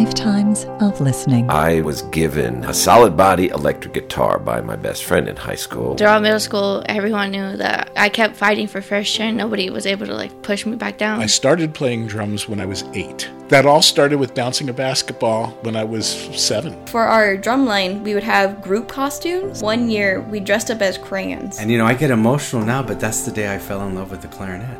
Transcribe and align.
Lifetimes 0.00 0.64
of 0.80 0.98
listening. 0.98 1.50
I 1.50 1.82
was 1.82 2.00
given 2.00 2.64
a 2.64 2.72
solid 2.72 3.18
body 3.18 3.48
electric 3.48 3.92
guitar 3.92 4.38
by 4.38 4.62
my 4.62 4.74
best 4.74 5.04
friend 5.04 5.28
in 5.28 5.36
high 5.36 5.56
school. 5.56 5.94
Throughout 5.94 6.22
middle 6.22 6.40
school, 6.40 6.82
everyone 6.86 7.32
knew 7.32 7.58
that 7.58 7.92
I 7.96 8.08
kept 8.08 8.34
fighting 8.34 8.66
for 8.66 8.80
first 8.80 9.14
chair. 9.14 9.30
Nobody 9.30 9.68
was 9.68 9.84
able 9.84 10.06
to 10.06 10.14
like 10.14 10.40
push 10.40 10.64
me 10.64 10.76
back 10.76 10.96
down. 10.96 11.20
I 11.20 11.26
started 11.26 11.74
playing 11.74 12.06
drums 12.06 12.48
when 12.48 12.60
I 12.60 12.64
was 12.64 12.82
eight. 12.94 13.28
That 13.50 13.66
all 13.66 13.82
started 13.82 14.18
with 14.18 14.34
bouncing 14.34 14.70
a 14.70 14.72
basketball 14.72 15.48
when 15.64 15.76
I 15.76 15.84
was 15.84 16.06
seven. 16.34 16.86
For 16.86 17.02
our 17.02 17.36
drum 17.36 17.66
line, 17.66 18.02
we 18.02 18.14
would 18.14 18.22
have 18.22 18.62
group 18.62 18.88
costumes. 18.88 19.62
One 19.62 19.90
year, 19.90 20.22
we 20.22 20.40
dressed 20.40 20.70
up 20.70 20.80
as 20.80 20.96
crayons. 20.96 21.58
And 21.58 21.70
you 21.70 21.76
know, 21.76 21.84
I 21.84 21.92
get 21.92 22.10
emotional 22.10 22.64
now, 22.64 22.82
but 22.82 23.00
that's 23.00 23.26
the 23.26 23.32
day 23.32 23.54
I 23.54 23.58
fell 23.58 23.86
in 23.86 23.94
love 23.94 24.10
with 24.10 24.22
the 24.22 24.28
clarinet. 24.28 24.78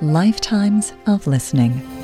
Lifetimes 0.00 0.92
of 1.08 1.26
listening. 1.26 1.99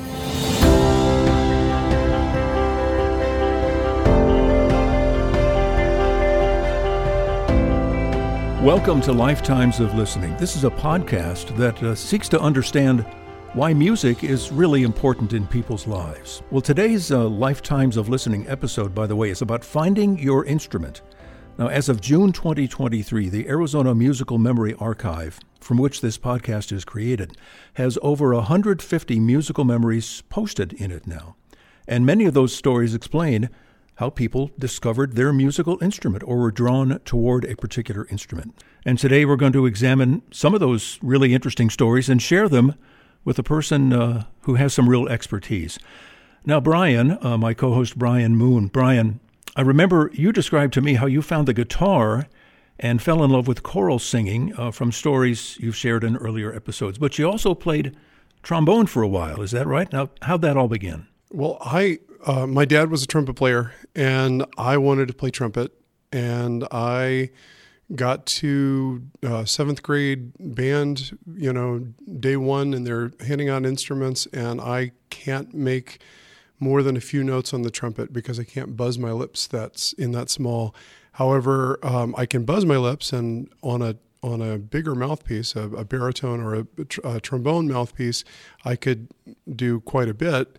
Welcome 8.67 8.99
to 9.03 9.13
Lifetimes 9.13 9.79
of 9.79 9.95
Listening. 9.95 10.35
This 10.35 10.57
is 10.57 10.65
a 10.65 10.69
podcast 10.69 11.55
that 11.55 11.81
uh, 11.81 11.95
seeks 11.95 12.27
to 12.27 12.41
understand 12.41 13.05
why 13.53 13.73
music 13.73 14.25
is 14.25 14.51
really 14.51 14.83
important 14.83 15.31
in 15.31 15.47
people's 15.47 15.87
lives. 15.87 16.41
Well, 16.51 16.59
today's 16.59 17.09
uh, 17.09 17.29
Lifetimes 17.29 17.95
of 17.95 18.09
Listening 18.09 18.45
episode, 18.49 18.93
by 18.93 19.07
the 19.07 19.15
way, 19.15 19.29
is 19.29 19.41
about 19.41 19.63
finding 19.63 20.19
your 20.19 20.43
instrument. 20.43 21.01
Now, 21.57 21.67
as 21.67 21.87
of 21.87 22.01
June 22.01 22.33
2023, 22.33 23.29
the 23.29 23.47
Arizona 23.47 23.95
Musical 23.95 24.37
Memory 24.37 24.75
Archive, 24.81 25.39
from 25.61 25.77
which 25.77 26.01
this 26.01 26.17
podcast 26.17 26.73
is 26.73 26.83
created, 26.83 27.37
has 27.75 27.97
over 28.01 28.33
150 28.33 29.19
musical 29.21 29.63
memories 29.63 30.23
posted 30.27 30.73
in 30.73 30.91
it 30.91 31.07
now. 31.07 31.37
And 31.87 32.05
many 32.05 32.25
of 32.25 32.33
those 32.33 32.53
stories 32.53 32.93
explain 32.93 33.49
how 33.97 34.09
people 34.09 34.51
discovered 34.59 35.15
their 35.15 35.33
musical 35.33 35.81
instrument 35.83 36.23
or 36.25 36.37
were 36.37 36.51
drawn 36.51 36.99
toward 36.99 37.43
a 37.45 37.55
particular 37.55 38.07
instrument. 38.09 38.55
And 38.85 38.97
today 38.97 39.25
we're 39.25 39.35
going 39.35 39.53
to 39.53 39.65
examine 39.65 40.21
some 40.31 40.53
of 40.53 40.59
those 40.59 40.99
really 41.01 41.33
interesting 41.33 41.69
stories 41.69 42.07
and 42.07 42.21
share 42.21 42.47
them 42.47 42.75
with 43.25 43.39
a 43.39 43.43
person 43.43 43.91
uh, 43.91 44.25
who 44.41 44.55
has 44.55 44.73
some 44.73 44.87
real 44.87 45.07
expertise. 45.07 45.79
Now, 46.45 46.59
Brian, 46.59 47.17
uh, 47.21 47.37
my 47.37 47.53
co 47.53 47.73
host 47.73 47.97
Brian 47.97 48.35
Moon, 48.35 48.67
Brian, 48.67 49.19
I 49.55 49.61
remember 49.61 50.11
you 50.13 50.31
described 50.31 50.73
to 50.75 50.81
me 50.81 50.93
how 50.93 51.07
you 51.07 51.23
found 51.23 51.47
the 51.47 51.53
guitar 51.53 52.27
and 52.79 53.01
fell 53.01 53.23
in 53.23 53.31
love 53.31 53.47
with 53.47 53.63
choral 53.63 53.97
singing 53.97 54.53
uh, 54.57 54.69
from 54.69 54.91
stories 54.91 55.57
you've 55.59 55.75
shared 55.75 56.03
in 56.03 56.15
earlier 56.17 56.53
episodes. 56.53 56.99
But 56.99 57.17
you 57.17 57.27
also 57.27 57.55
played 57.55 57.97
trombone 58.43 58.85
for 58.85 59.01
a 59.01 59.07
while, 59.07 59.41
is 59.41 59.51
that 59.51 59.65
right? 59.65 59.91
Now, 59.91 60.11
how'd 60.21 60.43
that 60.43 60.55
all 60.55 60.67
begin? 60.67 61.07
Well, 61.31 61.57
I 61.61 61.99
uh, 62.25 62.47
my 62.47 62.65
dad 62.65 62.89
was 62.89 63.03
a 63.03 63.07
trumpet 63.07 63.35
player, 63.35 63.73
and 63.95 64.45
I 64.57 64.77
wanted 64.77 65.07
to 65.09 65.13
play 65.13 65.29
trumpet, 65.29 65.73
and 66.11 66.65
I 66.71 67.29
got 67.95 68.25
to 68.25 69.03
uh, 69.23 69.45
seventh 69.45 69.81
grade 69.81 70.31
band, 70.39 71.17
you 71.35 71.53
know, 71.53 71.87
day 72.19 72.35
one, 72.35 72.73
and 72.73 72.85
they're 72.85 73.11
handing 73.25 73.49
out 73.49 73.65
instruments, 73.65 74.25
and 74.27 74.59
I 74.59 74.91
can't 75.09 75.53
make 75.53 75.99
more 76.59 76.81
than 76.81 76.97
a 76.97 77.01
few 77.01 77.23
notes 77.23 77.53
on 77.53 77.61
the 77.61 77.71
trumpet 77.71 78.11
because 78.11 78.39
I 78.39 78.43
can't 78.43 78.75
buzz 78.75 78.97
my 78.97 79.11
lips. 79.11 79.47
That's 79.47 79.93
in 79.93 80.11
that 80.11 80.29
small. 80.29 80.73
However, 81.13 81.79
um, 81.83 82.13
I 82.17 82.25
can 82.25 82.45
buzz 82.45 82.65
my 82.65 82.77
lips, 82.77 83.13
and 83.13 83.49
on 83.61 83.81
a 83.81 83.95
on 84.23 84.41
a 84.41 84.57
bigger 84.57 84.95
mouthpiece, 84.95 85.55
a, 85.55 85.63
a 85.69 85.85
baritone 85.85 86.41
or 86.41 86.55
a, 86.55 86.67
a, 87.03 87.19
trombone 87.19 87.67
mouthpiece, 87.67 88.23
I 88.65 88.75
could 88.75 89.07
do 89.55 89.79
quite 89.81 90.09
a 90.09 90.13
bit. 90.13 90.57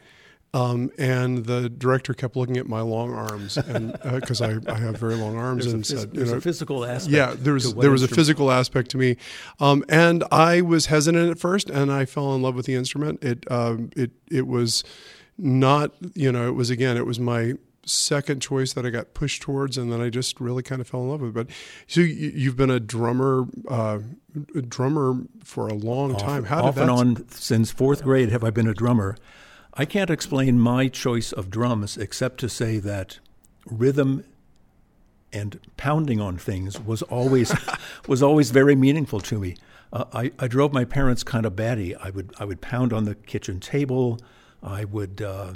Um, 0.59 0.91
and 0.99 1.45
the 1.45 1.69
director 1.69 2.15
kept 2.15 2.37
looking 2.37 2.57
at 2.57 2.67
my 2.67 2.81
long 2.81 3.15
arms, 3.15 3.57
and 3.57 3.93
because 4.03 4.41
uh, 4.41 4.61
I, 4.67 4.73
I 4.73 4.79
have 4.79 4.97
very 4.99 5.15
long 5.15 5.37
arms, 5.37 5.65
there's 5.65 5.75
and 5.75 5.85
phys- 5.85 6.01
said, 6.01 6.15
"There's 6.15 6.33
know, 6.33 6.39
a 6.39 6.41
physical 6.41 6.85
aspect." 6.85 7.13
Yeah, 7.13 7.35
there 7.37 7.55
was 7.55 7.75
there 7.75 7.91
was 7.91 8.03
a 8.03 8.09
physical 8.09 8.51
aspect 8.51 8.91
to 8.91 8.99
me, 8.99 9.17
um, 9.61 9.85
and 9.89 10.25
I 10.33 10.61
was 10.61 10.87
hesitant 10.87 11.31
at 11.31 11.39
first, 11.39 11.71
and 11.71 11.93
I 11.93 12.07
fell 12.07 12.35
in 12.35 12.43
love 12.43 12.55
with 12.55 12.67
the 12.67 12.75
instrument. 12.75 13.23
It 13.23 13.51
um, 13.51 13.91
it 13.95 14.11
it 14.31 14.47
was 14.47 14.85
not 15.37 15.93
you 16.15 16.33
know 16.33 16.49
it 16.49 16.55
was 16.55 16.71
again 16.71 16.97
it 16.97 17.07
was 17.07 17.21
my 17.21 17.55
second 17.85 18.41
choice 18.41 18.73
that 18.75 18.85
I 18.85 18.91
got 18.91 19.15
pushed 19.15 19.43
towards, 19.43 19.79
and 19.79 19.93
then 19.93 20.01
I 20.01 20.11
just 20.11 20.41
really 20.41 20.63
kind 20.63 20.81
of 20.81 20.89
fell 20.89 21.03
in 21.03 21.09
love 21.09 21.21
with 21.21 21.31
it. 21.31 21.35
But 21.35 21.51
so 21.87 22.01
you, 22.01 22.49
have 22.49 22.57
been 22.57 22.71
a 22.71 22.81
drummer, 22.81 23.47
uh, 23.69 24.01
a 24.55 24.63
drummer 24.63 25.23
for 25.43 25.69
a 25.69 25.75
long 25.75 26.15
off, 26.15 26.21
time. 26.21 26.45
How 26.45 26.65
off 26.65 26.77
and 26.77 26.91
on 26.91 27.29
since 27.31 27.71
fourth 27.71 28.03
grade 28.03 28.31
have 28.31 28.45
I 28.45 28.51
been 28.51 28.69
a 28.69 28.75
drummer. 28.75 29.17
I 29.81 29.85
can't 29.85 30.11
explain 30.11 30.59
my 30.59 30.89
choice 30.89 31.31
of 31.31 31.51
drums 31.51 31.97
except 31.97 32.41
to 32.41 32.49
say 32.49 32.79
that 32.81 33.21
rhythm 33.65 34.25
and 35.33 35.61
pounding 35.77 36.21
on 36.21 36.37
things 36.37 36.81
was 36.81 37.03
always 37.03 37.55
was 38.09 38.21
always 38.21 38.51
very 38.51 38.75
meaningful 38.75 39.21
to 39.21 39.39
me. 39.39 39.55
Uh, 39.93 40.05
I, 40.13 40.33
I 40.41 40.49
drove 40.49 40.73
my 40.73 40.85
parents 40.85 41.23
kind 41.23 41.47
of 41.47 41.55
batty. 41.55 41.95
I 41.95 42.11
would 42.11 42.35
I 42.41 42.45
would 42.45 42.61
pound 42.61 42.93
on 42.93 43.05
the 43.05 43.15
kitchen 43.15 43.61
table. 43.61 44.19
I 44.65 44.85
would. 44.85 45.23
Uh, 45.23 45.55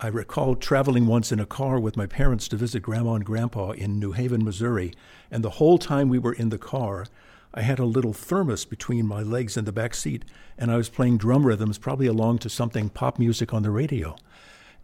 I 0.00 0.08
recall 0.08 0.56
traveling 0.56 1.06
once 1.06 1.30
in 1.30 1.38
a 1.38 1.46
car 1.46 1.78
with 1.78 1.96
my 1.96 2.06
parents 2.06 2.48
to 2.48 2.56
visit 2.56 2.82
Grandma 2.82 3.14
and 3.14 3.24
Grandpa 3.24 3.70
in 3.70 4.00
New 4.00 4.12
Haven, 4.12 4.42
Missouri, 4.44 4.94
and 5.30 5.44
the 5.44 5.50
whole 5.50 5.78
time 5.78 6.08
we 6.08 6.18
were 6.18 6.32
in 6.32 6.48
the 6.48 6.58
car, 6.58 7.06
I 7.54 7.62
had 7.62 7.78
a 7.78 7.84
little 7.84 8.12
thermos 8.12 8.64
between 8.64 9.06
my 9.06 9.22
legs 9.22 9.56
in 9.56 9.64
the 9.64 9.72
back 9.72 9.94
seat, 9.94 10.24
and 10.56 10.70
I 10.70 10.76
was 10.76 10.88
playing 10.88 11.18
drum 11.18 11.46
rhythms, 11.46 11.78
probably 11.78 12.06
along 12.06 12.38
to 12.38 12.48
something 12.48 12.88
pop 12.88 13.18
music 13.18 13.52
on 13.52 13.62
the 13.62 13.70
radio. 13.70 14.16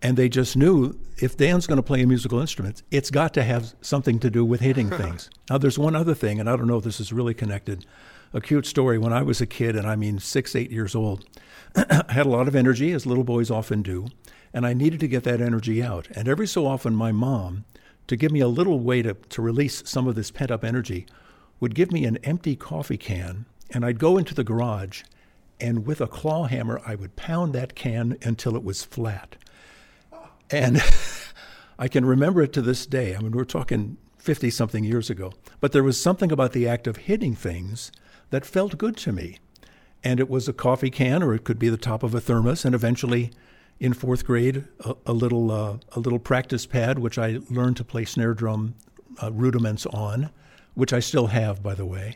And 0.01 0.17
they 0.17 0.29
just 0.29 0.57
knew 0.57 0.99
if 1.17 1.37
Dan's 1.37 1.67
going 1.67 1.77
to 1.77 1.83
play 1.83 2.03
a 2.03 2.07
musical 2.07 2.41
instrument, 2.41 2.83
it's 2.91 3.11
got 3.11 3.35
to 3.35 3.43
have 3.43 3.75
something 3.81 4.19
to 4.21 4.31
do 4.31 4.45
with 4.45 4.61
hitting 4.61 4.91
things. 4.99 5.31
now, 5.51 5.59
there's 5.59 5.79
one 5.79 5.97
other 5.97 6.15
thing, 6.15 6.39
and 6.39 6.49
I 6.49 6.57
don't 6.57 6.69
know 6.69 6.77
if 6.77 6.85
this 6.85 7.01
is 7.01 7.13
really 7.13 7.35
connected. 7.35 7.85
A 8.35 8.41
cute 8.41 8.67
story. 8.67 8.99
When 8.99 9.13
I 9.13 9.23
was 9.23 9.41
a 9.41 9.47
kid, 9.47 9.75
and 9.75 9.87
I 9.87 9.97
mean 9.97 10.19
six, 10.19 10.55
eight 10.55 10.71
years 10.71 10.95
old, 10.95 11.25
I 11.75 12.05
had 12.11 12.27
a 12.27 12.31
lot 12.31 12.49
of 12.49 12.55
energy, 12.55 12.93
as 12.93 13.07
little 13.07 13.25
boys 13.25 13.51
often 13.51 13.83
do, 13.83 14.09
and 14.53 14.67
I 14.67 14.75
needed 14.75 15.01
to 15.01 15.09
get 15.09 15.25
that 15.25 15.41
energy 15.41 15.83
out. 15.83 16.09
And 16.15 16.29
every 16.29 16.47
so 16.47 16.67
often, 16.67 16.95
my 16.95 17.11
mom, 17.11 17.65
to 18.07 18.17
give 18.17 18.31
me 18.31 18.41
a 18.41 18.49
little 18.49 18.81
way 18.81 19.03
to, 19.03 19.15
to 19.15 19.43
release 19.43 19.83
some 19.87 20.07
of 20.07 20.15
this 20.15 20.31
pent 20.31 20.51
up 20.51 20.65
energy, 20.65 21.07
would 21.61 21.75
give 21.75 21.93
me 21.93 22.05
an 22.05 22.19
empty 22.19 22.57
coffee 22.57 22.97
can, 22.97 23.47
and 23.71 23.85
I'd 23.85 23.99
go 23.99 24.17
into 24.17 24.35
the 24.35 24.45
garage, 24.45 25.03
and 25.61 25.87
with 25.87 26.01
a 26.01 26.07
claw 26.07 26.45
hammer, 26.45 26.81
I 26.87 26.95
would 26.95 27.17
pound 27.17 27.53
that 27.55 27.75
can 27.75 28.17
until 28.23 28.57
it 28.57 28.65
was 28.65 28.85
flat. 28.85 29.37
And 30.51 30.81
I 31.79 31.89
can 31.89 32.05
remember 32.05 32.43
it 32.43 32.53
to 32.55 32.63
this 32.63 32.87
day. 32.87 33.15
I 33.15 33.21
mean, 33.21 33.33
we're 33.33 33.45
talking 33.45 33.97
50 34.19 34.51
something 34.51 34.85
years 34.85 35.11
ago. 35.11 35.33
But 35.61 35.73
there 35.73 35.83
was 35.83 36.01
something 36.01 36.31
about 36.31 36.53
the 36.53 36.69
act 36.69 36.87
of 36.87 36.97
hitting 36.97 37.35
things 37.35 37.91
that 38.31 38.45
felt 38.45 38.79
good 38.79 38.97
to 38.99 39.13
me. 39.13 39.39
And 40.05 40.21
it 40.21 40.29
was 40.29 40.49
a 40.49 40.53
coffee 40.53 40.91
can, 40.91 41.23
or 41.23 41.35
it 41.35 41.45
could 41.45 41.59
be 41.59 41.69
the 41.69 41.77
top 41.77 42.03
of 42.03 42.15
a 42.15 42.21
thermos, 42.21 42.65
and 42.65 42.75
eventually, 42.75 43.33
in 43.81 43.93
fourth 43.93 44.25
grade, 44.25 44.65
a, 44.85 44.95
a 45.07 45.13
little 45.13 45.51
uh, 45.51 45.79
a 45.93 45.99
little 45.99 46.21
practice 46.21 46.67
pad, 46.67 47.01
which 47.01 47.19
I 47.19 47.41
learned 47.51 47.79
to 47.79 47.85
play 47.85 48.05
snare 48.05 48.35
drum 48.35 48.75
uh, 49.21 49.33
rudiments 49.33 49.87
on 49.87 50.31
which 50.79 50.93
I 50.93 51.01
still 51.01 51.27
have, 51.27 51.61
by 51.61 51.75
the 51.75 51.85
way. 51.85 52.15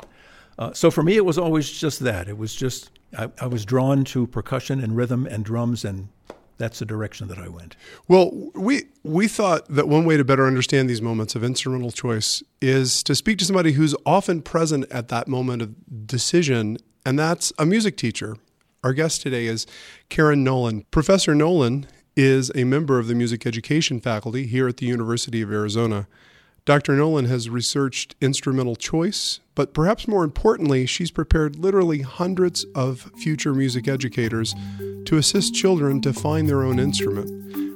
Uh, 0.57 0.73
so 0.73 0.89
for 0.89 1.03
me, 1.03 1.17
it 1.17 1.25
was 1.25 1.37
always 1.37 1.69
just 1.69 1.99
that. 2.01 2.29
It 2.29 2.39
was 2.39 2.55
just, 2.55 2.91
I, 3.19 3.29
I, 3.41 3.49
was 3.49 3.65
drawn 3.65 4.05
to 4.05 4.25
percussion 4.29 4.81
and 4.81 4.97
rhythm 4.97 5.27
and 5.27 5.45
drums, 5.45 5.85
and 5.85 6.11
that's 6.59 6.79
the 6.79 6.85
direction 6.85 7.27
that 7.27 7.39
I 7.39 7.49
went. 7.49 7.75
Well, 8.07 8.31
we, 8.55 8.85
we 9.03 9.27
thought 9.27 9.67
that 9.67 9.89
one 9.89 10.05
way 10.05 10.17
to 10.17 10.23
better 10.23 10.47
understand 10.47 10.89
these 10.89 11.03
moments 11.03 11.35
of 11.35 11.43
instrumental 11.43 11.91
choice 11.91 12.41
is 12.61 13.03
to 13.03 13.17
speak 13.17 13.39
to 13.39 13.45
somebody 13.45 13.73
who's 13.73 13.97
often 14.07 14.41
present 14.43 14.87
at 14.93 15.09
that 15.09 15.27
moment 15.27 15.63
of 15.63 16.07
decision, 16.07 16.79
and 17.05 17.19
that's 17.19 17.53
a 17.59 17.67
music 17.67 17.97
teacher. 17.97 18.37
Our 18.85 18.93
guest 18.93 19.23
today 19.23 19.47
is 19.47 19.67
Karin 20.09 20.45
Nolan. 20.45 20.87
Professor 20.93 21.35
Nolan 21.35 21.89
is 22.15 22.53
a 22.55 22.63
member 22.63 23.01
of 23.01 23.09
the 23.09 23.17
music 23.17 23.45
education 23.45 24.01
faculty 24.01 24.47
here 24.47 24.69
at 24.69 24.77
the 24.77 24.87
University 24.87 25.43
of 25.43 25.51
Arizona. 25.51 26.07
Dr. 26.65 26.95
Nolan 26.95 27.25
has 27.25 27.51
researched 27.51 28.15
instrumental 28.21 28.77
choice, 28.77 29.41
but 29.57 29.75
perhaps 29.75 30.07
more 30.07 30.23
importantly, 30.23 30.87
she's 30.87 31.11
prepared 31.11 31.59
literally 31.59 32.03
hundreds 32.03 32.65
of 32.77 33.11
future 33.17 33.53
music 33.53 33.89
educators 33.89 34.55
to 35.07 35.17
assist 35.17 35.57
children 35.57 36.01
to 36.03 36.13
find 36.13 36.49
their 36.49 36.63
own 36.63 36.79
instrument. 36.79 37.29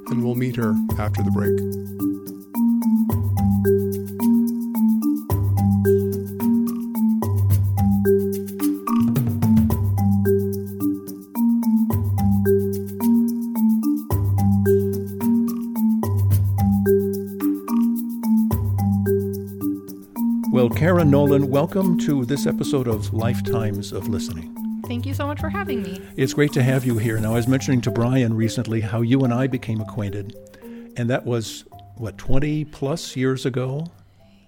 And 0.09 0.23
we'll 0.23 0.35
meet 0.35 0.55
her 0.55 0.73
after 0.97 1.21
the 1.21 1.31
break. 1.31 2.36
Well, 20.67 20.75
Karin 20.75 21.09
Nolan, 21.09 21.49
welcome 21.49 21.97
to 21.99 22.25
this 22.25 22.45
episode 22.45 22.89
of 22.89 23.13
Lifetimes 23.13 23.93
of 23.93 24.09
Listening. 24.09 24.53
Thank 24.85 25.05
you 25.05 25.13
so 25.13 25.25
much 25.25 25.39
for 25.39 25.47
having 25.47 25.81
me. 25.81 26.01
It's 26.17 26.33
great 26.33 26.51
to 26.51 26.61
have 26.61 26.83
you 26.83 26.97
here. 26.97 27.17
Now, 27.21 27.31
I 27.31 27.35
was 27.35 27.47
mentioning 27.47 27.79
to 27.83 27.89
Brian 27.89 28.33
recently 28.33 28.81
how 28.81 28.99
you 28.99 29.23
and 29.23 29.33
I 29.33 29.47
became 29.47 29.79
acquainted, 29.79 30.35
and 30.97 31.09
that 31.09 31.25
was 31.25 31.63
what 31.95 32.17
20 32.17 32.65
plus 32.65 33.15
years 33.15 33.45
ago 33.45 33.87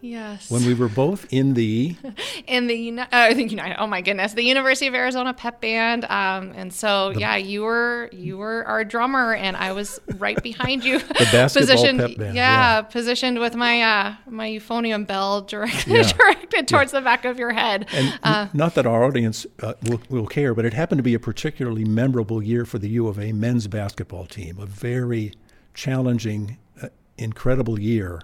Yes. 0.02 0.50
when 0.50 0.66
we 0.66 0.74
were 0.74 0.88
both 0.88 1.26
in 1.32 1.54
the 1.56 1.96
in 2.48 2.68
the 2.68 3.00
uh, 3.00 3.06
I 3.12 3.34
think 3.34 3.52
United. 3.52 3.78
Oh 3.82 3.88
my 3.88 4.02
goodness, 4.02 4.34
the 4.34 4.44
University 4.44 4.88
of 4.88 4.96
Arizona 4.96 5.34
pep 5.34 5.60
band. 5.60 6.06
Um, 6.06 6.54
and 6.56 6.74
so 6.74 7.10
yeah, 7.10 7.36
you 7.36 7.64
were 7.64 8.10
you 8.14 8.38
were 8.38 8.64
our 8.66 8.86
drummer, 8.86 9.34
and 9.34 9.58
I 9.58 9.74
was 9.74 10.00
right 10.18 10.42
behind 10.42 10.84
you. 10.86 11.00
The 11.20 11.28
basketball 11.32 11.68
positioned, 11.76 12.00
pep 12.00 12.18
band, 12.18 12.36
Yeah, 12.36 12.76
yeah. 12.78 12.82
positioned 12.84 13.40
with 13.40 13.56
my 13.56 13.82
uh, 13.82 14.16
my 14.28 14.48
euphonium 14.50 15.06
bell 15.06 15.42
directed 15.54 15.88
Yeah. 15.88 16.04
directed 16.04 16.68
towards 16.68 16.92
the 16.94 17.02
back 17.02 17.26
of 17.26 17.38
your 17.38 17.52
head. 17.52 17.88
and 17.92 18.20
n- 18.24 18.50
not 18.54 18.76
that 18.76 18.86
our 18.86 19.04
audience 19.04 19.46
uh, 19.62 19.74
will, 19.84 20.00
will 20.10 20.28
care, 20.28 20.54
but 20.54 20.64
it 20.66 20.74
happened 20.74 21.00
to 21.00 21.04
be 21.04 21.14
a 21.14 21.20
particularly 21.20 21.84
memorable 21.84 22.42
year 22.42 22.66
for 22.66 22.80
the 22.80 22.90
U 22.90 23.08
of 23.08 23.20
A 23.20 23.34
men's 23.34 23.68
basketball 23.68 24.26
team. 24.26 24.60
A 24.60 24.66
very 24.66 25.34
challenging, 25.74 26.58
uh, 26.82 26.88
incredible 27.18 27.80
year 27.80 28.22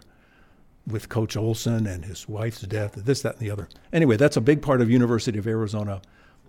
with 0.88 1.10
Coach 1.10 1.36
Olson 1.36 1.88
and 1.88 2.06
his 2.06 2.28
wife's 2.28 2.62
death, 2.62 2.94
this, 2.96 3.22
that, 3.24 3.36
and 3.36 3.42
the 3.42 3.52
other. 3.52 3.68
Anyway, 3.92 4.18
that's 4.18 4.38
a 4.38 4.42
big 4.42 4.62
part 4.62 4.82
of 4.82 4.90
University 4.90 5.40
of 5.40 5.48
Arizona 5.48 6.02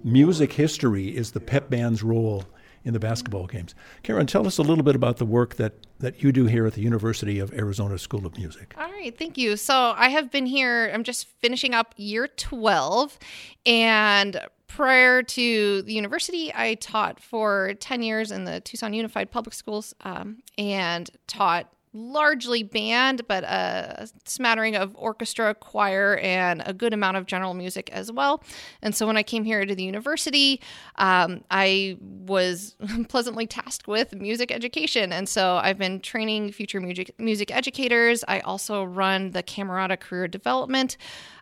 music 0.05 0.53
history 0.53 1.17
is 1.17 1.33
the 1.33 1.41
pep 1.41 1.71
band's 1.71 2.03
role 2.03 2.45
in 2.85 2.93
the 2.93 3.01
basketball 3.01 3.47
games. 3.47 3.75
Karin, 4.05 4.27
tell 4.27 4.47
us 4.47 4.59
a 4.59 4.63
little 4.63 4.85
bit 4.85 4.95
about 4.95 5.17
the 5.17 5.27
work 5.27 5.57
that, 5.57 5.75
that 5.99 6.23
you 6.23 6.31
do 6.31 6.47
here 6.47 6.67
at 6.67 6.75
the 6.75 6.81
University 6.81 7.41
of 7.41 7.53
Arizona 7.53 7.99
School 7.99 8.25
of 8.25 8.39
Music. 8.39 8.75
All 8.79 8.91
right, 8.91 9.17
thank 9.19 9.37
you. 9.37 9.57
So 9.57 9.93
I 9.97 10.09
have 10.11 10.31
been 10.31 10.47
here, 10.47 10.91
I'm 10.95 11.03
just 11.03 11.27
finishing 11.41 11.75
up 11.75 11.95
year 11.97 12.29
12. 12.29 13.19
And 13.67 14.41
prior 14.69 15.25
to 15.25 15.83
the 15.83 15.93
university, 15.93 16.53
I 16.55 16.75
taught 16.75 17.19
for 17.21 17.75
10 17.81 18.03
years 18.03 18.31
in 18.31 18.45
the 18.45 18.61
Tucson 18.61 18.93
Unified 18.93 19.33
Public 19.33 19.55
Schools 19.55 19.93
um, 20.03 20.43
and 20.57 21.11
taught 21.27 21.73
largely 21.97 22.63
band, 22.63 23.23
but 23.27 23.43
a 23.45 24.09
smattering 24.25 24.77
of 24.77 24.95
orchestra, 24.95 25.55
choir, 25.55 26.19
and 26.19 26.63
a 26.67 26.75
good 26.75 26.93
amount 26.93 27.17
of 27.17 27.27
general 27.27 27.55
music 27.55 27.91
as 27.93 28.13
well. 28.13 28.43
And 28.83 28.95
so 28.95 29.07
when 29.07 29.17
I 29.17 29.23
came 29.23 29.45
here 29.45 29.65
to 29.65 29.75
the 29.75 29.83
university, 29.83 30.61
um, 30.97 31.43
I 31.51 31.97
was 32.01 32.77
pleasantly 33.09 33.47
tasked 33.47 33.89
with 33.89 34.15
music 34.15 34.53
education. 34.53 35.13
And 35.13 35.29
so 35.29 35.57
I've 35.57 35.79
been 35.79 36.01
training 36.01 36.53
future 36.53 36.81
music, 36.81 37.13
music 37.19 37.55
educators. 37.55 38.23
I 38.29 38.41
also 38.41 38.85
run 38.85 39.31
the 39.31 39.43
Camerata 39.43 39.99
Career 39.99 40.29
Development 40.29 40.97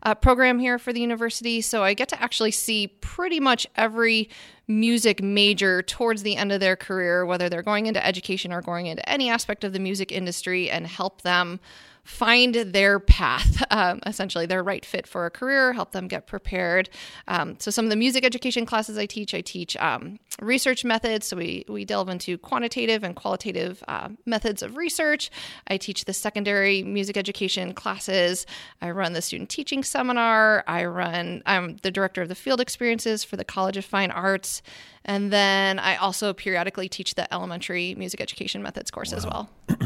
uh, 0.04 0.14
program 0.14 0.58
here 0.58 0.78
for 0.78 0.92
the 0.92 1.00
university. 1.00 1.60
So 1.60 1.82
I 1.82 1.94
get 1.94 2.08
to 2.10 2.22
actually 2.22 2.52
see 2.52 2.86
pretty 2.86 3.40
much 3.40 3.66
every 3.74 4.30
music 4.66 5.22
major 5.22 5.82
towards 5.82 6.22
the 6.22 6.36
end 6.36 6.52
of 6.52 6.60
their 6.60 6.76
career, 6.76 7.26
whether 7.26 7.48
they're 7.48 7.62
going 7.62 7.86
into 7.86 8.04
education 8.04 8.52
or 8.52 8.62
going 8.62 8.86
into 8.86 9.06
any 9.08 9.28
aspect 9.28 9.64
of 9.64 9.72
the 9.72 9.78
music 9.78 10.10
industry, 10.10 10.70
and 10.70 10.86
help 10.86 11.22
them 11.22 11.60
find 12.04 12.54
their 12.54 13.00
path, 13.00 13.64
um, 13.70 14.00
essentially 14.06 14.46
their 14.46 14.62
right 14.62 14.84
fit 14.84 15.06
for 15.06 15.26
a 15.26 15.30
career, 15.30 15.72
help 15.72 15.92
them 15.92 16.06
get 16.06 16.26
prepared. 16.26 16.88
Um, 17.26 17.56
so 17.58 17.70
some 17.70 17.86
of 17.86 17.90
the 17.90 17.96
music 17.96 18.24
education 18.24 18.66
classes 18.66 18.96
I 18.98 19.06
teach, 19.06 19.34
I 19.34 19.40
teach 19.40 19.76
um, 19.78 20.18
research 20.40 20.84
methods. 20.84 21.26
So 21.26 21.36
we, 21.36 21.64
we 21.68 21.84
delve 21.84 22.08
into 22.08 22.38
quantitative 22.38 23.02
and 23.02 23.16
qualitative 23.16 23.82
uh, 23.88 24.10
methods 24.26 24.62
of 24.62 24.76
research. 24.76 25.30
I 25.66 25.78
teach 25.78 26.04
the 26.04 26.12
secondary 26.12 26.82
music 26.82 27.16
education 27.16 27.72
classes. 27.72 28.46
I 28.80 28.90
run 28.90 29.14
the 29.14 29.22
student 29.22 29.48
teaching 29.48 29.82
seminar. 29.82 30.62
I 30.66 30.84
run, 30.84 31.42
I'm 31.46 31.76
the 31.82 31.90
director 31.90 32.22
of 32.22 32.28
the 32.28 32.34
field 32.34 32.60
experiences 32.60 33.24
for 33.24 33.36
the 33.36 33.44
College 33.44 33.76
of 33.76 33.84
Fine 33.84 34.10
Arts. 34.10 34.62
And 35.06 35.32
then 35.32 35.78
I 35.78 35.96
also 35.96 36.32
periodically 36.32 36.88
teach 36.88 37.14
the 37.14 37.32
elementary 37.32 37.94
music 37.94 38.20
education 38.20 38.62
methods 38.62 38.90
course 38.90 39.12
as 39.12 39.26
well. 39.26 39.50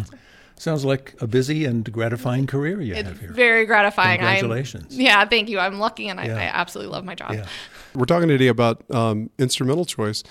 Sounds 0.58 0.84
like 0.84 1.14
a 1.20 1.26
busy 1.26 1.64
and 1.64 1.90
gratifying 1.90 2.46
career 2.46 2.80
you 2.80 2.94
have 2.94 3.20
here. 3.20 3.32
Very 3.32 3.64
gratifying. 3.64 4.20
I'm- 4.20 4.40
Congratulations. 4.40 4.96
yeah, 4.98 5.24
thank 5.24 5.48
you. 5.48 5.58
I'm 5.58 5.78
lucky 5.78 6.08
and 6.08 6.18
I, 6.20 6.26
Yeah. 6.26 6.36
I 6.36 6.42
absolutely 6.42 6.92
love 6.92 7.04
my 7.04 7.14
job. 7.14 7.32
Yeah. 7.32 7.46
We're 7.94 8.04
talking 8.06 8.28
today 8.28 8.48
about 8.48 8.82
um, 8.90 9.30
instrumental 9.38 9.84
choice, 9.84 10.22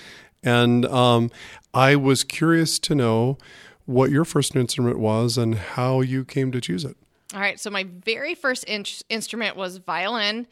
and 0.43 0.85
um, 0.85 1.31
I 1.73 1.95
was 1.95 2.23
curious 2.23 2.77
to 2.79 2.93
know 2.95 3.37
what 3.85 4.11
your 4.11 4.25
first 4.25 4.55
instrument 4.55 4.99
was 4.99 5.37
and 5.37 5.55
how 5.55 6.01
you 6.01 6.25
came 6.25 6.51
to 6.51 6.59
choose 6.61 6.83
it. 6.83 6.97
All 7.33 7.39
right. 7.39 7.59
So 7.59 7.69
my 7.69 7.85
very 8.05 8.35
first 8.35 8.63
in- 8.65 8.85
instrument 9.09 9.55
was 9.55 9.77
violin 9.77 10.45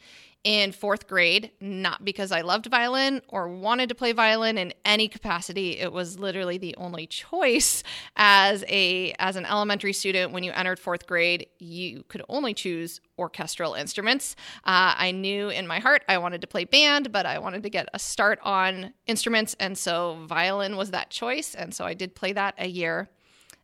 in 0.46 0.70
fourth 0.70 1.08
grade, 1.08 1.50
not 1.60 2.04
because 2.04 2.30
I 2.30 2.42
loved 2.42 2.66
violin 2.66 3.20
or 3.26 3.48
wanted 3.48 3.88
to 3.88 3.96
play 3.96 4.12
violin 4.12 4.56
in 4.58 4.72
any 4.84 5.08
capacity. 5.08 5.76
It 5.76 5.92
was 5.92 6.20
literally 6.20 6.56
the 6.56 6.76
only 6.76 7.08
choice 7.08 7.82
as 8.14 8.64
a 8.68 9.12
as 9.18 9.34
an 9.34 9.44
elementary 9.44 9.92
student. 9.92 10.30
When 10.30 10.44
you 10.44 10.52
entered 10.52 10.78
fourth 10.78 11.08
grade, 11.08 11.48
you 11.58 12.04
could 12.06 12.22
only 12.28 12.54
choose 12.54 13.00
orchestral 13.18 13.74
instruments. 13.74 14.36
Uh, 14.58 14.94
I 14.96 15.10
knew 15.10 15.48
in 15.48 15.66
my 15.66 15.80
heart 15.80 16.04
I 16.08 16.18
wanted 16.18 16.40
to 16.42 16.46
play 16.46 16.64
band, 16.64 17.10
but 17.10 17.26
I 17.26 17.40
wanted 17.40 17.64
to 17.64 17.68
get 17.68 17.88
a 17.92 17.98
start 17.98 18.38
on 18.44 18.92
instruments, 19.08 19.56
and 19.58 19.76
so 19.76 20.16
violin 20.28 20.76
was 20.76 20.92
that 20.92 21.10
choice. 21.10 21.56
And 21.56 21.74
so 21.74 21.84
I 21.84 21.94
did 21.94 22.14
play 22.14 22.32
that 22.34 22.54
a 22.56 22.68
year. 22.68 23.08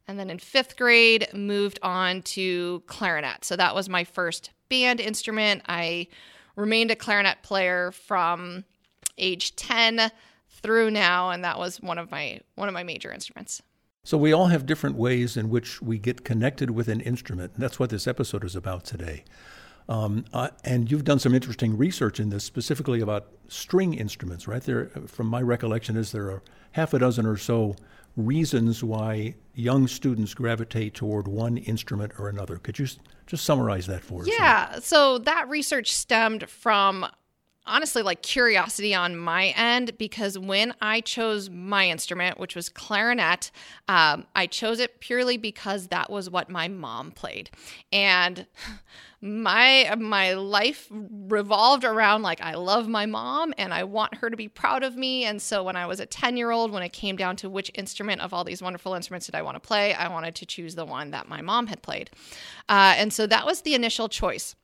And 0.08 0.18
then 0.18 0.30
in 0.30 0.40
fifth 0.40 0.76
grade, 0.76 1.28
moved 1.32 1.78
on 1.80 2.22
to 2.22 2.82
clarinet. 2.88 3.44
So 3.44 3.54
that 3.54 3.72
was 3.72 3.88
my 3.88 4.02
first 4.02 4.50
band 4.68 4.98
instrument. 4.98 5.62
I 5.68 6.08
remained 6.56 6.90
a 6.90 6.96
clarinet 6.96 7.42
player 7.42 7.92
from 7.92 8.64
age 9.18 9.56
10 9.56 10.10
through 10.48 10.90
now, 10.90 11.30
and 11.30 11.44
that 11.44 11.58
was 11.58 11.80
one 11.80 11.98
of 11.98 12.10
my 12.10 12.40
one 12.54 12.68
of 12.68 12.74
my 12.74 12.82
major 12.82 13.12
instruments. 13.12 13.62
So 14.04 14.18
we 14.18 14.32
all 14.32 14.46
have 14.46 14.66
different 14.66 14.96
ways 14.96 15.36
in 15.36 15.48
which 15.48 15.80
we 15.80 15.98
get 15.98 16.24
connected 16.24 16.70
with 16.70 16.88
an 16.88 17.00
instrument. 17.00 17.52
And 17.54 17.62
that's 17.62 17.78
what 17.78 17.90
this 17.90 18.08
episode 18.08 18.44
is 18.44 18.56
about 18.56 18.84
today. 18.84 19.24
Um, 19.88 20.24
uh, 20.32 20.48
and 20.64 20.90
you've 20.90 21.04
done 21.04 21.18
some 21.18 21.34
interesting 21.34 21.76
research 21.76 22.18
in 22.18 22.30
this, 22.30 22.44
specifically 22.44 23.00
about 23.00 23.28
string 23.48 23.94
instruments, 23.94 24.48
right? 24.48 24.62
There, 24.62 24.86
from 25.06 25.26
my 25.28 25.40
recollection, 25.40 25.96
is 25.96 26.12
there 26.12 26.30
are 26.30 26.42
half 26.72 26.94
a 26.94 26.98
dozen 26.98 27.26
or 27.26 27.36
so 27.36 27.76
reasons 28.16 28.84
why 28.84 29.34
young 29.54 29.86
students 29.88 30.34
gravitate 30.34 30.94
toward 30.94 31.28
one 31.28 31.56
instrument 31.56 32.12
or 32.18 32.28
another. 32.28 32.56
Could 32.56 32.78
you 32.78 32.86
just 33.26 33.44
summarize 33.44 33.86
that 33.86 34.02
for 34.02 34.22
us? 34.22 34.28
Yeah. 34.28 34.78
So 34.80 35.18
that 35.18 35.48
research 35.48 35.94
stemmed 35.94 36.48
from 36.48 37.06
honestly 37.66 38.02
like 38.02 38.22
curiosity 38.22 38.94
on 38.94 39.16
my 39.16 39.48
end 39.56 39.96
because 39.98 40.38
when 40.38 40.74
I 40.80 41.00
chose 41.00 41.48
my 41.48 41.88
instrument, 41.88 42.38
which 42.38 42.56
was 42.56 42.68
clarinet, 42.68 43.50
um, 43.88 44.26
I 44.34 44.46
chose 44.46 44.80
it 44.80 45.00
purely 45.00 45.36
because 45.36 45.88
that 45.88 46.10
was 46.10 46.28
what 46.28 46.50
my 46.50 46.68
mom 46.68 47.12
played. 47.12 47.50
And 47.92 48.46
my 49.24 49.94
my 50.00 50.32
life 50.34 50.88
revolved 50.90 51.84
around 51.84 52.22
like 52.22 52.40
I 52.40 52.54
love 52.54 52.88
my 52.88 53.06
mom 53.06 53.54
and 53.56 53.72
I 53.72 53.84
want 53.84 54.16
her 54.16 54.28
to 54.28 54.36
be 54.36 54.48
proud 54.48 54.82
of 54.82 54.96
me. 54.96 55.24
And 55.24 55.40
so 55.40 55.62
when 55.62 55.76
I 55.76 55.86
was 55.86 56.00
a 56.00 56.06
10 56.06 56.36
year 56.36 56.50
old, 56.50 56.72
when 56.72 56.82
it 56.82 56.92
came 56.92 57.16
down 57.16 57.36
to 57.36 57.48
which 57.48 57.70
instrument 57.74 58.20
of 58.20 58.34
all 58.34 58.42
these 58.42 58.60
wonderful 58.60 58.94
instruments 58.94 59.26
did 59.26 59.36
I 59.36 59.42
want 59.42 59.54
to 59.54 59.60
play, 59.60 59.94
I 59.94 60.08
wanted 60.08 60.34
to 60.36 60.46
choose 60.46 60.74
the 60.74 60.84
one 60.84 61.12
that 61.12 61.28
my 61.28 61.40
mom 61.40 61.68
had 61.68 61.82
played. 61.82 62.10
Uh, 62.68 62.94
and 62.96 63.12
so 63.12 63.26
that 63.28 63.46
was 63.46 63.62
the 63.62 63.74
initial 63.74 64.08
choice 64.08 64.56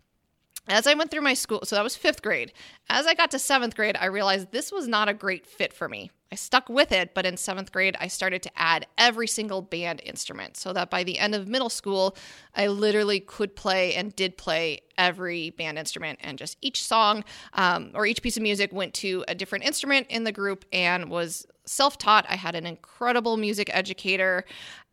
as 0.69 0.87
I 0.87 0.95
went 0.95 1.11
through 1.11 1.23
my 1.23 1.35
school, 1.35 1.61
so 1.65 1.77
that 1.77 1.83
was 1.83 1.97
fifth 1.97 2.23
grade. 2.23 2.53
As 2.89 3.07
I 3.07 3.15
got 3.15 3.31
to 3.33 3.39
seventh 3.39 3.75
grade, 3.75 3.97
I 3.99 4.07
realized 4.07 4.53
this 4.53 4.73
was 4.73 4.89
not 4.89 5.09
a 5.09 5.15
great 5.15 5.47
fit 5.47 5.73
for 5.73 5.89
me. 5.89 6.11
I 6.31 6.35
stuck 6.35 6.69
with 6.69 6.93
it, 6.93 7.15
but 7.15 7.25
in 7.25 7.39
seventh 7.39 7.73
grade, 7.73 7.97
I 7.99 8.09
started 8.09 8.43
to 8.43 8.51
add 8.55 8.87
every 8.99 9.27
single 9.27 9.63
band 9.63 10.03
instrument 10.05 10.59
so 10.59 10.75
that 10.75 10.91
by 10.91 11.03
the 11.03 11.19
end 11.19 11.35
of 11.35 11.49
middle 11.49 11.71
school, 11.71 12.17
I 12.55 12.67
literally 12.67 13.21
could 13.21 13.57
play 13.57 13.95
and 13.95 14.15
did 14.15 14.37
play 14.37 14.83
every 14.99 15.51
band 15.51 15.79
instrument. 15.79 16.19
And 16.23 16.37
just 16.37 16.59
each 16.61 16.85
song 16.85 17.25
um, 17.55 17.93
or 17.95 18.05
each 18.05 18.21
piece 18.21 18.37
of 18.37 18.43
music 18.43 18.73
went 18.73 18.93
to 18.95 19.25
a 19.27 19.35
different 19.35 19.65
instrument 19.65 20.09
in 20.11 20.25
the 20.25 20.33
group 20.33 20.67
and 20.71 21.09
was 21.09 21.47
self 21.65 21.97
taught. 21.97 22.27
I 22.29 22.37
had 22.37 22.55
an 22.55 22.67
incredible 22.67 23.37
music 23.37 23.71
educator 23.73 24.45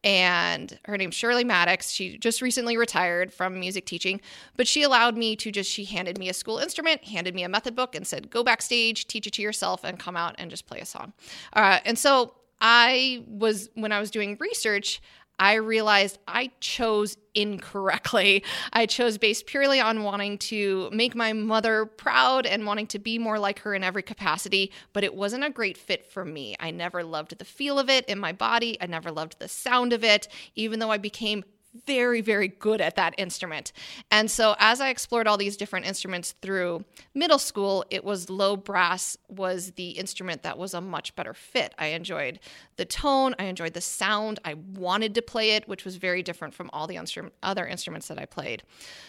and 0.06 0.78
her 0.86 0.98
name's 0.98 1.16
Shirley 1.16 1.44
Maddox. 1.44 1.90
She 1.90 2.18
just 2.18 2.42
recently 2.42 2.78
retired 2.78 3.34
from 3.34 3.60
music 3.60 3.88
teaching, 3.88 4.22
but 4.56 4.68
she 4.68 4.84
allowed 4.84 5.18
me 5.18 5.36
to 5.38 5.52
just, 5.52 5.70
she 5.70 5.84
handed 5.84 6.20
me 6.20 6.30
a 6.30 6.34
school 6.34 6.60
instrument, 6.60 7.04
handed 7.06 7.34
me 7.34 7.44
a 7.44 7.50
method 7.50 7.76
book, 7.76 7.96
and 7.96 8.06
said, 8.06 8.30
go 8.30 8.44
backstage, 8.44 9.08
teach 9.08 9.26
it 9.26 9.34
to 9.34 9.42
yourself, 9.42 9.84
and 9.84 9.98
come 9.98 10.16
out 10.16 10.36
and 10.38 10.52
just 10.52 10.68
play 10.68 10.80
a 10.80 10.86
song. 10.86 11.12
Uh, 11.54 11.80
and 11.86 11.98
so 11.98 12.36
I 12.62 13.26
was, 13.28 13.70
when 13.74 13.92
I 13.92 14.00
was 14.00 14.12
doing 14.12 14.38
research, 14.40 15.02
I 15.38 15.56
realized 15.56 16.18
I 16.28 16.52
chose 16.60 17.18
incorrectly. 17.34 18.44
I 18.72 18.86
chose 18.86 19.18
based 19.18 19.46
purely 19.46 19.82
on 19.82 20.04
wanting 20.04 20.38
to 20.38 20.90
make 20.92 21.16
my 21.16 21.34
mother 21.34 21.86
proud 21.86 22.46
and 22.46 22.66
wanting 22.66 22.88
to 22.88 23.00
be 23.00 23.20
more 23.20 23.38
like 23.38 23.60
her 23.60 23.74
in 23.74 23.84
every 23.84 24.04
capacity, 24.04 24.72
but 24.94 25.04
it 25.04 25.14
wasn't 25.14 25.44
a 25.44 25.50
great 25.50 25.78
fit 25.78 26.06
for 26.06 26.24
me. 26.24 26.56
I 26.60 26.72
never 26.72 27.04
loved 27.04 27.38
the 27.38 27.46
feel 27.46 27.78
of 27.78 27.90
it 27.90 28.06
in 28.06 28.20
my 28.20 28.32
body. 28.32 28.78
I 28.80 28.86
never 28.86 29.12
loved 29.12 29.40
the 29.40 29.50
sound 29.50 29.92
of 29.92 30.04
it, 30.04 30.28
even 30.56 30.80
though 30.80 30.92
I 30.92 30.98
became 30.98 31.44
very, 31.86 32.22
very 32.22 32.48
good 32.48 32.82
at 32.82 32.96
that 32.96 33.14
instrument. 33.18 33.72
And 34.12 34.30
so 34.30 34.56
as 34.60 34.82
I 34.82 34.90
explored 34.90 35.28
all 35.28 35.38
these 35.38 35.58
different 35.58 35.86
instruments 35.86 36.36
through 36.42 36.86
middle 37.14 37.38
school, 37.38 37.86
it 37.90 38.04
was 38.04 38.30
low 38.30 38.56
brass 38.56 39.18
was 39.28 39.72
the 39.72 39.92
instrument 39.92 40.44
that 40.44 40.58
was 40.58 40.74
a 40.74 40.82
much 40.82 41.16
better 41.16 41.34
fit. 41.34 41.74
I 41.78 41.88
enjoyed 41.88 42.40
the 42.78 42.86
tone, 42.86 43.36
I 43.40 43.46
enjoyed 43.46 43.74
the 43.74 43.82
sound, 43.82 44.40
I 44.46 44.54
wanted 44.54 45.16
to 45.16 45.22
play 45.22 45.52
it, 45.52 45.68
which 45.68 45.86
was 45.86 45.98
very 45.98 46.24
different 46.24 46.54
from 46.54 46.70
all 46.74 46.88
the 46.88 47.00
other 47.44 47.68
instruments 47.68 48.08
that 48.08 48.20
I 48.20 48.26
played. 48.26 48.64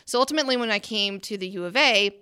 So 0.04 0.18
ultimately, 0.18 0.56
when 0.56 0.70
I 0.70 0.78
came 0.78 1.20
to 1.20 1.36
the 1.36 1.48
U 1.48 1.64
of 1.64 1.76
A, 1.76 2.16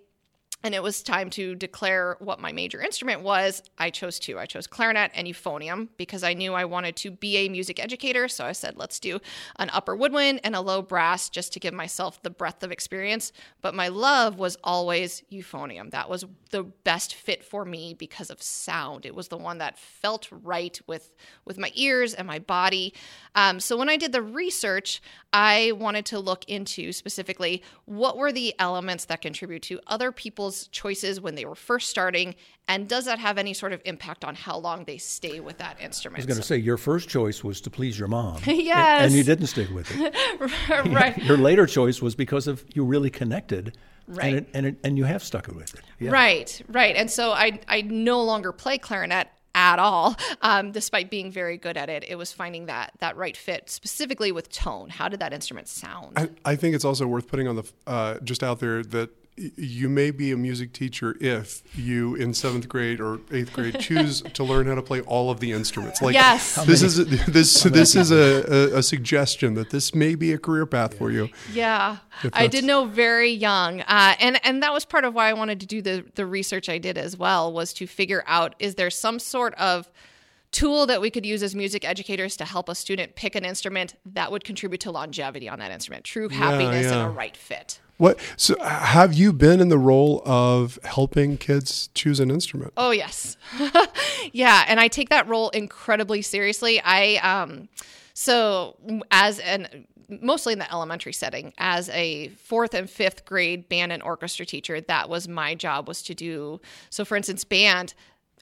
and 0.65 0.75
it 0.75 0.83
was 0.83 1.03
time 1.03 1.29
to 1.29 1.55
declare 1.55 2.17
what 2.21 2.41
my 2.41 2.51
major 2.51 2.81
instrument 2.81 3.21
was, 3.21 3.63
I 3.77 3.91
chose 3.91 4.19
two. 4.19 4.39
I 4.39 4.47
chose 4.47 4.67
clarinet 4.67 5.11
and 5.15 5.29
euphonium 5.29 5.89
because 5.99 6.25
I 6.25 6.33
knew 6.33 6.55
I 6.55 6.65
wanted 6.65 6.97
to 6.97 7.11
be 7.11 7.37
a 7.37 7.51
music 7.51 7.79
educator. 7.79 8.29
So 8.29 8.47
I 8.47 8.53
said, 8.53 8.79
let's 8.79 8.99
do 8.99 9.21
an 9.57 9.69
upper 9.75 9.95
woodwind 9.95 10.41
and 10.43 10.57
a 10.57 10.63
low 10.63 10.81
brass 10.81 11.29
just 11.29 11.53
to 11.53 11.61
give 11.61 11.75
myself 11.75 12.23
the 12.23 12.31
breadth 12.31 12.63
of 12.63 12.73
experience. 12.73 13.31
But 13.61 13.75
my 13.75 13.89
love 13.89 14.39
was 14.39 14.57
always 14.65 15.23
euphonium. 15.31 15.91
That 15.91 16.09
was 16.09 16.25
the 16.49 16.63
best 16.63 17.15
fit 17.15 17.45
for 17.45 17.67
me 17.67 17.93
because 17.93 18.31
of 18.31 18.43
sound. 18.43 19.05
It 19.05 19.15
was 19.15 19.29
the 19.29 19.37
one 19.37 19.59
that 19.59 19.79
felt 19.79 20.29
right 20.31 20.81
with, 20.87 21.15
with 21.45 21.59
my 21.59 21.73
ears 21.75 22.15
and 22.15 22.27
my 22.27 22.39
body. 22.39 22.95
Um, 23.35 23.61
so 23.61 23.77
when 23.77 23.91
I 23.91 23.99
did 23.99 24.13
the 24.13 24.23
research, 24.23 25.03
I 25.31 25.73
wanted 25.73 26.07
to 26.07 26.19
look 26.19 26.45
into 26.47 26.93
specifically 26.93 27.63
what 27.85 28.17
were 28.17 28.33
the 28.33 28.55
elements 28.59 29.05
that 29.07 29.21
contribute 29.21 29.63
to 29.65 29.81
other 29.89 30.11
people's 30.11 30.54
choices 30.69 31.21
when 31.21 31.35
they 31.35 31.45
were 31.45 31.55
first 31.55 31.89
starting, 31.91 32.35
and 32.67 32.89
does 32.89 33.05
that 33.05 33.19
have 33.19 33.39
any 33.39 33.53
sort 33.53 33.73
of 33.73 33.83
impact 33.85 34.25
on 34.25 34.35
how 34.35 34.57
long 34.59 34.85
they 34.85 34.99
stay 34.99 35.41
with 35.41 35.59
that 35.59 35.81
instrument? 35.81 36.19
I 36.19 36.21
was 36.21 36.27
going 36.27 36.41
to 36.41 36.47
say 36.47 36.57
your 36.57 36.77
first 36.77 37.09
choice 37.09 37.45
was 37.45 37.61
to 37.63 37.71
please 37.71 37.99
your 37.99 38.09
mom. 38.09 38.41
Yes. 38.47 39.05
And 39.05 39.13
you 39.13 39.25
didn't 39.25 39.49
stick 39.49 39.69
with 39.71 39.91
it. 39.91 40.15
right. 40.93 41.17
Your 41.19 41.37
later 41.37 41.67
choice 41.67 42.01
was 42.01 42.15
because 42.15 42.47
of 42.47 42.65
you 42.75 42.85
really 42.85 43.11
connected. 43.11 43.77
Right. 44.07 44.27
And, 44.27 44.37
it, 44.37 44.49
and, 44.55 44.67
it, 44.67 44.77
and 44.85 44.99
you 44.99 45.05
have 45.05 45.23
stuck 45.23 45.49
with 45.49 45.75
it. 45.75 45.81
Yeah. 45.99 46.11
Right, 46.11 46.63
right. 46.69 46.95
And 46.97 47.11
so 47.11 47.33
I 47.33 47.61
I 47.69 47.83
no 47.83 48.23
longer 48.23 48.53
play 48.53 48.79
clarinet 48.79 49.29
at 49.55 49.79
all, 49.79 50.17
um, 50.43 50.73
despite 50.73 51.11
being 51.11 51.31
very 51.31 51.57
good 51.57 51.77
at 51.77 51.89
it. 51.89 52.05
It 52.09 52.17
was 52.17 52.33
finding 52.33 52.67
that 52.67 52.93
that 52.99 53.17
right 53.17 53.37
fit 53.37 53.71
specifically 53.71 54.33
with 54.33 54.51
tone. 54.51 54.91
How 54.91 55.09
did 55.09 55.21
that 55.21 55.33
instrument 55.33 55.69
sound? 55.69 56.19
I, 56.19 56.29
I 56.45 56.57
think 56.57 56.75
it's 56.75 56.85
also 56.85 57.07
worth 57.07 57.29
putting 57.29 57.49
on 57.49 57.57
the 57.57 57.73
uh, 57.87 58.19
just 58.21 58.43
out 58.43 58.61
there 58.61 58.83
that 58.83 59.11
y- 59.11 59.24
you 59.37 59.89
may 59.89 60.11
be 60.11 60.31
a 60.31 60.37
music 60.37 60.73
teacher 60.73 61.17
if 61.21 61.63
you 61.77 62.15
in 62.15 62.33
seventh 62.33 62.69
grade 62.69 63.01
or 63.01 63.21
eighth 63.33 63.53
grade 63.53 63.79
choose 63.81 64.23
to 64.23 64.45
learn 64.45 64.67
how 64.67 64.77
to 64.77 64.83
play 64.83 65.01
all 65.03 65.31
of 65.31 65.41
the 65.41 65.51
instruments. 65.53 66.01
Like 66.01 66.15
Yes. 66.15 66.55
This 66.67 66.83
is 66.83 66.99
a, 66.99 67.05
this 67.05 67.63
this 67.65 67.97
is 67.97 68.13
a, 68.13 68.75
a, 68.75 68.79
a 68.79 68.83
suggestion 68.83 69.55
that 69.55 69.71
this 69.71 69.95
may 69.95 70.15
be 70.15 70.33
a 70.33 70.39
career 70.39 70.67
path 70.67 70.97
for 70.97 71.11
you. 71.11 71.31
Yeah, 71.53 71.99
I 72.33 72.47
did 72.47 72.65
know 72.65 72.85
very 72.85 73.31
young, 73.31 73.81
uh, 73.83 74.15
and 74.21 74.39
and 74.45 74.63
that 74.63 74.73
was 74.73 74.85
part 74.85 75.05
of 75.05 75.15
why 75.15 75.29
I 75.29 75.33
wanted 75.33 75.61
to 75.61 75.67
do 75.67 75.83
the 75.83 76.05
the 76.15 76.27
research 76.27 76.69
I 76.69 76.79
did 76.79 76.97
as 76.97 77.17
well 77.17 77.53
was 77.53 77.73
to 77.75 77.87
figure 77.87 78.23
out 78.27 78.55
is 78.59 78.77
there 78.77 78.91
some 78.91 79.19
sort 79.19 79.55
of 79.55 79.91
tool 80.55 80.87
that 80.87 81.01
we 81.01 81.11
could 81.11 81.27
use 81.27 81.43
as 81.43 81.55
music 81.55 81.85
educators 81.85 82.37
to 82.37 82.45
help 82.45 82.69
a 82.69 82.75
student 82.75 83.17
pick 83.17 83.35
an 83.35 83.45
instrument 83.45 83.97
that 84.07 84.31
would 84.31 84.45
contribute 84.45 84.81
to 84.83 84.91
longevity 84.91 85.49
on 85.49 85.59
that 85.59 85.71
instrument, 85.71 86.05
true 86.05 86.29
happiness 86.29 86.87
and 86.87 86.95
yeah. 86.95 87.07
a 87.07 87.11
right 87.11 87.37
fit. 87.37 87.81
What 87.97 88.19
so 88.37 88.59
have 88.61 89.15
you 89.15 89.33
been 89.33 89.61
in 89.61 89.69
the 89.69 89.79
role 89.79 90.23
of 90.25 90.79
helping 90.85 91.37
kids 91.37 91.91
choose 91.95 92.19
an 92.19 92.31
instrument? 92.31 92.73
Oh 92.77 92.91
yes, 92.91 93.37
yeah, 94.33 94.65
and 94.67 94.81
I 94.81 94.89
take 94.89 95.11
that 95.11 95.29
role 95.29 95.51
incredibly 95.51 96.23
seriously. 96.23 96.81
I 96.81 97.17
um, 97.17 97.69
so 98.15 98.77
as 99.11 99.39
an 99.41 99.87
mostly 100.21 100.53
in 100.53 100.59
the 100.59 100.71
elementary 100.73 101.13
setting 101.13 101.53
as 101.59 101.89
a 101.91 102.29
fourth 102.29 102.75
and 102.75 102.91
fifth 102.91 103.25
grade 103.25 103.69
band 103.69 103.93
and 103.93 104.03
orchestra 104.03 104.45
teacher 104.45 104.81
that 104.81 105.09
was 105.09 105.27
my 105.27 105.55
job 105.55 105.89
was 105.89 106.03
to 106.03 106.15
do 106.15 106.61
so 106.91 107.07
for 107.07 107.17
instance 107.17 107.43
band 107.43 107.95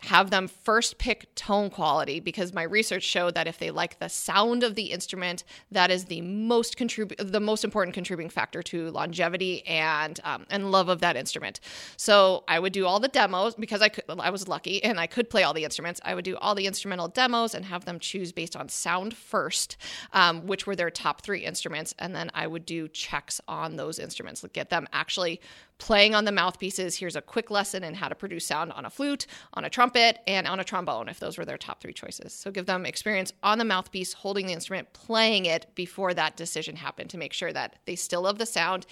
have 0.02 0.30
them 0.30 0.49
first 0.49 0.99
pick 0.99 1.32
tone 1.35 1.71
quality 1.71 2.18
because 2.18 2.52
my 2.52 2.62
research 2.62 3.04
showed 3.04 3.35
that 3.35 3.47
if 3.47 3.59
they 3.59 3.71
like 3.71 3.99
the 3.99 4.09
sound 4.09 4.62
of 4.64 4.75
the 4.75 4.90
instrument, 4.92 5.44
that 5.71 5.90
is 5.90 6.06
the 6.06 6.21
most 6.21 6.76
contrib- 6.76 7.14
the 7.18 7.40
most 7.40 7.62
important 7.62 7.94
contributing 7.94 8.28
factor 8.28 8.62
to 8.62 8.90
longevity 8.90 9.64
and 9.66 10.18
um, 10.25 10.44
and 10.50 10.71
love 10.73 10.88
of 10.88 11.00
that 11.00 11.16
instrument. 11.16 11.61
So 11.97 12.42
I 12.49 12.59
would 12.59 12.73
do 12.73 12.85
all 12.87 12.99
the 12.99 13.09
demos 13.09 13.54
because 13.54 13.80
I 13.80 13.88
could 13.88 14.04
I 14.18 14.30
was 14.30 14.49
lucky 14.49 14.82
and 14.82 14.99
I 14.99 15.06
could 15.06 15.30
play 15.30 15.44
all 15.44 15.54
the 15.54 15.64
instruments. 15.64 16.00
I 16.04 16.14
would 16.14 16.25
do 16.25 16.37
all 16.37 16.54
the 16.54 16.66
instrumental 16.66 17.09
demos 17.09 17.54
and 17.54 17.64
have 17.64 17.85
them 17.85 18.00
choose 18.00 18.32
based 18.32 18.56
on 18.56 18.68
sound 18.68 19.16
first, 19.16 19.76
um, 20.12 20.47
which 20.47 20.66
were 20.66 20.75
their 20.75 20.90
top 20.90 21.23
three 21.23 21.44
instruments, 21.44 21.94
and 21.99 22.14
then 22.14 22.30
I 22.35 22.47
would 22.49 22.66
do 22.66 22.88
checks 22.88 23.40
on 23.47 23.76
those 23.76 23.99
instruments, 23.99 24.44
get 24.52 24.71
them 24.71 24.88
actually 24.92 25.40
playing 25.82 26.14
on 26.14 26.24
the 26.24 26.30
mouthpieces. 26.30 26.96
Here's 26.96 27.16
a 27.16 27.20
quick 27.20 27.50
lesson 27.50 27.82
in 27.82 27.94
how 27.94 28.08
to 28.08 28.14
produce 28.14 28.46
sound 28.46 28.70
on 28.70 28.86
a 28.86 28.90
flute, 28.90 29.26
on 29.54 29.64
a 29.64 29.68
trumpet, 29.68 30.20
and 30.28 30.46
on 30.46 30.60
a 30.60 30.64
trombone, 30.64 31.08
if 31.08 31.18
those 31.18 31.36
were 31.36 31.44
their 31.44 31.58
top 31.58 31.80
three 31.80 31.92
choices. 31.92 32.32
So 32.32 32.52
give 32.52 32.66
them 32.66 32.86
experience 32.86 33.32
on 33.42 33.58
the 33.58 33.64
mouthpiece, 33.64 34.12
holding 34.12 34.46
the 34.46 34.52
instrument, 34.52 34.92
playing 34.92 35.46
it 35.46 35.66
before 35.74 36.14
that 36.14 36.36
decision 36.36 36.76
happened 36.76 37.10
to 37.10 37.18
make 37.18 37.32
sure 37.32 37.52
that 37.52 37.80
they 37.84 37.96
still 37.96 38.22
love 38.22 38.38
the 38.38 38.46
sound 38.46 38.86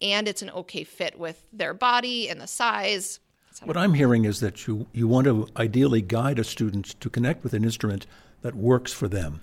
and 0.00 0.28
it's 0.28 0.40
an 0.40 0.50
okay 0.50 0.84
fit 0.84 1.18
with 1.18 1.42
their 1.52 1.74
body 1.74 2.28
and 2.28 2.40
the 2.40 2.46
size. 2.46 3.18
What 3.64 3.76
I'm 3.76 3.94
hearing 3.94 4.24
is 4.24 4.38
that 4.38 4.68
you, 4.68 4.86
you 4.92 5.08
want 5.08 5.24
to 5.24 5.48
ideally 5.56 6.00
guide 6.00 6.38
a 6.38 6.44
student 6.44 7.00
to 7.00 7.10
connect 7.10 7.42
with 7.42 7.54
an 7.54 7.64
instrument 7.64 8.06
that 8.42 8.54
works 8.54 8.92
for 8.92 9.08
them. 9.08 9.40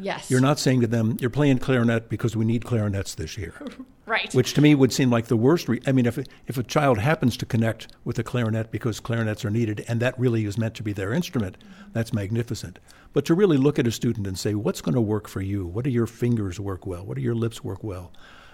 Yes. 0.00 0.30
You're 0.30 0.40
not 0.40 0.58
saying 0.58 0.80
to 0.80 0.86
them, 0.86 1.16
you're 1.20 1.30
playing 1.30 1.58
clarinet 1.58 2.08
because 2.08 2.36
we 2.36 2.44
need 2.44 2.64
clarinets 2.64 3.14
this 3.14 3.36
year. 3.38 3.54
right. 4.06 4.32
Which 4.34 4.54
to 4.54 4.60
me 4.60 4.74
would 4.74 4.92
seem 4.92 5.10
like 5.10 5.26
the 5.26 5.36
worst. 5.36 5.68
Re- 5.68 5.80
I 5.86 5.92
mean, 5.92 6.06
if, 6.06 6.18
if 6.46 6.56
a 6.58 6.62
child 6.62 6.98
happens 6.98 7.36
to 7.38 7.46
connect 7.46 7.88
with 8.04 8.18
a 8.18 8.22
clarinet 8.22 8.70
because 8.70 9.00
clarinets 9.00 9.44
are 9.44 9.50
needed 9.50 9.84
and 9.88 10.00
that 10.00 10.18
really 10.18 10.44
is 10.44 10.56
meant 10.58 10.74
to 10.76 10.82
be 10.82 10.92
their 10.92 11.12
instrument, 11.12 11.56
that's 11.92 12.12
magnificent. 12.12 12.78
But 13.12 13.24
to 13.26 13.34
really 13.34 13.56
look 13.56 13.78
at 13.78 13.86
a 13.86 13.92
student 13.92 14.26
and 14.26 14.38
say, 14.38 14.54
what's 14.54 14.80
going 14.80 14.94
to 14.94 15.00
work 15.00 15.28
for 15.28 15.40
you? 15.40 15.66
What 15.66 15.84
do 15.84 15.90
your 15.90 16.06
fingers 16.06 16.58
work 16.60 16.86
well? 16.86 17.04
What 17.04 17.16
do 17.16 17.22
your 17.22 17.34
lips 17.34 17.62
work 17.64 17.82
well? 17.84 18.12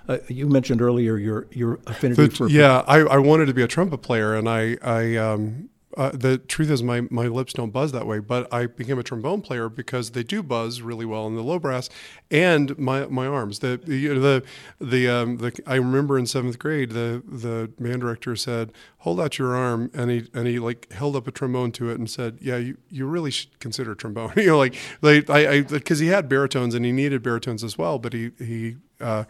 Uh, 0.09 0.19
you 0.29 0.47
mentioned 0.49 0.81
earlier 0.81 1.17
your, 1.19 1.47
your 1.51 1.81
affinity 1.87 2.29
The- 2.29 2.35
for. 2.37 2.49
yeah, 2.49 2.85
I, 2.87 2.99
I 3.01 3.19
wanted 3.19 3.47
to 3.47 3.55
be 3.55 3.63
a 3.63 3.67
trumpet 3.69 3.99
player, 3.99 4.35
and 4.37 4.49
I, 4.49 4.77
I 4.81 5.17
um, 5.17 5.69
uh, 5.97 6.11
the 6.13 6.39
truth 6.39 6.71
is 6.71 6.83
my, 6.83 7.03
my 7.11 7.27
lips 7.27 7.53
don't 7.53 7.71
buzz 7.71 7.93
that 7.93 8.07
way, 8.07 8.19
but 8.19 8.53
I 8.53 8.67
became 8.67 8.99
a 8.99 9.03
trombone 9.03 9.41
player 9.41 9.69
because 9.69 10.11
they 10.11 10.23
do 10.23 10.43
buzz 10.43 10.83
really 10.83 11.07
well 11.07 11.27
in 11.27 11.37
the 11.37 11.43
low 11.43 11.59
brass, 11.59 11.89
and 12.31 12.79
my, 12.79 13.07
my 13.07 13.27
arms. 13.27 13.61
The 13.61 13.81
you 13.87 14.15
know, 14.15 14.21
the 14.21 14.45
the 14.79 15.09
um, 15.09 15.39
the 15.39 15.59
I 15.67 15.77
remember 15.77 16.19
in 16.19 16.27
seventh 16.27 16.59
grade 16.59 16.91
the 16.91 17.23
the 17.27 17.71
band 17.79 18.03
director 18.03 18.37
said, 18.37 18.73
"Hold 18.99 19.21
out 19.21 19.39
your 19.39 19.57
arm," 19.57 19.91
and 19.95 20.11
he 20.11 20.29
and 20.35 20.47
he 20.47 20.59
like 20.59 20.93
held 20.93 21.17
up 21.17 21.27
a 21.27 21.31
trombone 21.31 21.73
to 21.73 21.91
it 21.91 21.99
and 21.99 22.11
said, 22.11 22.39
"Yeah, 22.41 22.59
you, 22.59 22.77
you 22.91 23.07
really 23.07 23.31
should 23.31 23.59
consider 23.59 23.95
trombone." 23.95 24.33
you 24.37 24.47
know, 24.49 24.59
like 24.59 24.77
like 25.01 25.31
I 25.31 25.63
because 25.63 25.99
he 25.99 26.09
had 26.09 26.29
baritones 26.29 26.75
and 26.75 26.85
he 26.85 26.93
needed 26.93 27.23
baritones 27.23 27.65
as 27.65 27.79
well, 27.79 27.99
but 27.99 28.13
he 28.13 28.33
he 28.39 28.77
uh, 29.01 29.25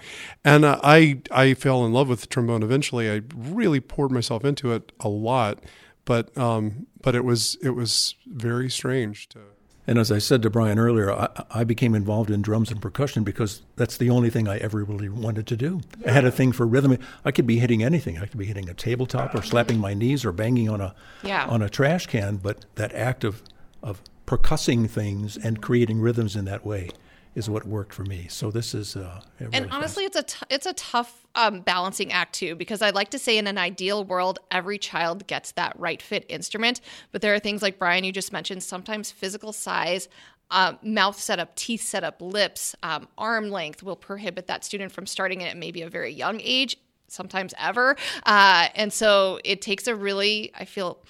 and 0.44 0.64
uh, 0.64 0.80
I 0.82 1.20
I 1.30 1.54
fell 1.54 1.85
in 1.85 1.92
love 1.92 2.08
with 2.08 2.28
trombone 2.28 2.62
eventually. 2.62 3.11
I 3.11 3.23
really 3.35 3.80
poured 3.80 4.11
myself 4.11 4.44
into 4.44 4.73
it 4.73 4.92
a 5.00 5.08
lot, 5.08 5.62
but 6.07 6.37
um, 6.39 6.87
but 7.03 7.15
it 7.15 7.25
was 7.25 7.57
it 7.63 7.71
was 7.71 8.15
very 8.27 8.71
strange 8.71 9.29
to. 9.31 9.41
And 9.89 9.99
as 10.01 10.11
I 10.11 10.19
said 10.19 10.43
to 10.43 10.51
Brian 10.51 10.81
earlier, 10.81 11.13
I, 11.13 11.29
I 11.49 11.63
became 11.63 11.95
involved 11.95 12.29
in 12.29 12.43
drums 12.43 12.73
and 12.73 12.83
percussion 12.83 13.23
because 13.23 13.63
that's 13.77 13.97
the 13.99 14.11
only 14.11 14.31
thing 14.31 14.49
I 14.49 14.57
ever 14.59 14.83
really 14.83 15.09
wanted 15.09 15.47
to 15.47 15.57
do. 15.57 15.81
I 16.05 16.11
had 16.11 16.25
a 16.25 16.33
thing 16.33 16.51
for 16.51 16.67
rhythm. 16.67 16.99
I 17.25 17.31
could 17.31 17.47
be 17.47 17.61
hitting 17.61 17.85
anything. 17.85 18.19
I 18.19 18.27
could 18.27 18.39
be 18.39 18.47
hitting 18.47 18.69
a 18.69 18.75
tabletop 18.75 19.33
or 19.33 19.43
slapping 19.43 19.79
my 19.79 19.95
knees 19.95 20.25
or 20.25 20.33
banging 20.33 20.69
on 20.69 20.81
a 20.81 20.93
Yeah. 21.23 21.47
on 21.47 21.63
a 21.63 21.69
trash 21.69 22.07
can. 22.07 22.39
But 22.39 22.65
that 22.75 22.93
act 22.95 23.23
of 23.23 23.43
of 23.81 24.01
percussing 24.27 24.91
things 24.91 25.37
and 25.37 25.63
creating 25.63 26.01
rhythms 26.01 26.35
in 26.35 26.47
that 26.47 26.67
way 26.67 26.91
is 27.37 27.50
what 27.50 27.66
worked 27.66 27.93
for 27.93 28.02
me. 28.02 28.26
So 28.28 28.50
this 28.50 28.75
is 28.75 28.97
uh, 28.97 29.21
really 29.38 29.52
and 29.52 29.71
honestly, 29.71 30.05
it's 30.05 30.16
a 30.16 30.23
t- 30.23 30.47
it's 30.49 30.64
a 30.64 30.73
tough 30.73 31.26
um, 31.35 31.61
balancing 31.61 32.11
act 32.11 32.35
too 32.35 32.57
because 32.57 32.81
I'd 32.81 32.95
like 32.95 33.11
to 33.11 33.19
say 33.19 33.37
in 33.37 33.47
an 33.47 33.59
ideal 33.59 34.05
world, 34.05 34.38
every 34.50 34.78
child 34.78 35.26
gets 35.26 35.52
that 35.52 35.78
right 35.78 36.00
fit 36.00 36.25
instrument, 36.31 36.81
but 37.12 37.21
there 37.21 37.35
are 37.35 37.38
things 37.38 37.61
like 37.61 37.78
Brian 37.78 38.05
you 38.05 38.11
just 38.11 38.33
mentioned. 38.33 38.62
Sometimes 38.62 39.12
physical 39.12 39.52
size. 39.52 40.09
Uh, 40.49 40.75
mouth 40.81 41.19
setup, 41.19 41.57
teeth 41.57 41.83
setup, 41.83 42.23
lips, 42.23 42.76
um, 42.85 43.09
arm 43.19 43.50
length 43.50 43.83
will 43.83 43.97
prohibit 43.97 44.47
that 44.47 44.64
student 44.64 44.93
from 44.93 45.05
starting 45.05 45.40
it 45.40 45.47
at 45.47 45.57
maybe 45.57 45.83
a 45.83 45.90
very 45.90 46.12
young 46.12 46.40
age, 46.40 46.76
sometimes 47.09 47.52
ever. 47.59 47.97
Uh, 48.25 48.69
and 48.76 48.93
so 48.93 49.40
it 49.45 49.61
takes 49.61 49.88
a 49.88 49.95
really, 49.97 50.52
I 50.57 50.64
feel, 50.64 51.00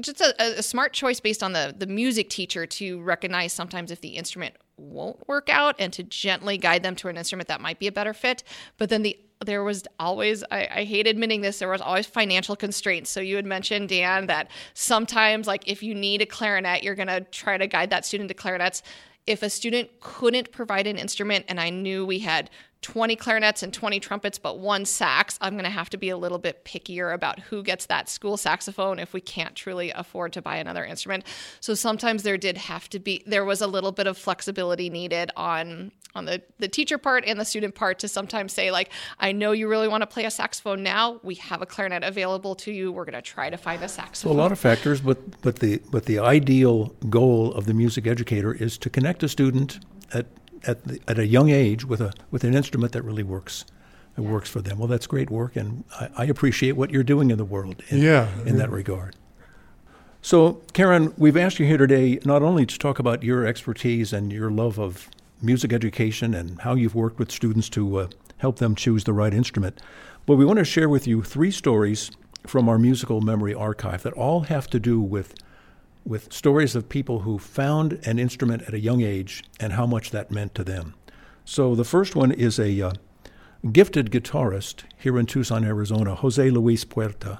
just 0.00 0.20
a, 0.20 0.58
a 0.58 0.62
smart 0.62 0.92
choice 0.92 1.20
based 1.20 1.42
on 1.42 1.54
the 1.54 1.74
the 1.76 1.86
music 1.86 2.28
teacher 2.28 2.66
to 2.66 3.00
recognize 3.00 3.54
sometimes 3.54 3.90
if 3.90 4.02
the 4.02 4.10
instrument 4.10 4.54
won't 4.78 5.26
work 5.28 5.48
out 5.50 5.76
and 5.78 5.92
to 5.92 6.02
gently 6.02 6.58
guide 6.58 6.82
them 6.82 6.94
to 6.96 7.08
an 7.08 7.16
instrument 7.16 7.48
that 7.48 7.60
might 7.60 7.78
be 7.78 7.86
a 7.86 7.92
better 7.92 8.12
fit. 8.12 8.42
But 8.76 8.88
then 8.88 9.02
the 9.02 9.18
there 9.44 9.62
was 9.62 9.84
always 10.00 10.42
I, 10.50 10.68
I, 10.68 10.84
hate 10.84 11.06
admitting 11.06 11.42
this 11.42 11.60
there 11.60 11.68
was 11.68 11.80
always 11.80 12.06
financial 12.06 12.56
constraints 12.56 13.08
so 13.10 13.20
you 13.20 13.36
had 13.36 13.46
mentioned 13.46 13.88
dan 13.88 14.26
that 14.26 14.50
sometimes 14.74 15.46
like 15.46 15.62
if 15.68 15.80
you 15.82 15.94
need 15.94 16.22
a 16.22 16.26
clarinet 16.26 16.82
you're 16.82 16.96
going 16.96 17.08
to 17.08 17.20
try 17.20 17.56
to 17.56 17.68
guide 17.68 17.90
that 17.90 18.04
student 18.04 18.28
to 18.30 18.34
clarinets 18.34 18.82
if 19.28 19.44
a 19.44 19.50
student 19.50 19.90
couldn't 20.00 20.50
provide 20.50 20.88
an 20.88 20.96
instrument 20.96 21.44
and 21.46 21.60
i 21.60 21.70
knew 21.70 22.04
we 22.04 22.18
had 22.18 22.50
20 22.82 23.16
clarinets 23.16 23.62
and 23.62 23.72
20 23.72 23.98
trumpets, 24.00 24.38
but 24.38 24.58
one 24.58 24.84
sax, 24.84 25.36
I'm 25.40 25.54
going 25.54 25.64
to 25.64 25.70
have 25.70 25.90
to 25.90 25.96
be 25.96 26.10
a 26.10 26.16
little 26.16 26.38
bit 26.38 26.64
pickier 26.64 27.12
about 27.12 27.40
who 27.40 27.62
gets 27.62 27.86
that 27.86 28.08
school 28.08 28.36
saxophone 28.36 28.98
if 28.98 29.12
we 29.12 29.20
can't 29.20 29.54
truly 29.54 29.90
afford 29.90 30.32
to 30.34 30.42
buy 30.42 30.56
another 30.56 30.84
instrument. 30.84 31.24
So 31.60 31.74
sometimes 31.74 32.22
there 32.22 32.38
did 32.38 32.56
have 32.56 32.88
to 32.90 32.98
be, 32.98 33.22
there 33.26 33.44
was 33.44 33.60
a 33.60 33.66
little 33.66 33.92
bit 33.92 34.06
of 34.06 34.16
flexibility 34.16 34.90
needed 34.90 35.30
on 35.36 35.92
on 36.14 36.24
the, 36.24 36.42
the 36.58 36.68
teacher 36.68 36.98
part 36.98 37.24
and 37.26 37.38
the 37.38 37.44
student 37.44 37.74
part 37.74 37.98
to 37.98 38.08
sometimes 38.08 38.52
say 38.52 38.70
like 38.70 38.90
i 39.20 39.30
know 39.30 39.52
you 39.52 39.68
really 39.68 39.86
want 39.86 40.00
to 40.00 40.06
play 40.06 40.24
a 40.24 40.30
saxophone 40.30 40.82
now. 40.82 41.20
We 41.22 41.34
have 41.36 41.60
a 41.60 41.66
clarinet 41.66 42.02
available 42.02 42.54
to 42.56 42.72
you. 42.72 42.90
We're 42.90 43.04
going 43.04 43.14
to 43.14 43.22
try 43.22 43.50
to 43.50 43.56
find 43.56 43.82
a 43.82 43.88
saxophone. 43.88 44.32
So 44.32 44.36
a 44.36 44.40
lot 44.40 44.50
of 44.50 44.58
factors 44.58 45.00
but 45.00 45.18
but 45.42 45.56
the 45.56 45.80
but 45.90 46.06
the 46.06 46.18
ideal 46.18 46.94
goal 47.08 47.52
of 47.52 47.66
the 47.66 47.74
music 47.74 48.06
educator 48.06 48.52
is 48.52 48.78
to 48.78 48.90
connect 48.90 49.22
a 49.22 49.28
student 49.28 49.80
at 50.12 50.26
at, 50.66 50.84
the, 50.84 51.00
at 51.08 51.18
a 51.18 51.26
young 51.26 51.50
age 51.50 51.84
with 51.84 52.00
a 52.00 52.12
with 52.30 52.44
an 52.44 52.54
instrument 52.54 52.92
that 52.92 53.02
really 53.02 53.22
works. 53.22 53.64
It 54.16 54.22
yeah. 54.22 54.30
works 54.30 54.50
for 54.50 54.60
them. 54.60 54.78
Well, 54.78 54.88
that's 54.88 55.06
great 55.06 55.30
work, 55.30 55.56
and 55.56 55.84
I, 55.92 56.08
I, 56.16 56.24
appreciate 56.24 56.72
what 56.72 56.90
you're 56.90 57.04
doing 57.04 57.30
in 57.30 57.38
the 57.38 57.44
world. 57.44 57.82
In, 57.88 57.98
yeah, 57.98 58.28
in 58.44 58.56
that 58.58 58.70
regard. 58.70 59.14
So, 60.20 60.60
Karin, 60.72 61.14
we've 61.16 61.36
asked 61.36 61.60
you 61.60 61.66
here 61.66 61.76
today 61.76 62.18
not 62.24 62.42
only 62.42 62.66
to 62.66 62.78
talk 62.78 62.98
about 62.98 63.22
your 63.22 63.46
expertise 63.46 64.12
and 64.12 64.32
your 64.32 64.50
love 64.50 64.78
of 64.78 65.08
music 65.40 65.72
education 65.72 66.34
and 66.34 66.60
how 66.62 66.74
you've 66.74 66.96
worked 66.96 67.20
with 67.20 67.30
students 67.30 67.68
to 67.70 67.98
uh, 67.98 68.08
help 68.38 68.58
them 68.58 68.74
choose 68.74 69.04
the 69.04 69.12
right 69.12 69.32
instrument, 69.32 69.80
but 70.26 70.34
we 70.34 70.44
want 70.44 70.58
to 70.58 70.64
share 70.64 70.88
with 70.88 71.06
you 71.06 71.22
three 71.22 71.52
stories 71.52 72.10
from 72.46 72.68
our 72.68 72.78
musical 72.78 73.20
memory 73.20 73.54
archive 73.54 74.02
that 74.02 74.12
all 74.14 74.40
have 74.40 74.68
to 74.68 74.80
do 74.80 75.00
with 75.00 75.34
with 76.08 76.32
stories 76.32 76.74
of 76.74 76.88
people 76.88 77.20
who 77.20 77.38
found 77.38 78.00
an 78.04 78.18
instrument 78.18 78.62
at 78.62 78.72
a 78.72 78.80
young 78.80 79.02
age 79.02 79.44
and 79.60 79.74
how 79.74 79.86
much 79.86 80.10
that 80.10 80.30
meant 80.30 80.54
to 80.54 80.64
them. 80.64 80.94
So 81.44 81.74
the 81.74 81.84
first 81.84 82.16
one 82.16 82.32
is 82.32 82.58
a 82.58 82.80
uh, 82.80 82.92
gifted 83.72 84.10
guitarist 84.10 84.84
here 84.96 85.18
in 85.18 85.26
Tucson, 85.26 85.64
Arizona, 85.64 86.14
Jose 86.14 86.50
Luis 86.50 86.84
Puerta, 86.84 87.38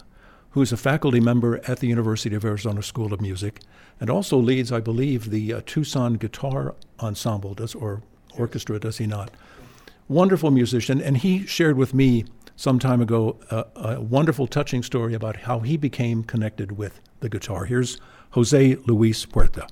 who 0.51 0.61
is 0.61 0.71
a 0.71 0.77
faculty 0.77 1.19
member 1.19 1.63
at 1.67 1.81
the 1.81 1.87
University 1.87 2.37
of 2.37 2.45
Arizona 2.45 2.83
School 2.83 3.15
of 3.15 3.23
Music 3.23 3.61
and 4.01 4.11
also 4.11 4.37
leads, 4.37 4.71
I 4.71 4.81
believe, 4.81 5.31
the 5.31 5.55
uh, 5.55 5.61
Tucson 5.65 6.15
Guitar 6.15 6.75
Ensemble, 7.01 7.55
does 7.55 7.75
or 7.75 8.03
orchestra, 8.37 8.79
does 8.79 8.99
he 8.99 9.07
not? 9.07 9.31
Wonderful 10.09 10.51
musician, 10.51 11.01
and 11.01 11.17
he 11.17 11.47
shared 11.47 11.77
with 11.79 11.95
me 11.95 12.27
some 12.55 12.79
time 12.79 13.01
ago 13.01 13.39
uh, 13.51 13.65
a 13.77 14.01
wonderful, 14.01 14.47
touching 14.47 14.83
story 14.83 15.15
about 15.15 15.37
how 15.37 15.61
he 15.61 15.77
became 15.77 16.23
connected 16.23 16.73
with 16.73 17.01
the 17.21 17.29
guitar. 17.29 17.65
Here's 17.65 17.99
Jose 18.33 18.77
Luis 18.87 19.25
Puerta. 19.25 19.67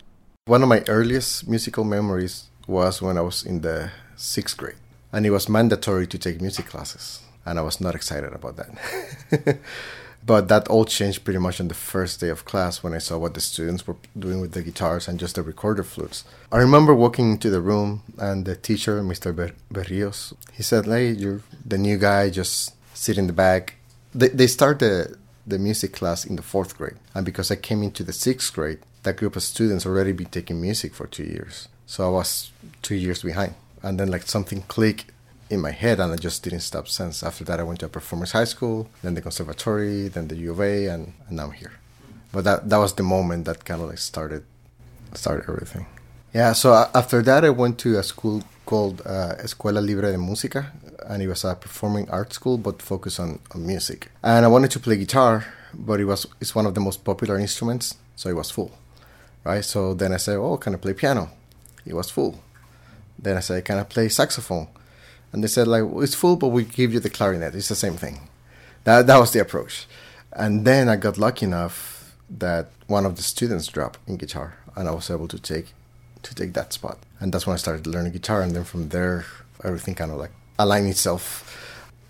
One 0.46 0.62
of 0.62 0.68
my 0.68 0.82
earliest 0.88 1.46
musical 1.46 1.84
memories 1.84 2.44
was 2.66 3.02
when 3.02 3.18
I 3.18 3.20
was 3.20 3.44
in 3.44 3.60
the 3.60 3.90
sixth 4.16 4.56
grade, 4.56 4.76
and 5.12 5.26
it 5.26 5.30
was 5.30 5.48
mandatory 5.48 6.06
to 6.06 6.18
take 6.18 6.40
music 6.40 6.66
classes, 6.66 7.20
and 7.44 7.58
I 7.58 7.62
was 7.62 7.80
not 7.80 7.94
excited 7.94 8.32
about 8.32 8.56
that. 8.56 9.58
but 10.26 10.48
that 10.48 10.68
all 10.68 10.86
changed 10.86 11.22
pretty 11.22 11.38
much 11.38 11.60
on 11.60 11.68
the 11.68 11.74
first 11.74 12.18
day 12.20 12.30
of 12.30 12.46
class 12.46 12.82
when 12.82 12.94
I 12.94 12.98
saw 12.98 13.18
what 13.18 13.34
the 13.34 13.40
students 13.40 13.86
were 13.86 13.96
doing 14.18 14.40
with 14.40 14.52
the 14.52 14.62
guitars 14.62 15.06
and 15.06 15.20
just 15.20 15.34
the 15.34 15.42
recorder 15.42 15.82
flutes. 15.84 16.24
I 16.50 16.56
remember 16.56 16.94
walking 16.94 17.32
into 17.32 17.50
the 17.50 17.60
room 17.60 18.02
and 18.18 18.46
the 18.46 18.56
teacher, 18.56 19.02
Mr. 19.02 19.36
Ber- 19.36 19.52
Berrios, 19.72 20.32
he 20.52 20.62
said, 20.62 20.86
"Hey, 20.86 21.10
you're 21.10 21.42
the 21.64 21.76
new 21.78 21.98
guy. 21.98 22.30
Just 22.30 22.74
sit 22.94 23.18
in 23.18 23.26
the 23.26 23.34
back." 23.34 23.74
They 24.14 24.28
they 24.28 24.46
start 24.46 24.78
the 24.78 25.16
the 25.46 25.58
music 25.58 25.92
class 25.92 26.24
in 26.24 26.36
the 26.36 26.42
fourth 26.42 26.76
grade. 26.76 26.96
And 27.14 27.24
because 27.24 27.50
I 27.50 27.56
came 27.56 27.82
into 27.82 28.02
the 28.02 28.12
sixth 28.12 28.52
grade, 28.52 28.80
that 29.04 29.16
group 29.16 29.36
of 29.36 29.42
students 29.42 29.86
already 29.86 30.12
been 30.12 30.26
taking 30.26 30.60
music 30.60 30.94
for 30.94 31.06
two 31.06 31.24
years. 31.24 31.68
So 31.86 32.06
I 32.06 32.10
was 32.10 32.50
two 32.82 32.96
years 32.96 33.22
behind. 33.22 33.54
And 33.82 34.00
then 34.00 34.10
like 34.10 34.22
something 34.22 34.62
clicked 34.62 35.12
in 35.48 35.60
my 35.60 35.70
head 35.70 36.00
and 36.00 36.12
I 36.12 36.16
just 36.16 36.42
didn't 36.42 36.60
stop 36.60 36.88
since. 36.88 37.22
After 37.22 37.44
that 37.44 37.60
I 37.60 37.62
went 37.62 37.80
to 37.80 37.86
a 37.86 37.88
performance 37.88 38.32
high 38.32 38.44
school, 38.44 38.88
then 39.02 39.14
the 39.14 39.22
conservatory, 39.22 40.08
then 40.08 40.28
the 40.28 40.36
U 40.36 40.50
of 40.50 40.60
A 40.60 40.86
and, 40.86 41.12
and 41.28 41.36
now 41.36 41.44
I'm 41.44 41.52
here. 41.52 41.74
But 42.32 42.44
that 42.44 42.68
that 42.68 42.78
was 42.78 42.94
the 42.94 43.04
moment 43.04 43.44
that 43.44 43.64
kind 43.64 43.80
of 43.80 43.88
like 43.88 43.98
started 43.98 44.44
started 45.14 45.48
everything. 45.48 45.86
Yeah, 46.36 46.52
so 46.52 46.74
after 46.94 47.22
that 47.22 47.46
I 47.46 47.48
went 47.48 47.78
to 47.78 47.98
a 47.98 48.02
school 48.02 48.42
called 48.66 49.00
uh, 49.06 49.36
Escuela 49.42 49.80
Libre 49.80 50.12
de 50.12 50.18
Música, 50.18 50.66
and 51.08 51.22
it 51.22 51.28
was 51.28 51.44
a 51.44 51.54
performing 51.54 52.10
arts 52.10 52.34
school 52.34 52.58
but 52.58 52.82
focused 52.82 53.18
on, 53.18 53.38
on 53.54 53.66
music. 53.66 54.10
And 54.22 54.44
I 54.44 54.48
wanted 54.48 54.70
to 54.72 54.78
play 54.78 54.98
guitar, 54.98 55.46
but 55.72 55.98
it 55.98 56.04
was 56.04 56.26
it's 56.38 56.54
one 56.54 56.66
of 56.66 56.74
the 56.74 56.80
most 56.80 57.04
popular 57.04 57.38
instruments, 57.38 57.94
so 58.16 58.28
it 58.28 58.36
was 58.36 58.50
full, 58.50 58.70
right? 59.44 59.64
So 59.64 59.94
then 59.94 60.12
I 60.12 60.18
said, 60.18 60.36
"Oh, 60.36 60.58
can 60.58 60.74
I 60.74 60.76
play 60.76 60.92
piano?" 60.92 61.30
It 61.86 61.94
was 61.94 62.10
full. 62.10 62.38
Then 63.18 63.38
I 63.38 63.40
said, 63.40 63.64
"Can 63.64 63.78
I 63.78 63.84
play 63.84 64.10
saxophone?" 64.10 64.68
And 65.32 65.42
they 65.42 65.48
said, 65.48 65.66
"Like 65.66 65.84
well, 65.84 66.04
it's 66.04 66.14
full, 66.14 66.36
but 66.36 66.48
we 66.48 66.64
give 66.64 66.92
you 66.92 67.00
the 67.00 67.08
clarinet. 67.08 67.54
It's 67.54 67.70
the 67.70 67.74
same 67.74 67.96
thing." 67.96 68.28
That 68.84 69.06
that 69.06 69.18
was 69.18 69.32
the 69.32 69.40
approach. 69.40 69.86
And 70.32 70.66
then 70.66 70.90
I 70.90 70.96
got 70.96 71.16
lucky 71.16 71.46
enough 71.46 72.14
that 72.28 72.66
one 72.88 73.06
of 73.06 73.16
the 73.16 73.22
students 73.22 73.68
dropped 73.68 74.00
in 74.06 74.18
guitar, 74.18 74.58
and 74.76 74.86
I 74.86 74.92
was 74.92 75.10
able 75.10 75.28
to 75.28 75.38
take 75.38 75.72
to 76.28 76.34
take 76.34 76.52
that 76.54 76.72
spot. 76.72 76.98
And 77.20 77.32
that's 77.32 77.46
when 77.46 77.54
I 77.54 77.58
started 77.58 77.86
learning 77.86 78.12
guitar. 78.12 78.42
And 78.42 78.52
then 78.54 78.64
from 78.64 78.90
there, 78.90 79.24
everything 79.64 79.94
kind 79.94 80.10
of 80.10 80.18
like 80.18 80.32
aligned 80.58 80.88
itself. 80.88 81.62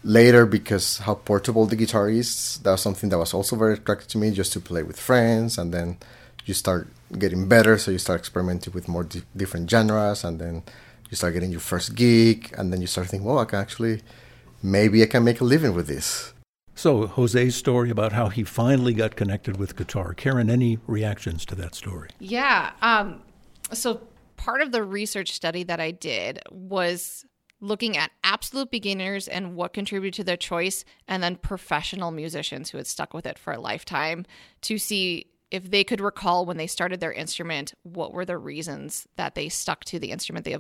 Later, 0.05 0.47
because 0.47 0.99
how 0.99 1.15
portable 1.15 1.67
the 1.67 1.75
guitar 1.75 2.09
is, 2.09 2.59
that 2.63 2.71
was 2.71 2.81
something 2.81 3.11
that 3.11 3.19
was 3.19 3.35
also 3.35 3.57
very 3.57 3.75
attractive 3.75 4.07
to 4.09 4.19
me, 4.19 4.31
just 4.31 4.53
to 4.53 4.61
play 4.61 4.85
with 4.85 5.01
friends. 5.01 5.59
And 5.59 5.75
then 5.75 5.97
you 6.45 6.55
start 6.55 6.87
getting 7.19 7.49
better, 7.49 7.77
so 7.77 7.91
you 7.91 7.99
start 7.99 8.21
experimenting 8.21 8.73
with 8.73 8.87
more 8.87 9.03
di- 9.05 9.23
different 9.37 9.69
genres, 9.69 10.23
and 10.23 10.39
then 10.39 10.63
you 11.11 11.17
start 11.17 11.35
getting 11.35 11.51
your 11.51 11.61
first 11.61 11.97
gig, 11.97 12.55
and 12.57 12.73
then 12.73 12.81
you 12.81 12.87
start 12.87 13.09
thinking, 13.09 13.27
well, 13.27 13.41
I 13.41 13.47
can 13.47 13.59
actually, 13.59 14.03
maybe 14.63 15.03
I 15.03 15.07
can 15.07 15.25
make 15.25 15.41
a 15.41 15.45
living 15.45 15.75
with 15.75 15.89
this. 15.89 16.33
So, 16.75 17.07
Jose's 17.07 17.57
story 17.57 17.91
about 17.91 18.13
how 18.13 18.29
he 18.29 18.45
finally 18.45 18.93
got 18.93 19.17
connected 19.17 19.57
with 19.57 19.77
guitar. 19.77 20.13
Karin, 20.15 20.51
any 20.51 20.79
reactions 20.87 21.45
to 21.47 21.55
that 21.57 21.75
story? 21.75 22.11
Yeah. 22.21 22.73
Um, 22.83 23.23
so 23.73 24.03
part 24.37 24.63
of 24.63 24.73
the 24.73 24.83
research 24.83 25.33
study 25.33 25.65
that 25.65 25.81
I 25.81 25.91
did 25.91 26.41
was 26.51 27.25
looking 27.61 27.97
at 27.97 28.11
absolute 28.23 28.71
beginners 28.71 29.29
and 29.29 29.57
what 29.57 29.73
contributed 29.73 30.15
to 30.15 30.25
their 30.25 30.37
choice, 30.37 30.85
and 31.09 31.23
then 31.23 31.37
professional 31.37 32.11
musicians 32.11 32.71
who 32.71 32.79
had 32.79 32.87
stuck 32.87 33.15
with 33.15 33.27
it 33.27 33.39
for 33.39 33.53
a 33.53 33.61
lifetime 33.61 34.27
to 34.63 34.79
see 34.79 35.27
if 35.51 35.71
they 35.71 35.85
could 35.85 36.01
recall 36.01 36.45
when 36.45 36.57
they 36.57 36.67
started 36.67 36.99
their 36.99 37.13
instrument, 37.13 37.73
what 37.85 38.13
were 38.13 38.25
the 38.25 38.37
reasons 38.37 39.07
that 39.17 39.37
they 39.37 39.49
stuck 39.49 39.85
to 39.85 39.99
the 39.99 40.11
instrument 40.11 40.45
they 40.45 40.57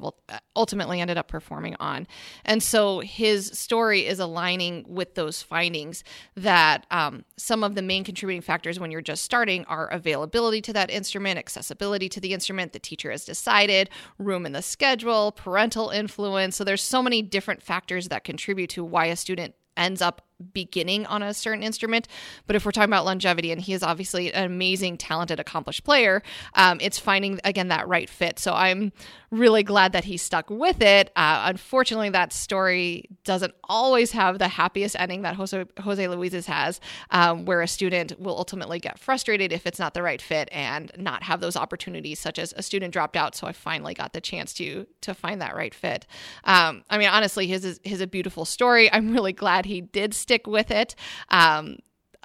ultimately 0.54 1.00
ended 1.00 1.18
up 1.18 1.26
performing 1.26 1.74
on. 1.80 2.06
And 2.44 2.62
so 2.62 3.00
his 3.00 3.46
story 3.46 4.06
is 4.06 4.20
aligning 4.20 4.84
with 4.86 5.14
those 5.16 5.42
findings 5.42 6.04
that 6.36 6.86
um, 6.90 7.24
some 7.36 7.64
of 7.64 7.74
the 7.74 7.82
main 7.82 8.04
contributing 8.04 8.42
factors 8.42 8.78
when 8.78 8.92
you're 8.92 9.00
just 9.00 9.24
starting 9.24 9.64
are 9.64 9.88
availability 9.88 10.60
to 10.62 10.72
that 10.74 10.90
instrument, 10.90 11.38
accessibility 11.38 12.08
to 12.08 12.20
the 12.20 12.32
instrument, 12.32 12.72
the 12.72 12.78
teacher 12.78 13.10
has 13.10 13.24
decided, 13.24 13.90
room 14.18 14.46
in 14.46 14.52
the 14.52 14.62
schedule, 14.62 15.32
parental 15.32 15.90
influence. 15.90 16.56
So 16.56 16.64
there's 16.64 16.82
so 16.82 17.02
many 17.02 17.22
different 17.22 17.62
factors 17.62 18.08
that 18.08 18.22
contribute 18.22 18.70
to 18.70 18.84
why 18.84 19.06
a 19.06 19.16
student 19.16 19.54
ends 19.76 20.00
up 20.00 20.25
beginning 20.52 21.06
on 21.06 21.22
a 21.22 21.32
certain 21.34 21.62
instrument. 21.62 22.08
But 22.46 22.56
if 22.56 22.64
we're 22.64 22.72
talking 22.72 22.90
about 22.90 23.04
longevity, 23.04 23.52
and 23.52 23.60
he 23.60 23.72
is 23.72 23.82
obviously 23.82 24.32
an 24.32 24.44
amazing, 24.44 24.98
talented, 24.98 25.40
accomplished 25.40 25.84
player, 25.84 26.22
um, 26.54 26.78
it's 26.80 26.98
finding 26.98 27.40
again 27.44 27.68
that 27.68 27.88
right 27.88 28.08
fit. 28.08 28.38
So 28.38 28.52
I'm 28.52 28.92
really 29.38 29.62
glad 29.62 29.92
that 29.92 30.04
he 30.04 30.16
stuck 30.16 30.50
with 30.50 30.80
it. 30.80 31.10
Uh, 31.16 31.42
unfortunately, 31.44 32.10
that 32.10 32.32
story 32.32 33.08
doesn't 33.24 33.54
always 33.64 34.12
have 34.12 34.38
the 34.38 34.48
happiest 34.48 34.96
ending 34.98 35.22
that 35.22 35.36
Jose, 35.36 35.64
Jose 35.80 36.08
Luis's 36.08 36.46
has, 36.46 36.80
um, 37.10 37.44
where 37.44 37.62
a 37.62 37.68
student 37.68 38.18
will 38.20 38.36
ultimately 38.36 38.78
get 38.78 38.98
frustrated 38.98 39.52
if 39.52 39.66
it's 39.66 39.78
not 39.78 39.94
the 39.94 40.02
right 40.02 40.20
fit 40.20 40.48
and 40.52 40.90
not 40.96 41.22
have 41.22 41.40
those 41.40 41.56
opportunities, 41.56 42.18
such 42.18 42.38
as 42.38 42.52
a 42.56 42.62
student 42.62 42.92
dropped 42.92 43.16
out, 43.16 43.34
so 43.34 43.46
I 43.46 43.52
finally 43.52 43.94
got 43.94 44.12
the 44.12 44.20
chance 44.20 44.52
to 44.54 44.86
to 45.02 45.14
find 45.14 45.40
that 45.40 45.54
right 45.54 45.74
fit. 45.74 46.06
Um, 46.44 46.84
I 46.90 46.98
mean, 46.98 47.08
honestly, 47.08 47.46
his 47.46 47.64
is 47.64 47.80
his 47.84 48.00
a 48.00 48.06
beautiful 48.06 48.44
story. 48.44 48.92
I'm 48.92 49.12
really 49.12 49.32
glad 49.32 49.66
he 49.66 49.80
did 49.80 50.14
stick 50.14 50.46
with 50.46 50.70
it. 50.70 50.94
Um, 51.28 51.78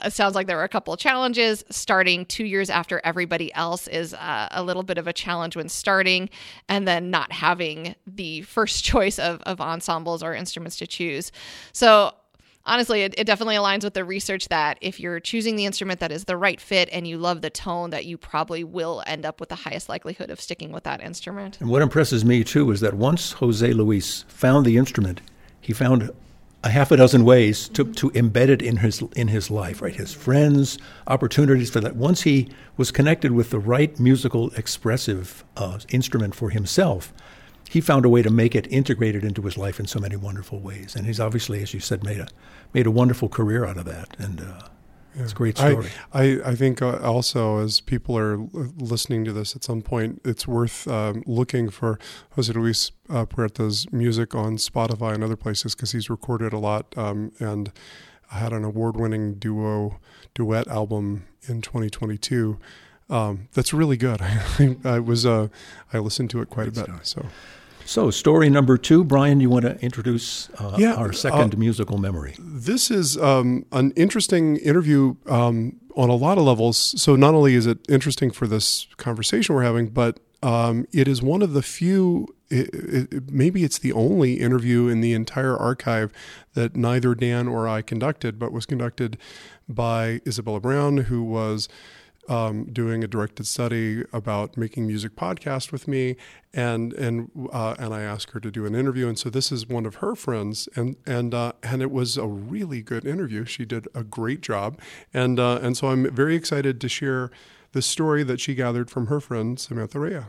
it 0.03 0.13
sounds 0.13 0.35
like 0.35 0.47
there 0.47 0.57
were 0.57 0.63
a 0.63 0.69
couple 0.69 0.93
of 0.93 0.99
challenges. 0.99 1.63
Starting 1.69 2.25
two 2.25 2.45
years 2.45 2.69
after 2.69 3.01
everybody 3.03 3.53
else 3.53 3.87
is 3.87 4.13
uh, 4.13 4.47
a 4.51 4.63
little 4.63 4.83
bit 4.83 4.97
of 4.97 5.07
a 5.07 5.13
challenge 5.13 5.55
when 5.55 5.69
starting, 5.69 6.29
and 6.67 6.87
then 6.87 7.09
not 7.09 7.31
having 7.31 7.95
the 8.05 8.41
first 8.41 8.83
choice 8.83 9.19
of, 9.19 9.41
of 9.43 9.61
ensembles 9.61 10.23
or 10.23 10.33
instruments 10.33 10.77
to 10.77 10.87
choose. 10.87 11.31
So 11.73 12.13
honestly, 12.65 13.01
it, 13.01 13.15
it 13.17 13.25
definitely 13.25 13.55
aligns 13.55 13.83
with 13.83 13.93
the 13.93 14.05
research 14.05 14.47
that 14.49 14.77
if 14.81 14.99
you're 14.99 15.19
choosing 15.19 15.55
the 15.55 15.65
instrument 15.65 15.99
that 15.99 16.11
is 16.11 16.25
the 16.25 16.37
right 16.37 16.59
fit 16.59 16.89
and 16.91 17.07
you 17.07 17.17
love 17.17 17.41
the 17.41 17.49
tone, 17.49 17.89
that 17.91 18.05
you 18.05 18.17
probably 18.17 18.63
will 18.63 19.03
end 19.07 19.25
up 19.25 19.39
with 19.39 19.49
the 19.49 19.55
highest 19.55 19.89
likelihood 19.89 20.29
of 20.29 20.39
sticking 20.39 20.71
with 20.71 20.83
that 20.83 21.01
instrument. 21.01 21.59
And 21.59 21.69
what 21.69 21.81
impresses 21.81 22.23
me 22.25 22.43
too 22.43 22.71
is 22.71 22.81
that 22.81 22.93
once 22.93 23.33
Jose 23.33 23.71
Luis 23.73 24.23
found 24.27 24.65
the 24.65 24.77
instrument, 24.77 25.21
he 25.59 25.73
found 25.73 26.11
a 26.63 26.69
half 26.69 26.91
a 26.91 26.97
dozen 26.97 27.25
ways 27.25 27.67
to, 27.69 27.91
to 27.93 28.11
embed 28.11 28.49
it 28.49 28.61
in 28.61 28.77
his 28.77 29.01
in 29.15 29.29
his 29.29 29.49
life, 29.49 29.81
right? 29.81 29.95
His 29.95 30.13
friends, 30.13 30.77
opportunities 31.07 31.71
for 31.71 31.79
that. 31.79 31.95
Once 31.95 32.21
he 32.21 32.49
was 32.77 32.91
connected 32.91 33.31
with 33.31 33.49
the 33.49 33.59
right 33.59 33.99
musical 33.99 34.51
expressive 34.51 35.43
uh, 35.57 35.79
instrument 35.89 36.35
for 36.35 36.51
himself, 36.51 37.13
he 37.69 37.81
found 37.81 38.05
a 38.05 38.09
way 38.09 38.21
to 38.21 38.29
make 38.29 38.53
it 38.53 38.67
integrated 38.71 39.23
into 39.23 39.41
his 39.41 39.57
life 39.57 39.79
in 39.79 39.87
so 39.87 39.99
many 39.99 40.15
wonderful 40.15 40.59
ways. 40.59 40.95
And 40.95 41.05
he's 41.05 41.19
obviously, 41.19 41.63
as 41.63 41.73
you 41.73 41.79
said, 41.79 42.03
made 42.03 42.19
a 42.19 42.27
made 42.73 42.85
a 42.85 42.91
wonderful 42.91 43.29
career 43.29 43.65
out 43.65 43.77
of 43.77 43.85
that. 43.85 44.15
And 44.19 44.41
uh, 44.41 44.67
yeah. 45.15 45.23
It's 45.23 45.31
a 45.31 45.35
great 45.35 45.57
story. 45.57 45.89
I, 46.13 46.21
I, 46.21 46.41
I 46.51 46.55
think 46.55 46.81
uh, 46.81 46.97
also 46.99 47.59
as 47.59 47.81
people 47.81 48.17
are 48.17 48.37
listening 48.77 49.25
to 49.25 49.33
this 49.33 49.55
at 49.55 49.63
some 49.63 49.81
point, 49.81 50.21
it's 50.23 50.47
worth 50.47 50.87
um, 50.87 51.23
looking 51.25 51.69
for 51.69 51.99
Jose 52.31 52.51
Luis 52.53 52.91
uh, 53.09 53.25
Puerta's 53.25 53.91
music 53.91 54.33
on 54.35 54.57
Spotify 54.57 55.13
and 55.13 55.23
other 55.23 55.35
places 55.35 55.75
because 55.75 55.91
he's 55.91 56.09
recorded 56.09 56.53
a 56.53 56.59
lot 56.59 56.97
um, 56.97 57.31
and 57.39 57.71
had 58.29 58.53
an 58.53 58.63
award-winning 58.63 59.35
duo 59.35 59.99
duet 60.33 60.67
album 60.67 61.25
in 61.47 61.61
2022. 61.61 62.57
Um, 63.09 63.49
that's 63.53 63.73
really 63.73 63.97
good. 63.97 64.21
I, 64.21 64.77
I 64.85 64.99
was 64.99 65.25
uh, 65.25 65.49
I 65.91 65.97
listened 65.99 66.29
to 66.31 66.41
it 66.41 66.49
quite 66.49 66.73
great 66.73 66.85
a 66.85 66.91
bit. 66.91 67.05
Story. 67.05 67.25
So 67.25 67.25
so, 67.85 68.11
story 68.11 68.49
number 68.49 68.77
two, 68.77 69.03
Brian, 69.03 69.39
you 69.39 69.49
want 69.49 69.65
to 69.65 69.79
introduce 69.79 70.49
uh, 70.59 70.75
yeah, 70.77 70.95
our 70.95 71.13
second 71.13 71.55
uh, 71.55 71.57
musical 71.57 71.97
memory? 71.97 72.35
This 72.39 72.91
is 72.91 73.17
um, 73.17 73.65
an 73.71 73.91
interesting 73.91 74.57
interview 74.57 75.15
um, 75.27 75.79
on 75.95 76.09
a 76.09 76.15
lot 76.15 76.37
of 76.37 76.43
levels. 76.43 76.77
So, 77.01 77.15
not 77.15 77.33
only 77.33 77.55
is 77.55 77.65
it 77.65 77.79
interesting 77.89 78.31
for 78.31 78.47
this 78.47 78.87
conversation 78.97 79.55
we're 79.55 79.63
having, 79.63 79.87
but 79.87 80.19
um, 80.43 80.87
it 80.91 81.07
is 81.07 81.21
one 81.21 81.41
of 81.41 81.53
the 81.53 81.61
few, 81.61 82.27
it, 82.49 82.69
it, 82.73 83.31
maybe 83.31 83.63
it's 83.63 83.77
the 83.77 83.93
only 83.93 84.39
interview 84.39 84.87
in 84.87 85.01
the 85.01 85.13
entire 85.13 85.55
archive 85.55 86.11
that 86.53 86.75
neither 86.75 87.13
Dan 87.13 87.47
or 87.47 87.67
I 87.67 87.81
conducted, 87.81 88.39
but 88.39 88.51
was 88.51 88.65
conducted 88.65 89.17
by 89.69 90.21
Isabella 90.25 90.59
Brown, 90.59 90.97
who 90.97 91.23
was 91.23 91.69
um, 92.31 92.63
doing 92.71 93.03
a 93.03 93.07
directed 93.07 93.45
study 93.45 94.05
about 94.13 94.55
making 94.55 94.87
music 94.87 95.17
podcast 95.17 95.73
with 95.73 95.85
me, 95.85 96.15
and 96.53 96.93
and 96.93 97.29
uh, 97.51 97.75
and 97.77 97.93
I 97.93 98.03
asked 98.03 98.29
her 98.31 98.39
to 98.39 98.49
do 98.49 98.65
an 98.65 98.73
interview, 98.73 99.09
and 99.09 99.19
so 99.19 99.29
this 99.29 99.51
is 99.51 99.67
one 99.67 99.85
of 99.85 99.95
her 99.95 100.15
friends, 100.15 100.69
and 100.73 100.95
and 101.05 101.33
uh, 101.33 101.51
and 101.61 101.81
it 101.81 101.91
was 101.91 102.17
a 102.17 102.27
really 102.27 102.81
good 102.81 103.05
interview. 103.05 103.43
She 103.43 103.65
did 103.65 103.85
a 103.93 104.05
great 104.05 104.39
job, 104.39 104.79
and 105.13 105.41
uh, 105.41 105.59
and 105.61 105.75
so 105.75 105.89
I'm 105.89 106.09
very 106.09 106.35
excited 106.35 106.79
to 106.79 106.87
share 106.87 107.31
the 107.73 107.81
story 107.81 108.23
that 108.23 108.39
she 108.39 108.55
gathered 108.55 108.89
from 108.89 109.07
her 109.07 109.19
friend 109.19 109.59
Samantha 109.59 109.99
Rea. 109.99 110.23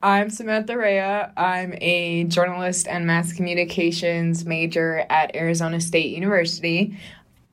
I'm 0.00 0.30
Samantha 0.30 0.78
Rea. 0.78 1.26
I'm 1.36 1.74
a 1.80 2.24
journalist 2.24 2.86
and 2.86 3.06
mass 3.06 3.32
communications 3.32 4.46
major 4.46 5.04
at 5.10 5.34
Arizona 5.34 5.80
State 5.80 6.14
University 6.14 6.96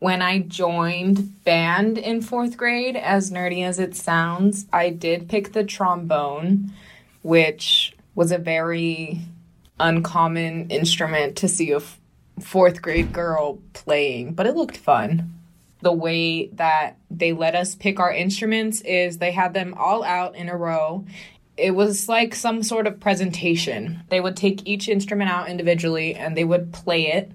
when 0.06 0.22
I 0.22 0.38
joined 0.38 1.44
band 1.46 1.98
in 1.98 2.22
fourth 2.22 2.58
grade, 2.58 2.96
as 2.96 3.32
nerdy 3.32 3.66
as 3.66 3.80
it 3.80 3.96
sounds, 3.96 4.68
I 4.72 4.92
did 4.92 5.28
pick 5.28 5.54
the 5.54 5.64
trombone, 5.64 6.72
which 7.24 7.98
was 8.14 8.32
a 8.32 8.38
very 8.38 9.22
uncommon 9.80 10.70
instrument 10.70 11.38
to 11.38 11.48
see 11.48 11.72
a 11.72 11.78
f- 11.78 12.00
fourth 12.40 12.84
grade 12.84 13.14
girl 13.14 13.58
playing, 13.74 14.36
but 14.36 14.46
it 14.46 14.56
looked 14.56 14.78
fun. 14.78 15.34
The 15.82 15.92
way 15.92 16.50
that 16.50 16.98
they 17.10 17.34
let 17.34 17.56
us 17.56 17.74
pick 17.74 18.00
our 18.00 18.14
instruments 18.14 18.82
is 18.82 19.18
they 19.18 19.32
had 19.32 19.56
them 19.56 19.74
all 19.76 20.04
out 20.04 20.36
in 20.36 20.50
a 20.50 20.56
row. 20.56 21.04
It 21.58 21.72
was 21.72 22.08
like 22.08 22.36
some 22.36 22.62
sort 22.62 22.86
of 22.86 23.00
presentation. 23.00 24.04
They 24.10 24.22
would 24.22 24.38
take 24.38 24.68
each 24.68 24.88
instrument 24.88 25.32
out 25.32 25.50
individually 25.50 26.14
and 26.14 26.38
they 26.38 26.44
would 26.44 26.74
play 26.74 27.08
it 27.08 27.32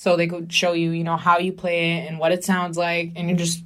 so 0.00 0.16
they 0.16 0.26
could 0.26 0.50
show 0.50 0.72
you, 0.72 0.92
you 0.92 1.04
know, 1.04 1.18
how 1.18 1.36
you 1.36 1.52
play 1.52 1.98
it 1.98 2.08
and 2.08 2.18
what 2.18 2.32
it 2.32 2.42
sounds 2.42 2.78
like, 2.78 3.12
and 3.16 3.28
you 3.28 3.36
just 3.36 3.62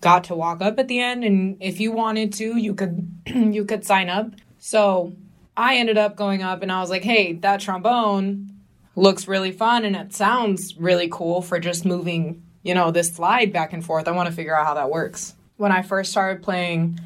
got 0.00 0.24
to 0.24 0.34
walk 0.34 0.62
up 0.62 0.78
at 0.78 0.88
the 0.88 1.00
end. 1.00 1.22
And 1.22 1.58
if 1.60 1.80
you 1.80 1.92
wanted 1.92 2.32
to, 2.34 2.56
you 2.56 2.72
could 2.72 3.06
you 3.26 3.66
could 3.66 3.84
sign 3.84 4.08
up. 4.08 4.30
So 4.58 5.12
I 5.58 5.76
ended 5.76 5.98
up 5.98 6.16
going 6.16 6.42
up, 6.42 6.62
and 6.62 6.72
I 6.72 6.80
was 6.80 6.88
like, 6.88 7.04
hey, 7.04 7.34
that 7.34 7.60
trombone 7.60 8.58
looks 8.96 9.28
really 9.28 9.52
fun, 9.52 9.84
and 9.84 9.94
it 9.94 10.14
sounds 10.14 10.78
really 10.78 11.08
cool 11.12 11.42
for 11.42 11.60
just 11.60 11.84
moving, 11.84 12.42
you 12.62 12.72
know, 12.72 12.90
this 12.90 13.14
slide 13.14 13.52
back 13.52 13.74
and 13.74 13.84
forth. 13.84 14.08
I 14.08 14.12
want 14.12 14.30
to 14.30 14.34
figure 14.34 14.56
out 14.56 14.64
how 14.64 14.74
that 14.74 14.88
works. 14.88 15.34
When 15.58 15.72
I 15.72 15.82
first 15.82 16.10
started 16.10 16.42
playing, 16.42 16.98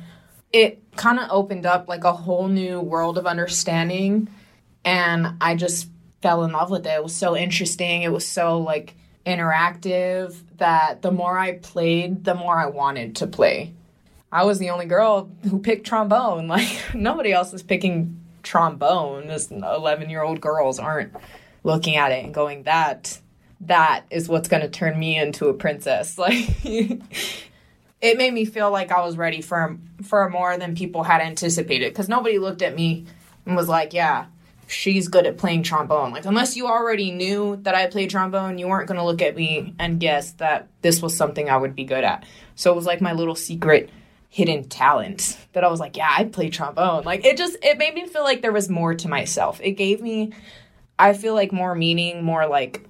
it 0.52 0.80
kind 0.94 1.18
of 1.18 1.28
opened 1.28 1.66
up 1.66 1.88
like 1.88 2.04
a 2.04 2.12
whole 2.12 2.46
new 2.46 2.80
world 2.80 3.18
of 3.18 3.26
understanding 3.26 4.28
and 4.84 5.36
I 5.40 5.54
just 5.54 5.88
fell 6.24 6.42
in 6.42 6.52
love 6.52 6.70
with 6.70 6.86
it. 6.86 6.90
It 6.90 7.02
was 7.02 7.14
so 7.14 7.36
interesting. 7.36 8.00
It 8.00 8.10
was 8.10 8.26
so 8.26 8.58
like 8.58 8.94
interactive 9.26 10.34
that 10.56 11.02
the 11.02 11.12
more 11.12 11.38
I 11.38 11.58
played, 11.58 12.24
the 12.24 12.34
more 12.34 12.58
I 12.58 12.64
wanted 12.64 13.16
to 13.16 13.26
play. 13.26 13.74
I 14.32 14.44
was 14.44 14.58
the 14.58 14.70
only 14.70 14.86
girl 14.86 15.30
who 15.42 15.58
picked 15.58 15.86
trombone. 15.86 16.48
Like 16.54 16.94
nobody 16.94 17.30
else 17.30 17.52
is 17.52 17.62
picking 17.62 18.24
trombone. 18.42 19.26
This 19.26 19.50
11 19.50 20.08
year 20.08 20.22
old 20.22 20.40
girls 20.40 20.78
aren't 20.78 21.12
looking 21.62 21.96
at 21.96 22.10
it 22.10 22.24
and 22.24 22.32
going, 22.32 22.62
that 22.62 23.20
that 23.60 24.04
is 24.10 24.26
what's 24.26 24.48
going 24.48 24.62
to 24.62 24.70
turn 24.70 24.98
me 24.98 25.18
into 25.18 25.48
a 25.48 25.54
princess. 25.54 26.16
Like 26.24 26.48
it 26.64 28.16
made 28.16 28.32
me 28.32 28.46
feel 28.46 28.70
like 28.70 28.90
I 28.90 29.04
was 29.04 29.18
ready 29.18 29.42
for 29.42 29.76
for 30.02 30.30
more 30.30 30.56
than 30.56 30.74
people 30.74 31.02
had 31.02 31.20
anticipated 31.20 31.92
because 31.92 32.08
nobody 32.08 32.38
looked 32.38 32.62
at 32.62 32.74
me 32.74 33.04
and 33.44 33.56
was 33.56 33.68
like, 33.68 33.92
yeah, 33.92 34.26
she's 34.74 35.08
good 35.08 35.26
at 35.26 35.38
playing 35.38 35.62
trombone. 35.62 36.12
Like, 36.12 36.24
unless 36.24 36.56
you 36.56 36.66
already 36.66 37.10
knew 37.10 37.56
that 37.62 37.74
I 37.74 37.86
played 37.86 38.10
trombone, 38.10 38.58
you 38.58 38.68
weren't 38.68 38.88
going 38.88 38.98
to 38.98 39.04
look 39.04 39.22
at 39.22 39.36
me 39.36 39.74
and 39.78 40.00
guess 40.00 40.32
that 40.32 40.68
this 40.82 41.00
was 41.00 41.16
something 41.16 41.48
I 41.48 41.56
would 41.56 41.74
be 41.74 41.84
good 41.84 42.04
at. 42.04 42.24
So 42.56 42.72
it 42.72 42.76
was 42.76 42.86
like 42.86 43.00
my 43.00 43.12
little 43.12 43.34
secret 43.34 43.90
hidden 44.28 44.64
talent 44.68 45.38
that 45.52 45.62
I 45.62 45.68
was 45.68 45.80
like, 45.80 45.96
yeah, 45.96 46.12
I 46.14 46.24
play 46.24 46.50
trombone. 46.50 47.04
Like, 47.04 47.24
it 47.24 47.36
just, 47.36 47.56
it 47.62 47.78
made 47.78 47.94
me 47.94 48.06
feel 48.06 48.24
like 48.24 48.42
there 48.42 48.52
was 48.52 48.68
more 48.68 48.94
to 48.94 49.08
myself. 49.08 49.60
It 49.62 49.72
gave 49.72 50.00
me, 50.00 50.32
I 50.98 51.12
feel 51.12 51.34
like, 51.34 51.52
more 51.52 51.74
meaning, 51.74 52.24
more 52.24 52.46
like 52.46 52.86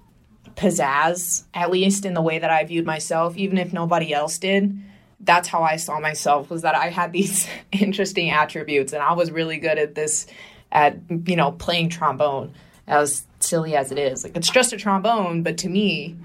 pizzazz, 0.56 1.44
at 1.52 1.70
least 1.70 2.06
in 2.06 2.14
the 2.14 2.22
way 2.22 2.38
that 2.38 2.50
I 2.50 2.64
viewed 2.64 2.86
myself, 2.86 3.36
even 3.36 3.58
if 3.58 3.72
nobody 3.72 4.12
else 4.14 4.38
did. 4.38 4.78
That's 5.20 5.48
how 5.48 5.62
I 5.62 5.76
saw 5.76 6.00
myself 6.00 6.50
was 6.50 6.62
that 6.62 6.74
I 6.74 6.88
had 6.88 7.12
these 7.12 7.46
interesting 7.72 8.30
attributes 8.30 8.92
and 8.92 9.02
I 9.02 9.12
was 9.12 9.30
really 9.30 9.58
good 9.58 9.78
at 9.78 9.94
this 9.94 10.26
at 10.74 10.98
you 11.26 11.36
know 11.36 11.52
playing 11.52 11.88
trombone 11.88 12.52
as 12.86 13.26
silly 13.40 13.76
as 13.76 13.92
it 13.92 13.98
is. 13.98 14.24
Like 14.24 14.36
it's 14.36 14.50
just 14.50 14.72
a 14.72 14.76
trombone 14.76 15.42
but 15.42 15.56
to 15.58 15.68
me 15.68 16.16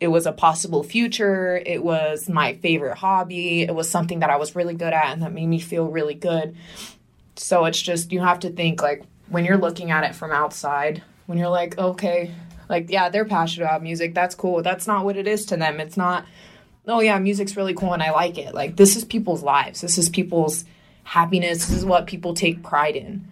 it 0.00 0.08
was 0.08 0.26
a 0.26 0.32
possible 0.32 0.82
future. 0.84 1.56
It 1.64 1.82
was 1.82 2.28
my 2.28 2.54
favorite 2.54 2.98
hobby. 2.98 3.62
It 3.62 3.74
was 3.74 3.90
something 3.90 4.20
that 4.20 4.30
i 4.30 4.36
was 4.36 4.54
really 4.54 4.74
good 4.74 4.92
at 4.92 5.12
and 5.12 5.22
that 5.22 5.32
made 5.32 5.46
me 5.46 5.60
feel 5.60 5.86
really 5.86 6.14
good. 6.14 6.56
So 7.36 7.64
it's 7.64 7.80
just 7.80 8.12
you 8.12 8.20
have 8.20 8.40
to 8.40 8.50
think 8.50 8.82
like 8.82 9.04
when 9.28 9.44
you're 9.44 9.56
looking 9.56 9.90
at 9.90 10.04
it 10.04 10.14
from 10.14 10.32
outside 10.32 11.02
when 11.26 11.38
you're 11.38 11.48
like 11.48 11.78
okay 11.78 12.34
like 12.68 12.90
yeah 12.90 13.08
they're 13.08 13.24
passionate 13.24 13.66
about 13.66 13.82
music. 13.82 14.12
That's 14.14 14.34
cool. 14.34 14.62
That's 14.62 14.86
not 14.86 15.04
what 15.04 15.16
it 15.16 15.28
is 15.28 15.46
to 15.46 15.56
them. 15.56 15.78
It's 15.78 15.96
not 15.96 16.26
oh 16.86 17.00
yeah 17.00 17.18
music's 17.18 17.56
really 17.56 17.74
cool 17.74 17.92
and 17.92 18.02
i 18.02 18.10
like 18.10 18.38
it. 18.38 18.54
Like 18.54 18.76
this 18.76 18.96
is 18.96 19.04
people's 19.04 19.42
lives. 19.42 19.80
This 19.80 19.98
is 19.98 20.08
people's 20.08 20.64
happiness. 21.04 21.66
This 21.66 21.76
is 21.76 21.84
what 21.84 22.06
people 22.06 22.34
take 22.34 22.62
pride 22.62 22.96
in 22.96 23.26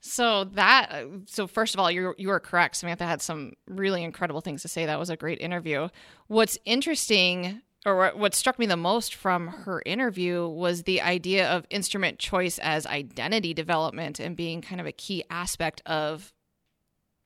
so 0.00 0.44
that 0.44 1.06
so 1.26 1.46
first 1.46 1.74
of 1.74 1.80
all, 1.80 1.90
you 1.90 2.14
you 2.16 2.30
are 2.30 2.40
correct. 2.40 2.76
Samantha 2.76 3.04
had 3.04 3.20
some 3.20 3.52
really 3.66 4.02
incredible 4.02 4.40
things 4.40 4.62
to 4.62 4.68
say. 4.68 4.86
That 4.86 4.98
was 4.98 5.10
a 5.10 5.16
great 5.16 5.40
interview. 5.40 5.88
What's 6.26 6.58
interesting 6.64 7.62
or 7.86 8.10
what 8.10 8.34
struck 8.34 8.58
me 8.58 8.66
the 8.66 8.76
most 8.76 9.14
from 9.14 9.48
her 9.48 9.82
interview 9.86 10.46
was 10.46 10.82
the 10.82 11.00
idea 11.00 11.50
of 11.50 11.66
instrument 11.70 12.18
choice 12.18 12.58
as 12.58 12.86
identity 12.86 13.54
development 13.54 14.20
and 14.20 14.36
being 14.36 14.60
kind 14.60 14.80
of 14.80 14.86
a 14.86 14.92
key 14.92 15.24
aspect 15.30 15.80
of 15.86 16.32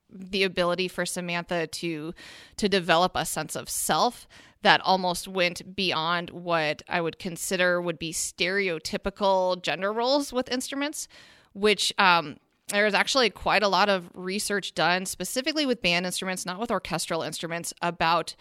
the 0.09 0.45
ability 0.45 0.87
for 0.87 1.05
Samantha 1.05 1.67
to 1.67 2.15
to 2.57 2.69
develop 2.69 3.13
a 3.15 3.25
sense 3.25 3.57
of 3.57 3.69
self 3.69 4.29
that 4.63 4.81
almost 4.81 5.29
went 5.29 5.77
beyond 5.77 6.31
what 6.31 6.83
I 6.89 7.01
would 7.01 7.19
consider 7.19 7.81
would 7.81 7.99
be 7.99 8.13
stereotypical 8.13 9.61
gender 9.63 9.93
roles 9.93 10.33
with 10.33 10.51
instruments, 10.51 11.07
which 11.53 11.93
um, 11.99 12.39
there's 12.69 12.95
actually 12.95 13.31
quite 13.31 13.63
a 13.63 13.69
lot 13.69 13.89
of 13.89 14.11
research 14.15 14.75
done 14.75 15.07
specifically 15.07 15.67
with 15.67 15.83
band 15.83 16.07
instruments, 16.07 16.47
not 16.47 16.59
with 16.59 16.71
orchestral 16.71 17.23
instruments, 17.23 17.75
about 17.83 18.35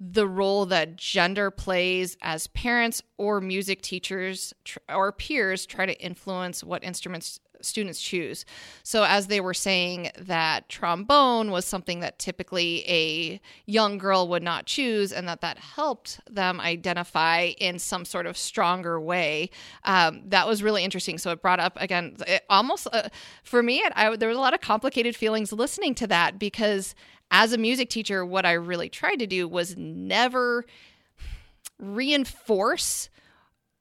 the 0.00 0.26
role 0.26 0.66
that 0.66 0.96
gender 0.96 1.50
plays 1.50 2.16
as 2.22 2.46
parents 2.48 3.02
or 3.16 3.40
music 3.40 3.82
teachers 3.82 4.54
tr- 4.64 4.78
or 4.88 5.10
peers 5.10 5.66
try 5.66 5.86
to 5.86 6.00
influence 6.00 6.62
what 6.62 6.84
instruments 6.84 7.40
students 7.60 8.00
choose. 8.00 8.44
So, 8.82 9.04
as 9.04 9.26
they 9.26 9.40
were 9.40 9.54
saying 9.54 10.10
that 10.18 10.68
trombone 10.68 11.50
was 11.50 11.64
something 11.64 12.00
that 12.00 12.18
typically 12.18 12.84
a 12.88 13.40
young 13.66 13.98
girl 13.98 14.28
would 14.28 14.42
not 14.42 14.66
choose, 14.66 15.12
and 15.12 15.28
that 15.28 15.40
that 15.40 15.58
helped 15.58 16.20
them 16.30 16.60
identify 16.60 17.52
in 17.58 17.78
some 17.78 18.04
sort 18.04 18.26
of 18.26 18.36
stronger 18.36 19.00
way, 19.00 19.50
um, 19.84 20.22
that 20.26 20.46
was 20.46 20.62
really 20.62 20.84
interesting. 20.84 21.18
So, 21.18 21.30
it 21.30 21.42
brought 21.42 21.60
up 21.60 21.76
again, 21.80 22.16
it 22.26 22.44
almost 22.48 22.88
uh, 22.92 23.08
for 23.42 23.62
me, 23.62 23.78
it, 23.78 23.92
I, 23.96 24.16
there 24.16 24.28
was 24.28 24.38
a 24.38 24.40
lot 24.40 24.54
of 24.54 24.60
complicated 24.60 25.16
feelings 25.16 25.52
listening 25.52 25.94
to 25.96 26.06
that 26.06 26.38
because 26.38 26.94
as 27.30 27.52
a 27.52 27.58
music 27.58 27.90
teacher, 27.90 28.24
what 28.24 28.46
I 28.46 28.52
really 28.52 28.88
tried 28.88 29.16
to 29.16 29.26
do 29.26 29.46
was 29.46 29.76
never 29.76 30.64
reinforce 31.78 33.08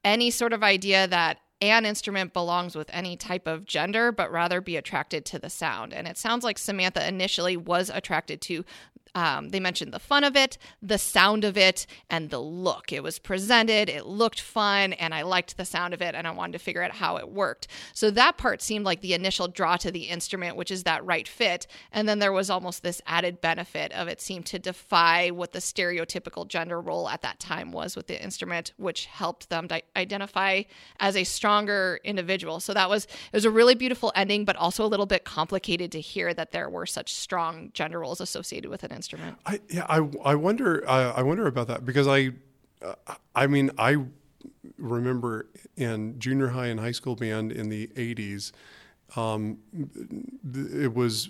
any 0.04 0.30
sort 0.30 0.54
of 0.54 0.64
idea 0.64 1.08
that 1.08 1.40
an 1.62 1.86
instrument 1.86 2.34
belongs 2.34 2.76
with 2.76 2.90
any 2.94 3.18
type 3.18 3.48
of 3.48 3.66
gender, 3.66 4.12
but 4.12 4.32
rather 4.32 4.62
be 4.62 4.76
attracted 4.78 5.26
to 5.26 5.40
the 5.40 5.50
sound. 5.50 5.94
And 5.94 6.08
it 6.08 6.18
sounds 6.18 6.44
like 6.44 6.58
Samantha 6.58 7.08
initially 7.08 7.58
was 7.58 7.90
attracted 7.90 8.42
to 8.42 8.64
um, 9.18 9.50
they 9.50 9.60
mentioned 9.60 9.92
the 9.92 10.00
fun 10.00 10.24
of 10.24 10.36
it, 10.36 10.60
the 10.80 11.00
sound 11.00 11.44
of 11.44 11.58
it, 11.58 11.88
and 12.08 12.30
the 12.30 12.40
look. 12.40 12.94
It 12.94 13.02
was 13.02 13.18
presented, 13.18 13.90
it 13.90 14.06
looked 14.06 14.40
fun, 14.40 14.94
and 14.94 15.12
I 15.12 15.24
liked 15.24 15.58
the 15.58 15.66
sound 15.66 15.96
of 15.96 16.04
it, 16.04 16.14
and 16.14 16.28
I 16.28 16.32
wanted 16.32 16.54
to 16.54 16.60
figure 16.60 16.84
out 16.84 16.92
how 16.92 17.18
it 17.18 17.28
worked. 17.28 17.68
So 17.96 18.12
that 18.12 18.38
part 18.38 18.62
seemed 18.62 18.86
like 18.86 19.02
the 19.02 19.16
initial 19.16 19.48
draw 19.48 19.76
to 19.78 19.90
the 19.90 20.04
instrument, 20.04 20.56
which 20.56 20.70
is 20.70 20.84
that 20.84 21.04
right 21.04 21.28
fit. 21.28 21.66
And 21.92 22.08
then 22.08 22.20
there 22.20 22.32
was 22.32 22.52
almost 22.52 22.84
this 22.84 23.02
added 23.08 23.42
benefit 23.42 23.92
of 23.92 24.08
it 24.08 24.22
seemed 24.22 24.46
to 24.48 24.60
defy 24.60 25.32
what 25.32 25.52
the 25.52 25.60
stereotypical 25.60 26.48
gender 26.48 26.80
role 26.80 27.10
at 27.10 27.24
that 27.24 27.40
time 27.40 27.72
was 27.72 27.96
with 27.96 28.06
the 28.06 28.24
instrument, 28.24 28.74
which 28.78 29.08
helped 29.08 29.50
them 29.50 29.68
identify 29.96 30.62
as 31.00 31.18
a 31.18 31.24
stronger 31.24 32.00
individual. 32.04 32.60
So 32.60 32.72
that 32.76 32.88
was 32.88 33.06
it 33.06 33.34
was 33.34 33.46
a 33.46 33.50
really 33.50 33.74
beautiful 33.74 34.12
ending, 34.14 34.46
but 34.46 34.56
also 34.58 34.86
a 34.86 34.92
little 34.94 35.08
bit 35.08 35.26
complicated 35.26 35.92
to 35.94 36.02
hear 36.02 36.36
that 36.36 36.52
there 36.52 36.70
were 36.70 36.86
such 36.86 37.16
strong 37.16 37.72
gender 37.74 38.02
roles 38.02 38.22
associated 38.22 38.70
with 38.70 38.84
an 38.84 38.92
instrument 38.92 39.07
instrument. 39.08 39.38
I 39.46 39.60
yeah, 39.70 39.86
I 39.88 40.08
I 40.24 40.36
wonder 40.36 40.84
I, 40.88 41.22
wonder 41.22 41.48
about 41.48 41.68
that 41.68 41.86
because 41.86 42.08
I 42.08 42.32
uh, 42.82 42.96
I 43.36 43.48
mean 43.48 43.72
I 43.78 43.98
remember 44.78 45.48
in 45.76 46.20
junior 46.20 46.50
high 46.50 46.68
and 46.68 46.80
high 46.80 46.92
school 46.92 47.16
band 47.16 47.52
in 47.52 47.70
the 47.70 47.88
80s 47.88 48.52
um, 49.16 49.60
it 50.54 50.94
was 50.94 51.30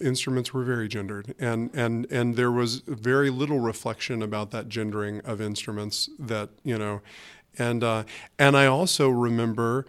instruments 0.00 0.54
were 0.54 0.64
very 0.64 0.88
gendered 0.88 1.34
and 1.38 1.70
and 1.74 2.10
and 2.10 2.36
there 2.36 2.50
was 2.50 2.78
very 2.86 3.28
little 3.28 3.60
reflection 3.60 4.22
about 4.22 4.50
that 4.52 4.68
gendering 4.68 5.20
of 5.20 5.40
instruments 5.40 6.08
that 6.18 6.50
you 6.64 6.78
know 6.78 7.02
and 7.58 7.84
uh, 7.84 8.04
and 8.38 8.56
I 8.56 8.66
also 8.66 9.08
remember 9.08 9.86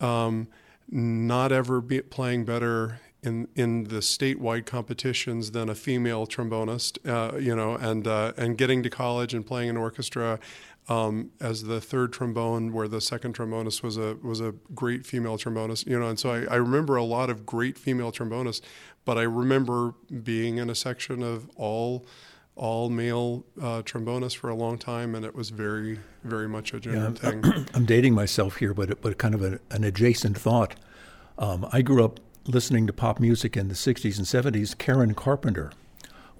um, 0.00 0.48
not 0.90 1.52
ever 1.52 1.80
be 1.80 2.02
playing 2.02 2.44
better 2.44 3.00
in 3.22 3.48
in 3.54 3.84
the 3.84 4.00
statewide 4.00 4.66
competitions 4.66 5.52
than 5.52 5.68
a 5.68 5.74
female 5.74 6.26
trombonist, 6.26 6.98
uh, 7.08 7.38
you 7.38 7.54
know, 7.54 7.74
and 7.74 8.06
uh, 8.06 8.32
and 8.36 8.58
getting 8.58 8.82
to 8.82 8.90
college 8.90 9.32
and 9.32 9.46
playing 9.46 9.70
an 9.70 9.76
orchestra 9.76 10.40
um, 10.88 11.30
as 11.40 11.64
the 11.64 11.80
third 11.80 12.12
trombone, 12.12 12.72
where 12.72 12.88
the 12.88 13.00
second 13.00 13.34
trombonist 13.34 13.82
was 13.82 13.96
a 13.96 14.16
was 14.22 14.40
a 14.40 14.54
great 14.74 15.06
female 15.06 15.38
trombonist, 15.38 15.86
you 15.86 15.98
know, 15.98 16.08
and 16.08 16.18
so 16.18 16.30
I, 16.30 16.54
I 16.54 16.56
remember 16.56 16.96
a 16.96 17.04
lot 17.04 17.30
of 17.30 17.46
great 17.46 17.78
female 17.78 18.10
trombonists, 18.10 18.60
but 19.04 19.16
I 19.18 19.22
remember 19.22 19.94
being 20.22 20.58
in 20.58 20.68
a 20.68 20.74
section 20.74 21.22
of 21.22 21.48
all 21.56 22.04
all 22.54 22.90
male 22.90 23.46
uh, 23.60 23.82
trombonists 23.82 24.36
for 24.36 24.50
a 24.50 24.54
long 24.54 24.78
time, 24.78 25.14
and 25.14 25.24
it 25.24 25.34
was 25.34 25.50
very 25.50 26.00
very 26.24 26.48
much 26.48 26.74
a 26.74 26.80
gender 26.80 27.14
yeah, 27.22 27.40
thing. 27.42 27.66
I'm 27.72 27.86
dating 27.86 28.14
myself 28.14 28.56
here, 28.56 28.74
but 28.74 29.00
but 29.00 29.16
kind 29.18 29.36
of 29.36 29.42
a, 29.42 29.60
an 29.70 29.84
adjacent 29.84 30.36
thought. 30.36 30.74
Um, 31.38 31.66
I 31.72 31.82
grew 31.82 32.04
up 32.04 32.20
listening 32.46 32.86
to 32.86 32.92
pop 32.92 33.20
music 33.20 33.56
in 33.56 33.68
the 33.68 33.74
60s 33.74 34.18
and 34.18 34.26
70s, 34.26 34.76
Karen 34.76 35.14
Carpenter. 35.14 35.72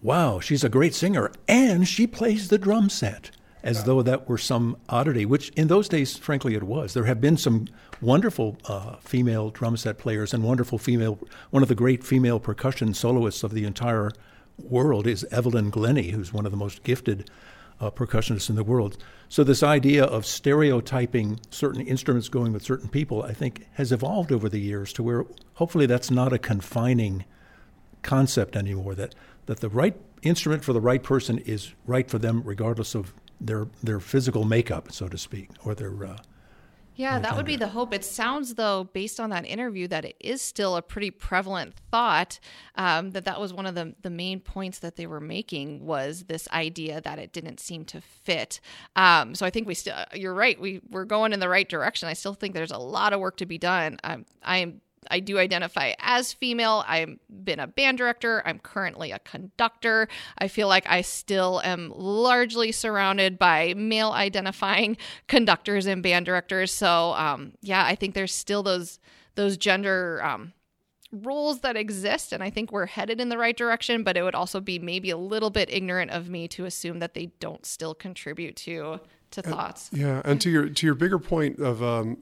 Wow, 0.02 0.40
she's 0.40 0.64
a 0.64 0.68
great 0.68 0.94
singer, 0.94 1.30
and 1.46 1.86
she 1.86 2.06
plays 2.06 2.48
the 2.48 2.58
drum 2.58 2.88
set 2.88 3.30
as 3.62 3.84
though 3.84 4.02
that 4.02 4.28
were 4.28 4.38
some 4.38 4.76
oddity, 4.88 5.24
which 5.24 5.50
in 5.50 5.68
those 5.68 5.88
days, 5.88 6.16
frankly, 6.16 6.54
it 6.54 6.64
was. 6.64 6.94
There 6.94 7.04
have 7.04 7.20
been 7.20 7.36
some 7.36 7.68
wonderful 8.00 8.56
uh, 8.64 8.96
female 8.96 9.50
drum 9.50 9.76
set 9.76 9.98
players 9.98 10.34
and 10.34 10.42
wonderful 10.42 10.78
female, 10.78 11.18
one 11.50 11.62
of 11.62 11.68
the 11.68 11.74
great 11.74 12.02
female 12.02 12.40
percussion 12.40 12.94
soloists 12.94 13.44
of 13.44 13.52
the 13.52 13.64
entire 13.64 14.10
world 14.58 15.06
is 15.06 15.24
Evelyn 15.30 15.70
Glennie, 15.70 16.10
who's 16.10 16.32
one 16.32 16.44
of 16.44 16.50
the 16.50 16.58
most 16.58 16.82
gifted 16.82 17.30
uh, 17.80 17.90
percussionists 17.90 18.50
in 18.50 18.56
the 18.56 18.64
world. 18.64 18.96
So 19.28 19.44
this 19.44 19.62
idea 19.62 20.04
of 20.04 20.26
stereotyping 20.26 21.40
certain 21.50 21.80
instruments 21.80 22.28
going 22.28 22.52
with 22.52 22.62
certain 22.62 22.88
people, 22.88 23.22
I 23.22 23.32
think, 23.32 23.66
has 23.74 23.92
evolved 23.92 24.30
over 24.30 24.48
the 24.48 24.60
years 24.60 24.92
to 24.94 25.02
where 25.02 25.24
hopefully 25.54 25.86
that's 25.86 26.10
not 26.10 26.32
a 26.32 26.38
confining 26.38 27.24
concept 28.02 28.56
anymore. 28.56 28.94
That 28.94 29.14
that 29.46 29.60
the 29.60 29.68
right 29.68 29.96
instrument 30.22 30.64
for 30.64 30.72
the 30.72 30.80
right 30.80 31.02
person 31.02 31.38
is 31.38 31.72
right 31.86 32.08
for 32.10 32.18
them, 32.18 32.42
regardless 32.44 32.94
of 32.94 33.14
their 33.40 33.68
their 33.82 34.00
physical 34.00 34.44
makeup, 34.44 34.92
so 34.92 35.08
to 35.08 35.18
speak, 35.18 35.50
or 35.64 35.74
their 35.74 36.04
uh, 36.04 36.16
yeah, 37.02 37.18
that 37.18 37.36
would 37.36 37.46
be 37.46 37.56
the 37.56 37.66
hope. 37.66 37.92
It 37.92 38.04
sounds, 38.04 38.54
though, 38.54 38.84
based 38.84 39.18
on 39.18 39.30
that 39.30 39.44
interview, 39.44 39.88
that 39.88 40.04
it 40.04 40.14
is 40.20 40.40
still 40.40 40.76
a 40.76 40.82
pretty 40.82 41.10
prevalent 41.10 41.74
thought. 41.90 42.38
Um, 42.76 43.10
that 43.10 43.24
that 43.24 43.40
was 43.40 43.52
one 43.52 43.66
of 43.66 43.74
the 43.74 43.96
the 44.02 44.08
main 44.08 44.38
points 44.38 44.78
that 44.78 44.94
they 44.94 45.08
were 45.08 45.20
making 45.20 45.84
was 45.84 46.24
this 46.28 46.46
idea 46.50 47.00
that 47.00 47.18
it 47.18 47.32
didn't 47.32 47.58
seem 47.58 47.84
to 47.86 48.00
fit. 48.00 48.60
Um, 48.94 49.34
so 49.34 49.44
I 49.44 49.50
think 49.50 49.66
we 49.66 49.74
still, 49.74 49.96
you're 50.14 50.32
right. 50.32 50.60
We 50.60 50.80
we're 50.90 51.04
going 51.04 51.32
in 51.32 51.40
the 51.40 51.48
right 51.48 51.68
direction. 51.68 52.08
I 52.08 52.12
still 52.12 52.34
think 52.34 52.54
there's 52.54 52.70
a 52.70 52.78
lot 52.78 53.12
of 53.12 53.18
work 53.18 53.36
to 53.38 53.46
be 53.46 53.58
done. 53.58 53.98
Um, 54.04 54.24
I 54.44 54.58
am 54.58 54.80
I 55.12 55.20
do 55.20 55.38
identify 55.38 55.92
as 55.98 56.32
female. 56.32 56.84
I've 56.88 57.18
been 57.44 57.60
a 57.60 57.66
band 57.66 57.98
director. 57.98 58.42
I'm 58.46 58.58
currently 58.58 59.12
a 59.12 59.18
conductor. 59.18 60.08
I 60.38 60.48
feel 60.48 60.68
like 60.68 60.88
I 60.88 61.02
still 61.02 61.60
am 61.62 61.92
largely 61.94 62.72
surrounded 62.72 63.38
by 63.38 63.74
male 63.76 64.10
identifying 64.10 64.96
conductors 65.28 65.84
and 65.86 66.02
band 66.02 66.24
directors. 66.24 66.72
So, 66.72 67.12
um, 67.12 67.52
yeah, 67.60 67.84
I 67.84 67.94
think 67.94 68.14
there's 68.14 68.34
still 68.34 68.62
those 68.62 68.98
those 69.34 69.56
gender 69.56 70.22
um, 70.24 70.52
roles 71.12 71.60
that 71.60 71.76
exist, 71.76 72.32
and 72.32 72.42
I 72.42 72.48
think 72.48 72.72
we're 72.72 72.86
headed 72.86 73.20
in 73.20 73.28
the 73.28 73.38
right 73.38 73.56
direction. 73.56 74.02
But 74.04 74.16
it 74.16 74.22
would 74.22 74.34
also 74.34 74.60
be 74.60 74.78
maybe 74.78 75.10
a 75.10 75.16
little 75.18 75.50
bit 75.50 75.68
ignorant 75.70 76.10
of 76.10 76.30
me 76.30 76.48
to 76.48 76.64
assume 76.64 77.00
that 77.00 77.12
they 77.12 77.26
don't 77.38 77.66
still 77.66 77.94
contribute 77.94 78.56
to 78.56 79.00
to 79.32 79.42
thoughts. 79.42 79.90
yeah, 79.92 80.22
and 80.24 80.40
to 80.40 80.50
your 80.50 80.68
to 80.70 80.86
your 80.86 80.94
bigger 80.94 81.18
point 81.18 81.58
of 81.58 81.82
um, 81.82 82.16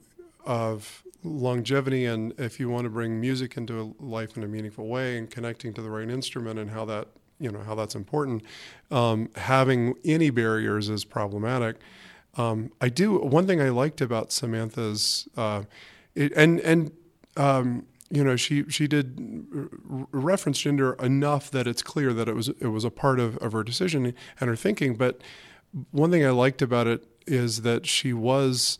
of 0.45 1.05
longevity 1.23 2.07
and 2.07 2.33
if 2.39 2.59
you 2.59 2.69
want 2.69 2.85
to 2.85 2.91
bring 2.91 3.21
music 3.21 3.57
into 3.57 3.95
life 3.99 4.37
in 4.37 4.43
a 4.43 4.49
meaningful 4.49 4.87
way 4.87 5.19
and 5.19 5.31
connecting 5.31 5.73
to 5.75 5.83
the 5.83 5.91
right 5.91 6.09
instrument 6.09 6.59
and 6.59 6.71
how 6.71 6.85
that 6.85 7.09
you 7.39 7.51
know 7.51 7.61
how 7.61 7.75
that's 7.75 7.95
important 7.95 8.43
um, 8.91 9.29
having 9.37 9.95
any 10.05 10.31
barriers 10.31 10.89
is 10.89 11.05
problematic. 11.05 11.77
Um, 12.37 12.71
i 12.81 12.89
do 12.89 13.19
one 13.19 13.47
thing 13.47 13.61
i 13.61 13.71
liked 13.71 14.01
about 14.01 14.33
samantha's 14.33 15.29
uh, 15.37 15.65
it, 16.15 16.33
and 16.37 16.61
and 16.61 16.93
um, 17.37 17.87
you 18.11 18.25
know 18.25 18.37
she 18.37 18.65
she 18.69 18.87
did 18.87 19.47
reference 20.13 20.61
gender 20.61 20.95
enough 20.95 21.51
that 21.51 21.67
it's 21.67 21.83
clear 21.83 22.13
that 22.13 22.29
it 22.29 22.35
was 22.35 22.49
it 22.49 22.69
was 22.69 22.85
a 22.85 22.91
part 22.91 23.21
of, 23.21 23.37
of 23.39 23.53
her 23.53 23.63
decision 23.63 24.15
and 24.41 24.49
her 24.49 24.57
thinking 24.57 24.95
but 24.95 25.21
one 25.91 26.11
thing 26.11 26.25
i 26.25 26.31
liked 26.31 26.63
about 26.63 26.87
it 26.87 27.07
is 27.27 27.63
that 27.63 27.87
she 27.87 28.13
was 28.13 28.79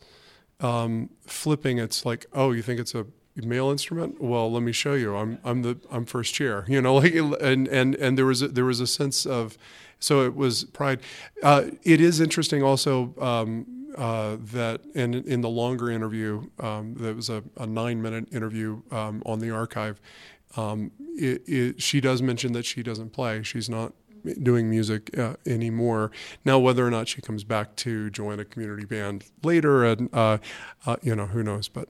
um, 0.61 1.09
flipping, 1.25 1.77
it's 1.79 2.05
like, 2.05 2.25
oh, 2.33 2.51
you 2.51 2.61
think 2.61 2.79
it's 2.79 2.95
a 2.95 3.05
male 3.35 3.69
instrument? 3.69 4.21
Well, 4.21 4.51
let 4.51 4.63
me 4.63 4.71
show 4.71 4.93
you. 4.93 5.15
I'm 5.15 5.39
I'm 5.43 5.61
the 5.61 5.77
I'm 5.91 6.05
first 6.05 6.33
chair. 6.33 6.65
You 6.71 6.81
know, 6.81 6.95
like 6.95 7.13
and 7.13 7.67
and 7.67 7.95
and 7.95 8.17
there 8.17 8.25
was 8.25 8.41
a, 8.41 8.47
there 8.47 8.65
was 8.65 8.79
a 8.79 8.87
sense 8.87 9.25
of, 9.25 9.57
so 9.99 10.23
it 10.23 10.35
was 10.35 10.65
pride. 10.65 11.01
Uh, 11.43 11.65
it 11.83 12.01
is 12.01 12.19
interesting 12.19 12.63
also. 12.63 13.13
Um, 13.19 13.65
uh, 13.97 14.37
that 14.39 14.79
in 14.95 15.13
in 15.13 15.41
the 15.41 15.49
longer 15.49 15.91
interview, 15.91 16.47
um, 16.59 16.93
there 16.95 17.13
was 17.13 17.29
a, 17.29 17.43
a 17.57 17.67
nine 17.67 18.01
minute 18.01 18.25
interview 18.31 18.81
um, 18.89 19.21
on 19.25 19.39
the 19.39 19.51
archive. 19.51 19.99
Um, 20.55 20.91
it, 21.15 21.43
it, 21.47 21.81
she 21.81 21.99
does 21.99 22.21
mention 22.21 22.53
that 22.53 22.65
she 22.65 22.83
doesn't 22.83 23.11
play. 23.11 23.43
She's 23.43 23.69
not 23.69 23.93
doing 24.41 24.69
music 24.69 25.17
uh, 25.17 25.35
anymore. 25.45 26.11
Now, 26.45 26.59
whether 26.59 26.85
or 26.85 26.91
not 26.91 27.07
she 27.07 27.21
comes 27.21 27.43
back 27.43 27.75
to 27.77 28.09
join 28.09 28.39
a 28.39 28.45
community 28.45 28.85
band 28.85 29.25
later, 29.43 29.83
and 29.85 30.09
uh, 30.13 30.37
uh, 30.85 30.97
you 31.01 31.15
know, 31.15 31.27
who 31.27 31.43
knows? 31.43 31.67
But 31.67 31.89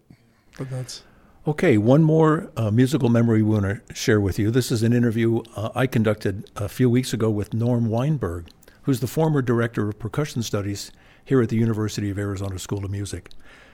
but 0.58 0.70
that's. 0.70 1.04
Okay, 1.48 1.76
one 1.80 2.04
more 2.04 2.52
uh, 2.56 2.70
musical 2.70 3.10
memory 3.10 3.42
we 3.42 3.50
want 3.50 3.88
to 3.88 3.96
share 3.96 4.22
with 4.22 4.38
you. 4.38 4.52
This 4.52 4.72
is 4.72 4.84
an 4.84 4.94
interview 4.94 5.42
uh, 5.56 5.70
I 5.74 5.88
conducted 5.88 6.48
a 6.56 6.70
few 6.70 6.88
weeks 6.88 7.14
ago 7.14 7.32
with 7.32 7.52
Norm 7.52 7.88
Weinberg, 7.88 8.48
who's 8.84 9.00
the 9.00 9.08
former 9.08 9.42
director 9.42 9.90
of 9.90 9.98
percussion 9.98 10.44
studies 10.44 10.92
here 11.26 11.42
at 11.42 11.50
the 11.50 11.56
University 11.56 12.12
of 12.12 12.20
Arizona 12.20 12.60
School 12.60 12.86
of 12.86 12.92
Music. 12.92 13.30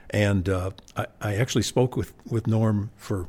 And 0.10 0.48
uh, 0.48 0.72
I, 0.96 1.08
I, 1.20 1.36
actually 1.36 1.64
spoke 1.64 1.98
with, 1.98 2.14
with 2.26 2.48
Norm 2.48 2.92
for 2.96 3.28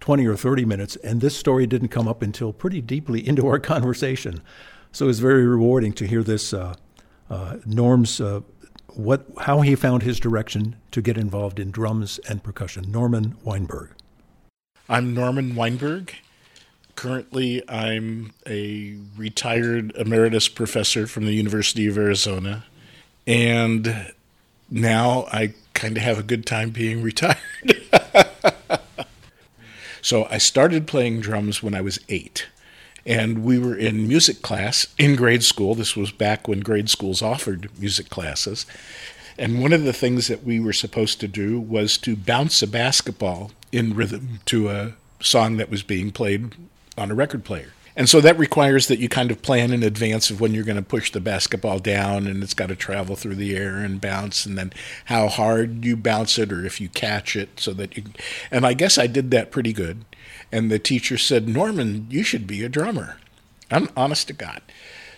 20 0.00 0.26
or 0.26 0.36
30 0.36 0.64
minutes, 0.64 0.96
and 0.96 1.20
this 1.20 1.36
story 1.36 1.66
didn't 1.66 1.88
come 1.88 2.08
up 2.08 2.22
until 2.22 2.52
pretty 2.52 2.80
deeply 2.80 3.26
into 3.26 3.46
our 3.46 3.58
conversation. 3.74 4.42
So 4.92 5.06
it 5.06 5.08
was 5.08 5.20
very 5.20 5.46
rewarding 5.46 5.92
to 5.94 6.06
hear 6.06 6.22
this 6.22 6.52
uh, 6.52 6.74
uh, 7.28 7.56
Norm's 7.64 8.20
uh, 8.20 8.40
what 8.88 9.24
how 9.42 9.60
he 9.60 9.76
found 9.76 10.02
his 10.02 10.18
direction 10.18 10.76
to 10.90 11.00
get 11.00 11.16
involved 11.16 11.60
in 11.60 11.70
drums 11.70 12.18
and 12.28 12.42
percussion. 12.42 12.90
Norman 12.90 13.36
Weinberg. 13.44 13.90
I'm 14.88 15.14
Norman 15.14 15.54
Weinberg. 15.54 16.14
Currently, 16.96 17.62
I'm 17.68 18.32
a 18.46 18.96
retired 19.16 19.92
emeritus 19.96 20.48
professor 20.48 21.06
from 21.06 21.24
the 21.24 21.32
University 21.32 21.86
of 21.86 21.96
Arizona. 21.96 22.64
And 23.26 24.12
now 24.68 25.26
I 25.32 25.54
kind 25.72 25.96
of 25.96 26.02
have 26.02 26.18
a 26.18 26.22
good 26.22 26.44
time 26.44 26.70
being 26.70 27.02
retired. 27.04 27.38
So 30.02 30.26
I 30.30 30.38
started 30.38 30.86
playing 30.86 31.20
drums 31.20 31.62
when 31.62 31.74
I 31.74 31.80
was 31.80 31.98
eight. 32.08 32.46
And 33.06 33.42
we 33.44 33.58
were 33.58 33.74
in 33.74 34.06
music 34.06 34.42
class 34.42 34.86
in 34.98 35.16
grade 35.16 35.42
school. 35.42 35.74
This 35.74 35.96
was 35.96 36.12
back 36.12 36.46
when 36.46 36.60
grade 36.60 36.90
schools 36.90 37.22
offered 37.22 37.70
music 37.78 38.10
classes. 38.10 38.66
And 39.38 39.62
one 39.62 39.72
of 39.72 39.84
the 39.84 39.94
things 39.94 40.28
that 40.28 40.44
we 40.44 40.60
were 40.60 40.74
supposed 40.74 41.18
to 41.20 41.28
do 41.28 41.58
was 41.58 41.96
to 41.98 42.14
bounce 42.14 42.60
a 42.60 42.66
basketball 42.66 43.52
in 43.72 43.94
rhythm 43.94 44.40
to 44.46 44.68
a 44.68 44.94
song 45.20 45.56
that 45.56 45.70
was 45.70 45.82
being 45.82 46.10
played 46.10 46.54
on 46.98 47.10
a 47.10 47.14
record 47.14 47.44
player. 47.44 47.72
And 47.96 48.08
so 48.08 48.20
that 48.20 48.38
requires 48.38 48.86
that 48.86 48.98
you 48.98 49.08
kind 49.08 49.30
of 49.30 49.42
plan 49.42 49.72
in 49.72 49.82
advance 49.82 50.30
of 50.30 50.40
when 50.40 50.54
you're 50.54 50.64
going 50.64 50.76
to 50.76 50.82
push 50.82 51.10
the 51.10 51.20
basketball 51.20 51.78
down 51.78 52.26
and 52.26 52.42
it's 52.42 52.54
got 52.54 52.68
to 52.68 52.76
travel 52.76 53.16
through 53.16 53.34
the 53.34 53.56
air 53.56 53.78
and 53.78 54.00
bounce 54.00 54.46
and 54.46 54.56
then 54.56 54.72
how 55.06 55.28
hard 55.28 55.84
you 55.84 55.96
bounce 55.96 56.38
it 56.38 56.52
or 56.52 56.64
if 56.64 56.80
you 56.80 56.88
catch 56.88 57.34
it 57.34 57.58
so 57.58 57.72
that 57.72 57.96
you 57.96 58.04
and 58.50 58.64
I 58.64 58.74
guess 58.74 58.96
I 58.96 59.06
did 59.06 59.30
that 59.32 59.50
pretty 59.50 59.72
good. 59.72 60.04
And 60.52 60.70
the 60.70 60.78
teacher 60.78 61.18
said, 61.18 61.48
"Norman, 61.48 62.06
you 62.10 62.22
should 62.22 62.46
be 62.46 62.64
a 62.64 62.68
drummer." 62.68 63.18
I'm 63.70 63.88
honest 63.96 64.26
to 64.28 64.32
God. 64.32 64.62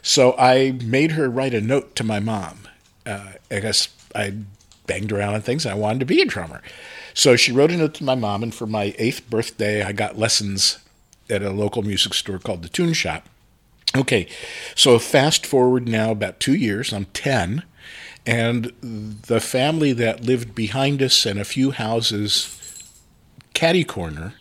So 0.02 0.34
I 0.38 0.72
made 0.82 1.12
her 1.12 1.30
write 1.30 1.54
a 1.54 1.60
note 1.60 1.94
to 1.96 2.04
my 2.04 2.20
mom. 2.20 2.68
Uh, 3.06 3.32
I 3.50 3.60
guess 3.60 3.88
I 4.14 4.34
banged 4.86 5.12
around 5.12 5.34
on 5.34 5.40
things. 5.40 5.64
I 5.64 5.74
wanted 5.74 6.00
to 6.00 6.06
be 6.06 6.20
a 6.20 6.26
drummer. 6.26 6.60
So 7.14 7.36
she 7.36 7.52
wrote 7.52 7.70
a 7.70 7.76
note 7.76 7.94
to 7.94 8.04
my 8.04 8.14
mom, 8.14 8.42
and 8.42 8.54
for 8.54 8.66
my 8.66 8.94
eighth 8.98 9.28
birthday, 9.30 9.82
I 9.82 9.92
got 9.92 10.18
lessons 10.18 10.78
at 11.32 11.42
a 11.42 11.50
local 11.50 11.82
music 11.82 12.14
store 12.14 12.38
called 12.38 12.62
the 12.62 12.68
Tune 12.68 12.92
Shop. 12.92 13.28
Okay, 13.94 14.28
so 14.74 14.98
fast 14.98 15.44
forward 15.44 15.88
now 15.88 16.10
about 16.12 16.40
two 16.40 16.54
years, 16.54 16.92
I'm 16.92 17.06
10, 17.06 17.62
and 18.24 18.72
the 18.80 19.40
family 19.40 19.92
that 19.92 20.24
lived 20.24 20.54
behind 20.54 21.02
us 21.02 21.26
and 21.26 21.38
a 21.38 21.44
few 21.44 21.72
houses 21.72 22.58
catty 23.54 23.84
corner, 23.84 24.34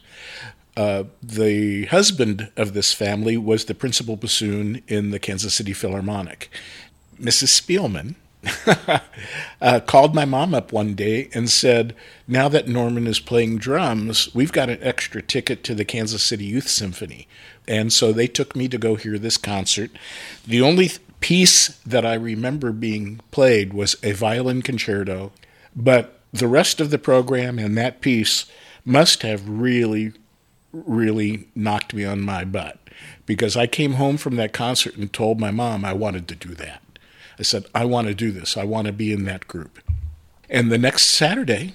uh, 0.78 1.04
the 1.22 1.86
husband 1.86 2.50
of 2.56 2.74
this 2.74 2.94
family 2.94 3.38
was 3.38 3.66
the 3.66 3.76
principal 3.76 4.16
bassoon 4.16 4.82
in 4.88 5.12
the 5.12 5.20
Kansas 5.20 5.54
City 5.54 5.74
Philharmonic. 5.74 6.50
Mrs. 7.20 7.50
Spielman, 7.50 8.16
uh, 9.62 9.80
called 9.82 10.16
my 10.16 10.26
mom 10.26 10.54
up 10.54 10.72
one 10.72 10.94
day 10.96 11.30
and 11.34 11.50
said, 11.50 11.96
Now 12.28 12.50
that 12.50 12.68
Norman 12.68 13.08
is 13.08 13.20
playing 13.20 13.58
drums, 13.58 14.34
we've 14.34 14.52
got 14.52 14.70
an 14.70 14.80
extra 14.82 15.22
ticket 15.22 15.64
to 15.66 15.76
the 15.76 15.86
Kansas 15.86 16.24
City 16.24 16.46
Youth 16.46 16.68
Symphony. 16.68 17.28
And 17.68 17.94
so 17.94 18.12
they 18.12 18.28
took 18.28 18.56
me 18.56 18.68
to 18.68 18.78
go 18.78 18.96
hear 18.96 19.20
this 19.20 19.38
concert. 19.38 19.92
The 20.46 20.62
only 20.62 20.88
th- 20.88 21.00
piece 21.20 21.80
that 21.86 22.06
I 22.06 22.16
remember 22.16 22.72
being 22.72 23.22
played 23.30 23.74
was 23.74 23.96
a 24.04 24.14
violin 24.14 24.64
concerto, 24.64 25.32
but 25.76 26.20
the 26.34 26.48
rest 26.48 26.82
of 26.82 26.90
the 26.90 26.98
program 26.98 27.60
and 27.60 27.78
that 27.78 28.02
piece 28.02 28.46
must 28.84 29.22
have 29.22 29.48
really, 29.48 30.14
really 30.74 31.48
knocked 31.54 31.94
me 31.94 32.04
on 32.04 32.22
my 32.22 32.44
butt 32.44 32.80
because 33.26 33.56
I 33.56 33.68
came 33.68 33.94
home 33.94 34.18
from 34.18 34.36
that 34.38 34.54
concert 34.54 34.96
and 34.96 35.14
told 35.14 35.40
my 35.40 35.52
mom 35.52 35.86
I 35.86 35.94
wanted 35.94 36.28
to 36.30 36.36
do 36.36 36.56
that. 36.56 36.82
I 37.40 37.44
said, 37.44 37.66
I 37.74 37.86
want 37.86 38.08
to 38.08 38.14
do 38.14 38.32
this. 38.32 38.58
I 38.58 38.64
want 38.64 38.88
to 38.88 38.94
be 38.94 39.12
in 39.12 39.26
that 39.26 39.48
group. 39.48 39.80
And 40.50 40.72
the 40.72 40.78
next 40.78 41.10
Saturday, 41.10 41.74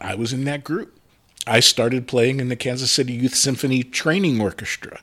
I 0.00 0.14
was 0.14 0.32
in 0.32 0.44
that 0.44 0.64
group. 0.64 0.98
I 1.46 1.60
started 1.60 2.06
playing 2.06 2.40
in 2.40 2.48
the 2.48 2.56
Kansas 2.56 2.90
City 2.90 3.14
Youth 3.14 3.34
Symphony 3.34 3.82
Training 3.82 4.40
Orchestra. 4.40 5.00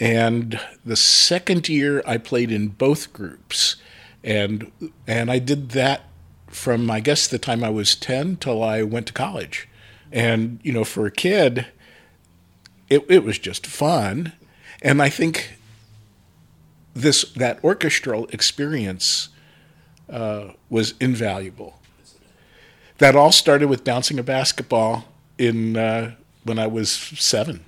And 0.00 0.58
the 0.84 0.96
second 0.96 1.68
year, 1.68 2.02
I 2.06 2.18
played 2.18 2.50
in 2.50 2.68
both 2.68 3.12
groups. 3.12 3.76
And, 4.22 4.72
and 5.06 5.30
I 5.30 5.38
did 5.38 5.70
that 5.70 6.04
from, 6.48 6.90
I 6.90 7.00
guess, 7.00 7.28
the 7.28 7.38
time 7.38 7.62
I 7.62 7.70
was 7.70 7.94
10 7.94 8.36
till 8.36 8.62
I 8.62 8.82
went 8.82 9.06
to 9.08 9.12
college. 9.12 9.68
And, 10.10 10.58
you 10.62 10.72
know, 10.72 10.84
for 10.84 11.06
a 11.06 11.10
kid, 11.10 11.66
it, 12.88 13.04
it 13.08 13.24
was 13.24 13.38
just 13.38 13.66
fun. 13.66 14.32
And 14.80 15.02
I 15.02 15.08
think 15.08 15.58
this 16.94 17.24
that 17.32 17.62
orchestral 17.64 18.26
experience 18.26 19.28
uh, 20.10 20.52
was 20.70 20.94
invaluable. 21.00 21.80
That 22.98 23.16
all 23.16 23.32
started 23.32 23.68
with 23.68 23.84
bouncing 23.84 24.18
a 24.18 24.22
basketball 24.22 25.06
in 25.38 25.76
uh, 25.76 26.14
when 26.44 26.58
I 26.58 26.66
was 26.66 26.92
seven. 26.92 27.64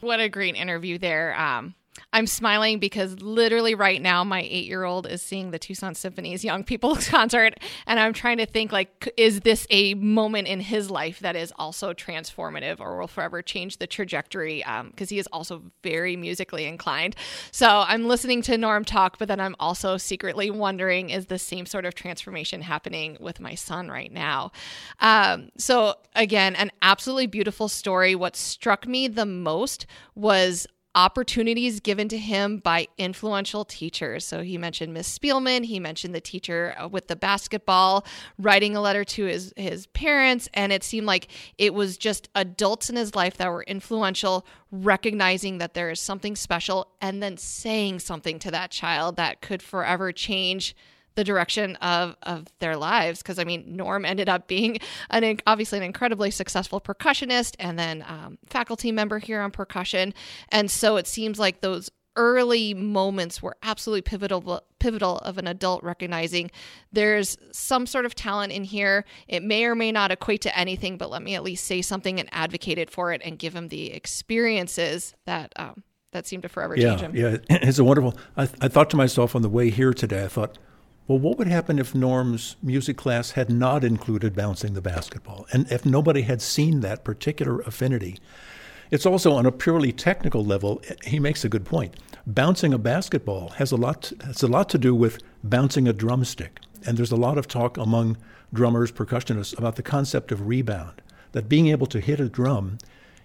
What 0.00 0.20
a 0.20 0.28
great 0.28 0.54
interview 0.54 0.98
there. 0.98 1.38
Um, 1.38 1.74
I'm 2.16 2.26
smiling 2.26 2.78
because 2.78 3.20
literally 3.20 3.74
right 3.74 4.00
now 4.00 4.24
my 4.24 4.40
eight 4.40 4.64
year 4.64 4.84
old 4.84 5.06
is 5.06 5.20
seeing 5.20 5.50
the 5.50 5.58
Tucson 5.58 5.94
Symphony's 5.94 6.42
Young 6.42 6.64
People's 6.64 7.06
Concert, 7.10 7.60
and 7.86 8.00
I'm 8.00 8.14
trying 8.14 8.38
to 8.38 8.46
think 8.46 8.72
like, 8.72 9.12
is 9.18 9.40
this 9.40 9.66
a 9.68 9.92
moment 9.92 10.48
in 10.48 10.60
his 10.60 10.90
life 10.90 11.18
that 11.18 11.36
is 11.36 11.52
also 11.58 11.92
transformative 11.92 12.80
or 12.80 12.98
will 12.98 13.06
forever 13.06 13.42
change 13.42 13.76
the 13.76 13.86
trajectory? 13.86 14.64
Because 14.64 15.10
um, 15.10 15.14
he 15.14 15.18
is 15.18 15.26
also 15.26 15.62
very 15.82 16.16
musically 16.16 16.64
inclined. 16.64 17.16
So 17.50 17.84
I'm 17.86 18.06
listening 18.06 18.40
to 18.42 18.56
Norm 18.56 18.86
talk, 18.86 19.18
but 19.18 19.28
then 19.28 19.38
I'm 19.38 19.54
also 19.60 19.98
secretly 19.98 20.50
wondering, 20.50 21.10
is 21.10 21.26
the 21.26 21.38
same 21.38 21.66
sort 21.66 21.84
of 21.84 21.94
transformation 21.94 22.62
happening 22.62 23.18
with 23.20 23.40
my 23.40 23.54
son 23.54 23.90
right 23.90 24.10
now? 24.10 24.52
Um, 25.00 25.50
so 25.58 25.96
again, 26.14 26.56
an 26.56 26.70
absolutely 26.80 27.26
beautiful 27.26 27.68
story. 27.68 28.14
What 28.14 28.36
struck 28.36 28.86
me 28.86 29.06
the 29.06 29.26
most 29.26 29.84
was 30.14 30.66
opportunities 30.96 31.78
given 31.78 32.08
to 32.08 32.16
him 32.16 32.56
by 32.56 32.88
influential 32.96 33.66
teachers. 33.66 34.24
So 34.24 34.42
he 34.42 34.56
mentioned 34.56 34.94
Miss 34.94 35.16
Spielman, 35.16 35.64
he 35.64 35.78
mentioned 35.78 36.14
the 36.14 36.20
teacher 36.22 36.74
uh, 36.78 36.88
with 36.88 37.06
the 37.08 37.14
basketball, 37.14 38.06
writing 38.38 38.74
a 38.74 38.80
letter 38.80 39.04
to 39.04 39.26
his 39.26 39.52
his 39.56 39.86
parents, 39.88 40.48
and 40.54 40.72
it 40.72 40.82
seemed 40.82 41.06
like 41.06 41.28
it 41.58 41.74
was 41.74 41.98
just 41.98 42.30
adults 42.34 42.88
in 42.88 42.96
his 42.96 43.14
life 43.14 43.36
that 43.36 43.50
were 43.50 43.62
influential, 43.64 44.46
recognizing 44.72 45.58
that 45.58 45.74
there 45.74 45.90
is 45.90 46.00
something 46.00 46.34
special 46.34 46.88
and 47.02 47.22
then 47.22 47.36
saying 47.36 48.00
something 48.00 48.38
to 48.38 48.50
that 48.50 48.70
child 48.70 49.16
that 49.16 49.42
could 49.42 49.62
forever 49.62 50.12
change 50.12 50.74
the 51.16 51.24
direction 51.24 51.74
of 51.76 52.16
of 52.22 52.46
their 52.60 52.76
lives. 52.76 53.20
Because 53.20 53.38
I 53.38 53.44
mean 53.44 53.76
Norm 53.76 54.04
ended 54.04 54.28
up 54.28 54.46
being 54.46 54.78
an 55.10 55.40
obviously 55.46 55.78
an 55.78 55.84
incredibly 55.84 56.30
successful 56.30 56.80
percussionist 56.80 57.56
and 57.58 57.78
then 57.78 58.04
um, 58.06 58.38
faculty 58.46 58.92
member 58.92 59.18
here 59.18 59.40
on 59.40 59.50
percussion. 59.50 60.14
And 60.50 60.70
so 60.70 60.96
it 60.96 61.06
seems 61.06 61.38
like 61.38 61.60
those 61.60 61.90
early 62.16 62.72
moments 62.72 63.42
were 63.42 63.56
absolutely 63.62 64.02
pivotal 64.02 64.62
pivotal 64.78 65.18
of 65.18 65.38
an 65.38 65.46
adult 65.46 65.82
recognizing 65.82 66.50
there's 66.92 67.36
some 67.52 67.86
sort 67.86 68.06
of 68.06 68.14
talent 68.14 68.52
in 68.52 68.64
here. 68.64 69.04
It 69.28 69.42
may 69.42 69.64
or 69.64 69.74
may 69.74 69.92
not 69.92 70.10
equate 70.10 70.42
to 70.42 70.58
anything 70.58 70.96
but 70.96 71.10
let 71.10 71.22
me 71.22 71.34
at 71.34 71.42
least 71.42 71.64
say 71.64 71.82
something 71.82 72.18
and 72.18 72.28
advocate 72.32 72.78
it 72.78 72.90
for 72.90 73.12
it 73.12 73.20
and 73.24 73.38
give 73.38 73.54
him 73.54 73.68
the 73.68 73.92
experiences 73.92 75.14
that 75.26 75.52
um, 75.56 75.82
that 76.12 76.26
seem 76.26 76.40
to 76.42 76.48
forever 76.48 76.74
yeah, 76.76 76.90
change 76.90 77.00
him 77.00 77.16
yeah 77.16 77.36
it's 77.50 77.78
a 77.78 77.84
wonderful 77.84 78.16
I, 78.36 78.44
I 78.60 78.68
thought 78.68 78.90
to 78.90 78.96
myself 78.96 79.36
on 79.36 79.42
the 79.42 79.48
way 79.48 79.70
here 79.70 79.92
today 79.92 80.24
i 80.24 80.28
thought 80.28 80.58
well, 81.08 81.18
what 81.20 81.38
would 81.38 81.46
happen 81.46 81.78
if 81.78 81.94
Norm's 81.94 82.56
music 82.62 82.96
class 82.96 83.32
had 83.32 83.48
not 83.48 83.84
included 83.84 84.34
bouncing 84.34 84.74
the 84.74 84.80
basketball 84.80 85.46
and 85.52 85.70
if 85.70 85.86
nobody 85.86 86.22
had 86.22 86.42
seen 86.42 86.80
that 86.80 87.04
particular 87.04 87.60
affinity? 87.60 88.18
It's 88.90 89.06
also 89.06 89.32
on 89.34 89.46
a 89.46 89.52
purely 89.52 89.92
technical 89.92 90.44
level, 90.44 90.82
he 91.04 91.20
makes 91.20 91.44
a 91.44 91.48
good 91.48 91.64
point. 91.64 91.94
Bouncing 92.26 92.72
a 92.72 92.78
basketball 92.78 93.50
has 93.50 93.70
a 93.70 93.76
lot 93.76 94.12
has 94.24 94.42
a 94.42 94.48
lot 94.48 94.68
to 94.70 94.78
do 94.78 94.94
with 94.96 95.22
bouncing 95.44 95.86
a 95.86 95.92
drumstick. 95.92 96.60
And 96.84 96.98
there's 96.98 97.12
a 97.12 97.16
lot 97.16 97.38
of 97.38 97.46
talk 97.46 97.76
among 97.76 98.16
drummers, 98.52 98.90
percussionists 98.90 99.56
about 99.56 99.76
the 99.76 99.82
concept 99.82 100.32
of 100.32 100.48
rebound, 100.48 101.02
that 101.32 101.48
being 101.48 101.68
able 101.68 101.86
to 101.88 102.00
hit 102.00 102.18
a 102.18 102.28
drum 102.28 102.78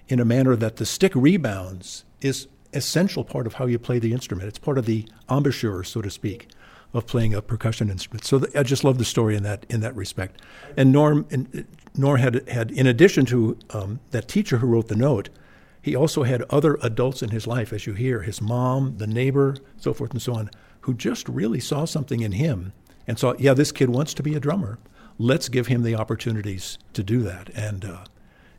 in 0.07 0.19
a 0.19 0.25
manner 0.25 0.55
that 0.55 0.75
the 0.75 0.85
stick 0.85 1.13
rebounds 1.15 2.05
is 2.21 2.47
essential 2.73 3.23
part 3.23 3.47
of 3.47 3.55
how 3.55 3.65
you 3.65 3.79
play 3.79 3.97
the 3.97 4.13
instrument. 4.13 4.47
It's 4.47 4.59
part 4.59 4.77
of 4.77 4.85
the 4.85 5.07
embouchure, 5.29 5.83
so 5.83 6.01
to 6.01 6.11
speak 6.11 6.47
of 6.93 7.07
playing 7.07 7.33
a 7.33 7.41
percussion 7.41 7.89
instrument. 7.89 8.25
So 8.25 8.45
I 8.55 8.63
just 8.63 8.83
love 8.83 8.97
the 8.97 9.05
story 9.05 9.35
in 9.35 9.43
that 9.43 9.65
in 9.69 9.81
that 9.81 9.95
respect. 9.95 10.41
And 10.75 10.91
Norm, 10.91 11.25
and 11.31 11.65
Norm 11.95 12.19
had 12.19 12.47
had 12.49 12.71
in 12.71 12.87
addition 12.87 13.25
to 13.27 13.57
um, 13.69 13.99
that 14.11 14.27
teacher 14.27 14.57
who 14.57 14.67
wrote 14.67 14.87
the 14.87 14.95
note, 14.95 15.29
he 15.81 15.95
also 15.95 16.23
had 16.23 16.43
other 16.43 16.77
adults 16.81 17.23
in 17.23 17.29
his 17.29 17.47
life, 17.47 17.73
as 17.73 17.87
you 17.87 17.93
hear, 17.93 18.21
his 18.21 18.41
mom, 18.41 18.97
the 18.97 19.07
neighbor, 19.07 19.55
so 19.77 19.93
forth 19.93 20.11
and 20.11 20.21
so 20.21 20.33
on, 20.33 20.49
who 20.81 20.93
just 20.93 21.27
really 21.27 21.59
saw 21.59 21.85
something 21.85 22.21
in 22.21 22.33
him 22.33 22.73
and 23.07 23.17
saw, 23.17 23.33
yeah, 23.39 23.53
this 23.53 23.71
kid 23.71 23.89
wants 23.89 24.13
to 24.13 24.23
be 24.23 24.35
a 24.35 24.39
drummer. 24.39 24.77
Let's 25.17 25.49
give 25.49 25.67
him 25.67 25.83
the 25.83 25.95
opportunities 25.95 26.77
to 26.93 27.03
do 27.03 27.23
that. 27.23 27.49
And 27.55 27.83
uh, 27.85 28.05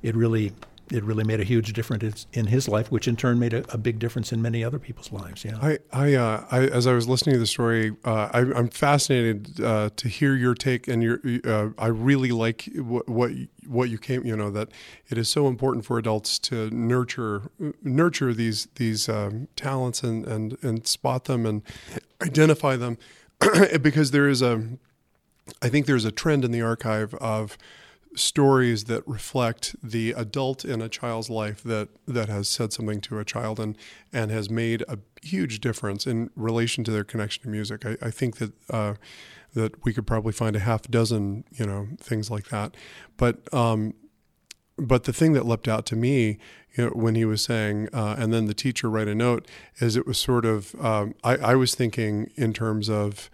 it 0.02 0.16
really 0.16 0.52
it 0.90 1.04
really 1.04 1.24
made 1.24 1.40
a 1.40 1.44
huge 1.44 1.72
difference 1.72 2.26
in 2.32 2.46
his 2.46 2.68
life, 2.68 2.90
which 2.90 3.06
in 3.06 3.16
turn 3.16 3.38
made 3.38 3.54
a, 3.54 3.64
a 3.72 3.78
big 3.78 3.98
difference 3.98 4.32
in 4.32 4.42
many 4.42 4.64
other 4.64 4.78
people's 4.78 5.12
lives. 5.12 5.44
Yeah. 5.44 5.58
I, 5.60 5.78
I, 5.92 6.14
uh, 6.14 6.46
I 6.50 6.60
as 6.66 6.86
I 6.86 6.92
was 6.92 7.08
listening 7.08 7.34
to 7.34 7.38
the 7.38 7.46
story, 7.46 7.96
uh, 8.04 8.28
I, 8.32 8.40
am 8.40 8.68
fascinated 8.68 9.60
uh, 9.60 9.90
to 9.96 10.08
hear 10.08 10.34
your 10.34 10.54
take, 10.54 10.88
and 10.88 11.02
your. 11.02 11.20
Uh, 11.44 11.70
I 11.78 11.86
really 11.86 12.32
like 12.32 12.68
what, 12.74 13.08
what 13.08 13.30
what 13.66 13.90
you 13.90 13.98
came. 13.98 14.24
You 14.24 14.36
know 14.36 14.50
that 14.50 14.68
it 15.08 15.18
is 15.18 15.28
so 15.28 15.48
important 15.48 15.84
for 15.84 15.98
adults 15.98 16.38
to 16.40 16.70
nurture 16.70 17.50
nurture 17.82 18.34
these 18.34 18.68
these 18.74 19.08
um, 19.08 19.48
talents 19.56 20.02
and 20.02 20.26
and 20.26 20.56
and 20.62 20.86
spot 20.86 21.24
them 21.24 21.46
and 21.46 21.62
identify 22.20 22.76
them, 22.76 22.98
because 23.80 24.10
there 24.10 24.28
is 24.28 24.42
a. 24.42 24.62
I 25.60 25.68
think 25.68 25.86
there's 25.86 26.04
a 26.04 26.12
trend 26.12 26.44
in 26.44 26.52
the 26.52 26.62
archive 26.62 27.14
of 27.14 27.58
stories 28.14 28.84
that 28.84 29.06
reflect 29.06 29.74
the 29.82 30.12
adult 30.12 30.64
in 30.64 30.82
a 30.82 30.88
child's 30.88 31.30
life 31.30 31.62
that 31.62 31.88
that 32.06 32.28
has 32.28 32.48
said 32.48 32.72
something 32.72 33.00
to 33.00 33.18
a 33.18 33.24
child 33.24 33.58
and 33.58 33.76
and 34.12 34.30
has 34.30 34.50
made 34.50 34.82
a 34.88 34.98
huge 35.22 35.60
difference 35.60 36.06
in 36.06 36.30
relation 36.36 36.84
to 36.84 36.90
their 36.90 37.04
connection 37.04 37.42
to 37.42 37.48
music. 37.48 37.86
I, 37.86 37.96
I 38.02 38.10
think 38.10 38.36
that 38.36 38.52
uh, 38.70 38.94
that 39.54 39.84
we 39.84 39.92
could 39.92 40.06
probably 40.06 40.32
find 40.32 40.56
a 40.56 40.60
half 40.60 40.82
dozen 40.82 41.44
you 41.52 41.66
know 41.66 41.88
things 41.98 42.30
like 42.30 42.48
that, 42.48 42.76
but 43.16 43.52
um, 43.54 43.94
but 44.76 45.04
the 45.04 45.12
thing 45.12 45.32
that 45.32 45.46
leapt 45.46 45.68
out 45.68 45.86
to 45.86 45.96
me 45.96 46.38
you 46.74 46.84
know, 46.84 46.90
when 46.90 47.14
he 47.14 47.24
was 47.24 47.42
saying, 47.42 47.88
uh, 47.92 48.16
and 48.18 48.32
then 48.32 48.46
the 48.46 48.54
teacher 48.54 48.88
write 48.88 49.08
a 49.08 49.14
note, 49.14 49.46
is 49.78 49.94
it 49.94 50.06
was 50.06 50.18
sort 50.18 50.44
of 50.44 50.74
um, 50.82 51.14
I, 51.22 51.36
I 51.36 51.54
was 51.54 51.74
thinking 51.74 52.30
in 52.34 52.52
terms 52.52 52.88
of 52.88 53.30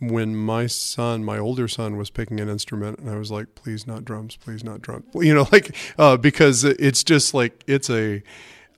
when 0.00 0.34
my 0.34 0.66
son, 0.66 1.24
my 1.24 1.38
older 1.38 1.68
son, 1.68 1.96
was 1.96 2.10
picking 2.10 2.40
an 2.40 2.48
instrument, 2.48 2.98
and 2.98 3.10
I 3.10 3.16
was 3.16 3.30
like, 3.30 3.54
"Please 3.54 3.86
not 3.86 4.04
drums, 4.04 4.36
please 4.36 4.64
not 4.64 4.80
drums," 4.80 5.04
you 5.14 5.34
know, 5.34 5.46
like 5.52 5.76
uh, 5.98 6.16
because 6.16 6.64
it's 6.64 7.04
just 7.04 7.34
like 7.34 7.62
it's 7.66 7.90
a 7.90 8.22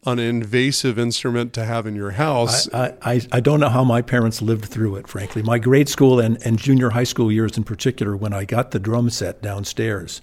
an 0.04 0.18
invasive 0.18 0.98
instrument 0.98 1.52
to 1.52 1.64
have 1.64 1.86
in 1.86 1.94
your 1.94 2.10
house. 2.10 2.68
I, 2.74 2.94
I, 3.02 3.20
I 3.30 3.38
don't 3.38 3.60
know 3.60 3.68
how 3.68 3.84
my 3.84 4.02
parents 4.02 4.42
lived 4.42 4.64
through 4.64 4.96
it, 4.96 5.06
frankly. 5.06 5.44
My 5.44 5.60
grade 5.60 5.88
school 5.88 6.18
and, 6.18 6.44
and 6.44 6.58
junior 6.58 6.90
high 6.90 7.04
school 7.04 7.30
years 7.30 7.56
in 7.56 7.62
particular, 7.62 8.16
when 8.16 8.32
I 8.32 8.44
got 8.44 8.72
the 8.72 8.80
drum 8.80 9.10
set 9.10 9.42
downstairs, 9.42 10.20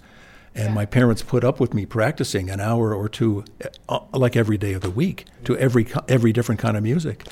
and 0.53 0.73
my 0.73 0.85
parents 0.85 1.21
put 1.21 1.45
up 1.45 1.61
with 1.61 1.73
me 1.73 1.85
practicing 1.85 2.49
an 2.49 2.59
hour 2.59 2.93
or 2.93 3.07
two, 3.07 3.45
uh, 3.87 3.99
like 4.11 4.35
every 4.35 4.57
day 4.57 4.73
of 4.73 4.81
the 4.81 4.89
week, 4.89 5.25
to 5.45 5.57
every 5.57 5.87
every 6.09 6.33
different 6.33 6.59
kind 6.59 6.75
of 6.75 6.83
music 6.83 7.25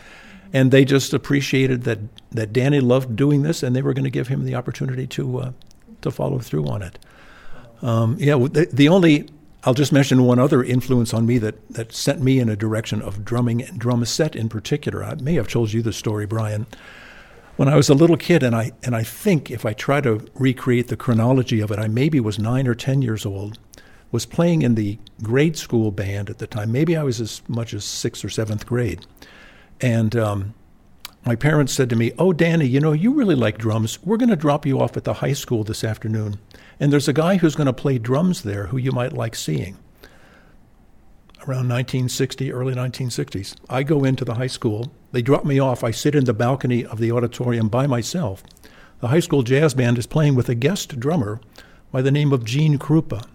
and 0.53 0.71
they 0.71 0.85
just 0.85 1.13
appreciated 1.13 1.83
that 1.83 1.99
that 2.31 2.53
Danny 2.53 2.79
loved 2.79 3.15
doing 3.15 3.43
this, 3.43 3.63
and 3.63 3.75
they 3.75 3.81
were 3.81 3.93
going 3.93 4.03
to 4.03 4.09
give 4.09 4.27
him 4.27 4.45
the 4.45 4.55
opportunity 4.55 5.07
to 5.07 5.39
uh, 5.39 5.51
to 6.01 6.11
follow 6.11 6.39
through 6.39 6.67
on 6.67 6.81
it. 6.81 6.99
Um, 7.81 8.17
yeah, 8.19 8.35
the, 8.35 8.67
the, 8.71 8.89
only 8.89 9.29
I'll 9.63 9.75
just 9.75 9.91
mention 9.91 10.23
one 10.23 10.39
other 10.39 10.63
influence 10.63 11.13
on 11.13 11.25
me 11.25 11.37
that 11.39 11.67
that 11.69 11.93
sent 11.93 12.21
me 12.21 12.39
in 12.39 12.49
a 12.49 12.55
direction 12.55 13.01
of 13.01 13.23
drumming 13.23 13.61
and 13.61 13.79
drum 13.79 14.03
set 14.05 14.35
in 14.35 14.49
particular. 14.49 15.03
I 15.03 15.15
may 15.15 15.35
have 15.35 15.47
told 15.47 15.73
you 15.73 15.81
the 15.81 15.93
story, 15.93 16.25
Brian. 16.25 16.65
When 17.55 17.67
I 17.67 17.75
was 17.75 17.89
a 17.89 17.95
little 17.95 18.17
kid, 18.17 18.43
and 18.43 18.55
I 18.55 18.71
and 18.83 18.95
I 18.95 19.03
think 19.03 19.51
if 19.51 19.65
I 19.65 19.73
try 19.73 20.01
to 20.01 20.25
recreate 20.35 20.87
the 20.87 20.97
chronology 20.97 21.59
of 21.59 21.71
it, 21.71 21.79
I 21.79 21.87
maybe 21.87 22.19
was 22.19 22.39
nine 22.39 22.67
or 22.67 22.75
ten 22.75 23.01
years 23.01 23.25
old. 23.25 23.59
Was 24.09 24.25
playing 24.25 24.61
in 24.61 24.75
the 24.75 24.97
grade 25.21 25.57
school 25.57 25.91
band 25.91 26.29
at 26.29 26.37
the 26.37 26.47
time. 26.47 26.71
Maybe 26.71 26.95
I 26.95 27.03
was 27.03 27.19
as 27.19 27.41
much 27.49 27.73
as 27.73 27.83
sixth 27.83 28.23
or 28.23 28.29
seventh 28.29 28.65
grade 28.65 29.05
and 29.81 30.15
um, 30.15 30.53
my 31.25 31.35
parents 31.35 31.73
said 31.73 31.89
to 31.89 31.95
me, 31.95 32.13
Oh, 32.17 32.33
Danny, 32.33 32.65
you 32.65 32.79
know, 32.79 32.93
you 32.93 33.13
really 33.13 33.35
like 33.35 33.57
drums. 33.57 34.01
We're 34.03 34.17
going 34.17 34.29
to 34.29 34.35
drop 34.35 34.65
you 34.65 34.79
off 34.79 34.97
at 34.97 35.03
the 35.03 35.15
high 35.15 35.33
school 35.33 35.63
this 35.63 35.83
afternoon. 35.83 36.39
And 36.79 36.93
there's 36.93 37.07
a 37.07 37.13
guy 37.13 37.37
who's 37.37 37.55
going 37.55 37.67
to 37.67 37.73
play 37.73 37.97
drums 37.97 38.43
there 38.43 38.67
who 38.67 38.77
you 38.77 38.91
might 38.91 39.13
like 39.13 39.35
seeing. 39.35 39.77
Around 41.41 41.69
1960, 41.69 42.51
early 42.51 42.73
1960s. 42.73 43.55
I 43.69 43.83
go 43.83 44.03
into 44.03 44.25
the 44.25 44.35
high 44.35 44.47
school. 44.47 44.91
They 45.11 45.21
drop 45.21 45.45
me 45.45 45.59
off. 45.59 45.83
I 45.83 45.91
sit 45.91 46.15
in 46.15 46.25
the 46.25 46.33
balcony 46.33 46.85
of 46.85 46.99
the 46.99 47.11
auditorium 47.11 47.69
by 47.69 47.87
myself. 47.87 48.43
The 48.99 49.09
high 49.09 49.19
school 49.19 49.43
jazz 49.43 49.73
band 49.73 49.97
is 49.97 50.07
playing 50.07 50.35
with 50.35 50.49
a 50.49 50.55
guest 50.55 50.99
drummer 50.99 51.39
by 51.91 52.01
the 52.01 52.11
name 52.11 52.33
of 52.33 52.43
Gene 52.43 52.77
Krupa. 52.77 53.25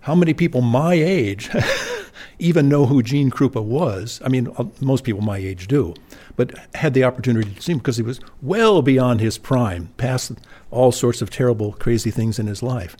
How 0.00 0.14
many 0.14 0.34
people 0.34 0.60
my 0.60 0.94
age 0.94 1.50
even 2.38 2.68
know 2.68 2.86
who 2.86 3.02
Gene 3.02 3.30
Krupa 3.30 3.62
was. 3.62 4.20
I 4.24 4.28
mean, 4.28 4.48
uh, 4.56 4.64
most 4.80 5.04
people 5.04 5.22
my 5.22 5.38
age 5.38 5.66
do, 5.66 5.94
but 6.36 6.54
had 6.74 6.94
the 6.94 7.04
opportunity 7.04 7.54
to 7.54 7.62
see 7.62 7.72
him 7.72 7.78
because 7.78 7.96
he 7.96 8.02
was 8.02 8.20
well 8.42 8.82
beyond 8.82 9.20
his 9.20 9.38
prime, 9.38 9.88
past 9.96 10.32
all 10.70 10.92
sorts 10.92 11.22
of 11.22 11.30
terrible, 11.30 11.72
crazy 11.72 12.10
things 12.10 12.38
in 12.38 12.46
his 12.46 12.62
life. 12.62 12.96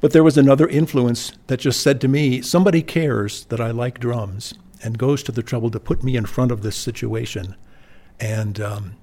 But 0.00 0.12
there 0.12 0.24
was 0.24 0.36
another 0.36 0.68
influence 0.68 1.32
that 1.46 1.60
just 1.60 1.80
said 1.80 2.00
to 2.02 2.08
me, 2.08 2.42
somebody 2.42 2.82
cares 2.82 3.46
that 3.46 3.60
I 3.60 3.70
like 3.70 4.00
drums 4.00 4.54
and 4.82 4.98
goes 4.98 5.22
to 5.22 5.32
the 5.32 5.42
trouble 5.42 5.70
to 5.70 5.80
put 5.80 6.04
me 6.04 6.16
in 6.16 6.26
front 6.26 6.52
of 6.52 6.62
this 6.62 6.76
situation 6.76 7.56
and 8.20 8.60
um, 8.60 8.96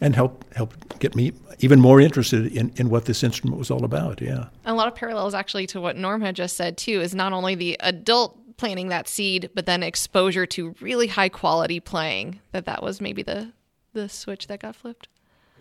and 0.00 0.14
help 0.14 0.44
help 0.54 0.98
get 0.98 1.14
me 1.14 1.32
even 1.60 1.80
more 1.80 2.00
interested 2.00 2.46
in, 2.54 2.72
in 2.76 2.90
what 2.90 3.06
this 3.06 3.22
instrument 3.22 3.58
was 3.58 3.70
all 3.70 3.84
about. 3.84 4.20
Yeah. 4.20 4.46
A 4.64 4.74
lot 4.74 4.88
of 4.88 4.94
parallels 4.94 5.34
actually 5.34 5.66
to 5.68 5.80
what 5.80 5.96
Norm 5.96 6.20
had 6.20 6.36
just 6.36 6.56
said 6.56 6.76
too 6.76 7.00
is 7.00 7.14
not 7.14 7.32
only 7.32 7.54
the 7.54 7.76
adult 7.80 8.38
planting 8.56 8.88
that 8.88 9.08
seed, 9.08 9.50
but 9.54 9.66
then 9.66 9.82
exposure 9.82 10.46
to 10.46 10.74
really 10.80 11.08
high 11.08 11.28
quality 11.28 11.80
playing. 11.80 12.40
That 12.52 12.64
that 12.66 12.82
was 12.82 13.00
maybe 13.00 13.22
the 13.22 13.52
the 13.92 14.08
switch 14.08 14.46
that 14.46 14.60
got 14.60 14.76
flipped. 14.76 15.08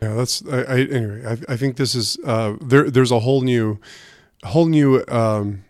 Yeah, 0.02 0.14
that's 0.14 0.46
I, 0.46 0.62
I 0.62 0.80
anyway. 0.82 1.26
I, 1.26 1.54
I 1.54 1.58
think 1.58 1.78
this 1.78 1.96
is 1.96 2.18
uh, 2.26 2.56
there. 2.62 2.90
There's 2.90 3.12
a 3.12 3.20
whole 3.20 3.42
new, 3.42 3.80
whole 4.44 4.66
new 4.66 5.04
um, 5.08 5.64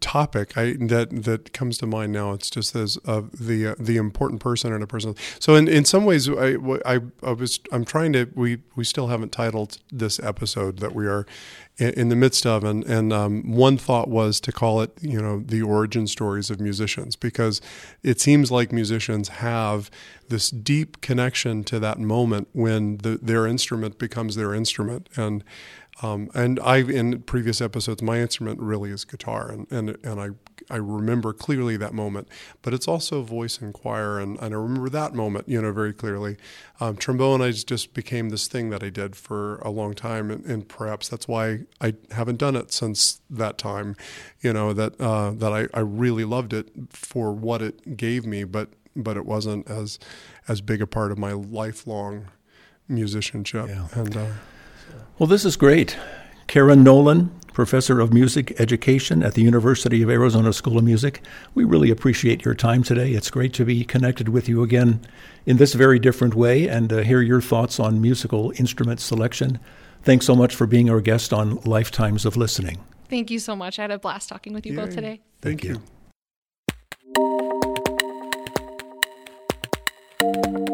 topic 0.00 0.56
I, 0.56 0.74
that 0.78 1.24
that 1.24 1.52
comes 1.52 1.78
to 1.78 1.86
mind 1.86 2.12
now. 2.12 2.32
It's 2.32 2.50
just 2.50 2.74
as 2.76 2.98
uh, 3.06 3.22
the 3.32 3.68
uh, 3.68 3.74
the 3.78 3.96
important 3.96 4.40
person 4.40 4.72
and 4.72 4.82
a 4.82 4.86
person. 4.86 5.14
So 5.38 5.54
in, 5.54 5.68
in 5.68 5.84
some 5.84 6.04
ways, 6.04 6.28
I, 6.28 6.56
I, 6.84 7.00
I 7.22 7.32
was 7.32 7.60
I'm 7.72 7.84
trying 7.84 8.12
to 8.14 8.28
we 8.34 8.58
we 8.76 8.84
still 8.84 9.08
haven't 9.08 9.32
titled 9.32 9.78
this 9.90 10.20
episode 10.20 10.78
that 10.78 10.94
we 10.94 11.06
are 11.06 11.26
in, 11.78 11.90
in 11.90 12.08
the 12.08 12.16
midst 12.16 12.46
of, 12.46 12.64
and 12.64 12.84
and 12.84 13.12
um, 13.12 13.50
one 13.52 13.76
thought 13.76 14.08
was 14.08 14.40
to 14.40 14.52
call 14.52 14.80
it 14.80 14.92
you 15.00 15.20
know 15.20 15.40
the 15.40 15.62
origin 15.62 16.06
stories 16.06 16.50
of 16.50 16.60
musicians 16.60 17.16
because 17.16 17.60
it 18.02 18.20
seems 18.20 18.50
like 18.50 18.72
musicians 18.72 19.28
have 19.28 19.90
this 20.28 20.50
deep 20.50 21.00
connection 21.00 21.64
to 21.64 21.78
that 21.78 21.98
moment 21.98 22.48
when 22.52 22.98
the, 22.98 23.18
their 23.20 23.46
instrument 23.46 23.98
becomes 23.98 24.36
their 24.36 24.54
instrument 24.54 25.08
and 25.16 25.44
um, 26.02 26.28
and 26.34 26.58
I, 26.60 26.78
in 26.78 27.22
previous 27.22 27.60
episodes, 27.60 28.02
my 28.02 28.18
instrument 28.18 28.58
really 28.58 28.90
is 28.90 29.04
guitar, 29.04 29.50
and, 29.50 29.70
and, 29.70 29.96
and 30.02 30.20
I, 30.20 30.30
I 30.68 30.76
remember 30.78 31.32
clearly 31.32 31.76
that 31.76 31.94
moment. 31.94 32.28
But 32.62 32.74
it's 32.74 32.88
also 32.88 33.22
voice 33.22 33.58
and 33.58 33.72
choir, 33.72 34.18
and, 34.18 34.36
and 34.40 34.54
I 34.54 34.58
remember 34.58 34.88
that 34.88 35.14
moment, 35.14 35.48
you 35.48 35.62
know, 35.62 35.72
very 35.72 35.92
clearly. 35.92 36.36
Um, 36.80 36.96
trombone, 36.96 37.40
I 37.42 37.52
just 37.52 37.94
became 37.94 38.30
this 38.30 38.48
thing 38.48 38.70
that 38.70 38.82
I 38.82 38.90
did 38.90 39.14
for 39.14 39.58
a 39.58 39.70
long 39.70 39.94
time, 39.94 40.32
and, 40.32 40.44
and, 40.44 40.68
perhaps 40.68 41.08
that's 41.08 41.28
why 41.28 41.60
I 41.80 41.94
haven't 42.10 42.38
done 42.38 42.56
it 42.56 42.72
since 42.72 43.20
that 43.30 43.56
time. 43.56 43.94
You 44.40 44.52
know 44.52 44.72
that 44.72 45.00
uh, 45.00 45.30
that 45.32 45.52
I, 45.52 45.68
I 45.72 45.80
really 45.80 46.24
loved 46.24 46.52
it 46.52 46.70
for 46.90 47.32
what 47.32 47.62
it 47.62 47.96
gave 47.96 48.26
me, 48.26 48.42
but 48.42 48.70
but 48.96 49.16
it 49.16 49.26
wasn't 49.26 49.70
as 49.70 49.98
as 50.48 50.60
big 50.60 50.82
a 50.82 50.86
part 50.86 51.12
of 51.12 51.18
my 51.18 51.32
lifelong 51.32 52.28
musicianship. 52.88 53.68
Yeah. 53.68 53.86
And 53.92 54.16
uh, 54.16 54.26
well, 55.18 55.26
this 55.26 55.44
is 55.44 55.56
great. 55.56 55.96
Karin 56.46 56.82
Nolan, 56.82 57.30
professor 57.52 58.00
of 58.00 58.12
music 58.12 58.60
education 58.60 59.22
at 59.22 59.34
the 59.34 59.42
University 59.42 60.02
of 60.02 60.10
Arizona 60.10 60.52
School 60.52 60.76
of 60.76 60.84
Music. 60.84 61.22
We 61.54 61.64
really 61.64 61.90
appreciate 61.90 62.44
your 62.44 62.54
time 62.54 62.82
today. 62.82 63.12
It's 63.12 63.30
great 63.30 63.54
to 63.54 63.64
be 63.64 63.84
connected 63.84 64.28
with 64.28 64.48
you 64.48 64.62
again 64.62 65.00
in 65.46 65.56
this 65.56 65.74
very 65.74 65.98
different 65.98 66.34
way 66.34 66.68
and 66.68 66.92
uh, 66.92 66.98
hear 66.98 67.22
your 67.22 67.40
thoughts 67.40 67.78
on 67.80 68.00
musical 68.00 68.52
instrument 68.56 69.00
selection. 69.00 69.60
Thanks 70.02 70.26
so 70.26 70.34
much 70.34 70.54
for 70.54 70.66
being 70.66 70.90
our 70.90 71.00
guest 71.00 71.32
on 71.32 71.56
Lifetimes 71.64 72.26
of 72.26 72.36
Listening. 72.36 72.84
Thank 73.08 73.30
you 73.30 73.38
so 73.38 73.54
much. 73.54 73.78
I 73.78 73.82
had 73.82 73.90
a 73.90 73.98
blast 73.98 74.28
talking 74.28 74.52
with 74.52 74.66
you 74.66 74.72
Yay. 74.72 74.84
both 74.84 74.94
today. 74.94 75.20
Thank, 75.40 75.62
Thank 75.62 75.80
you. 80.60 80.64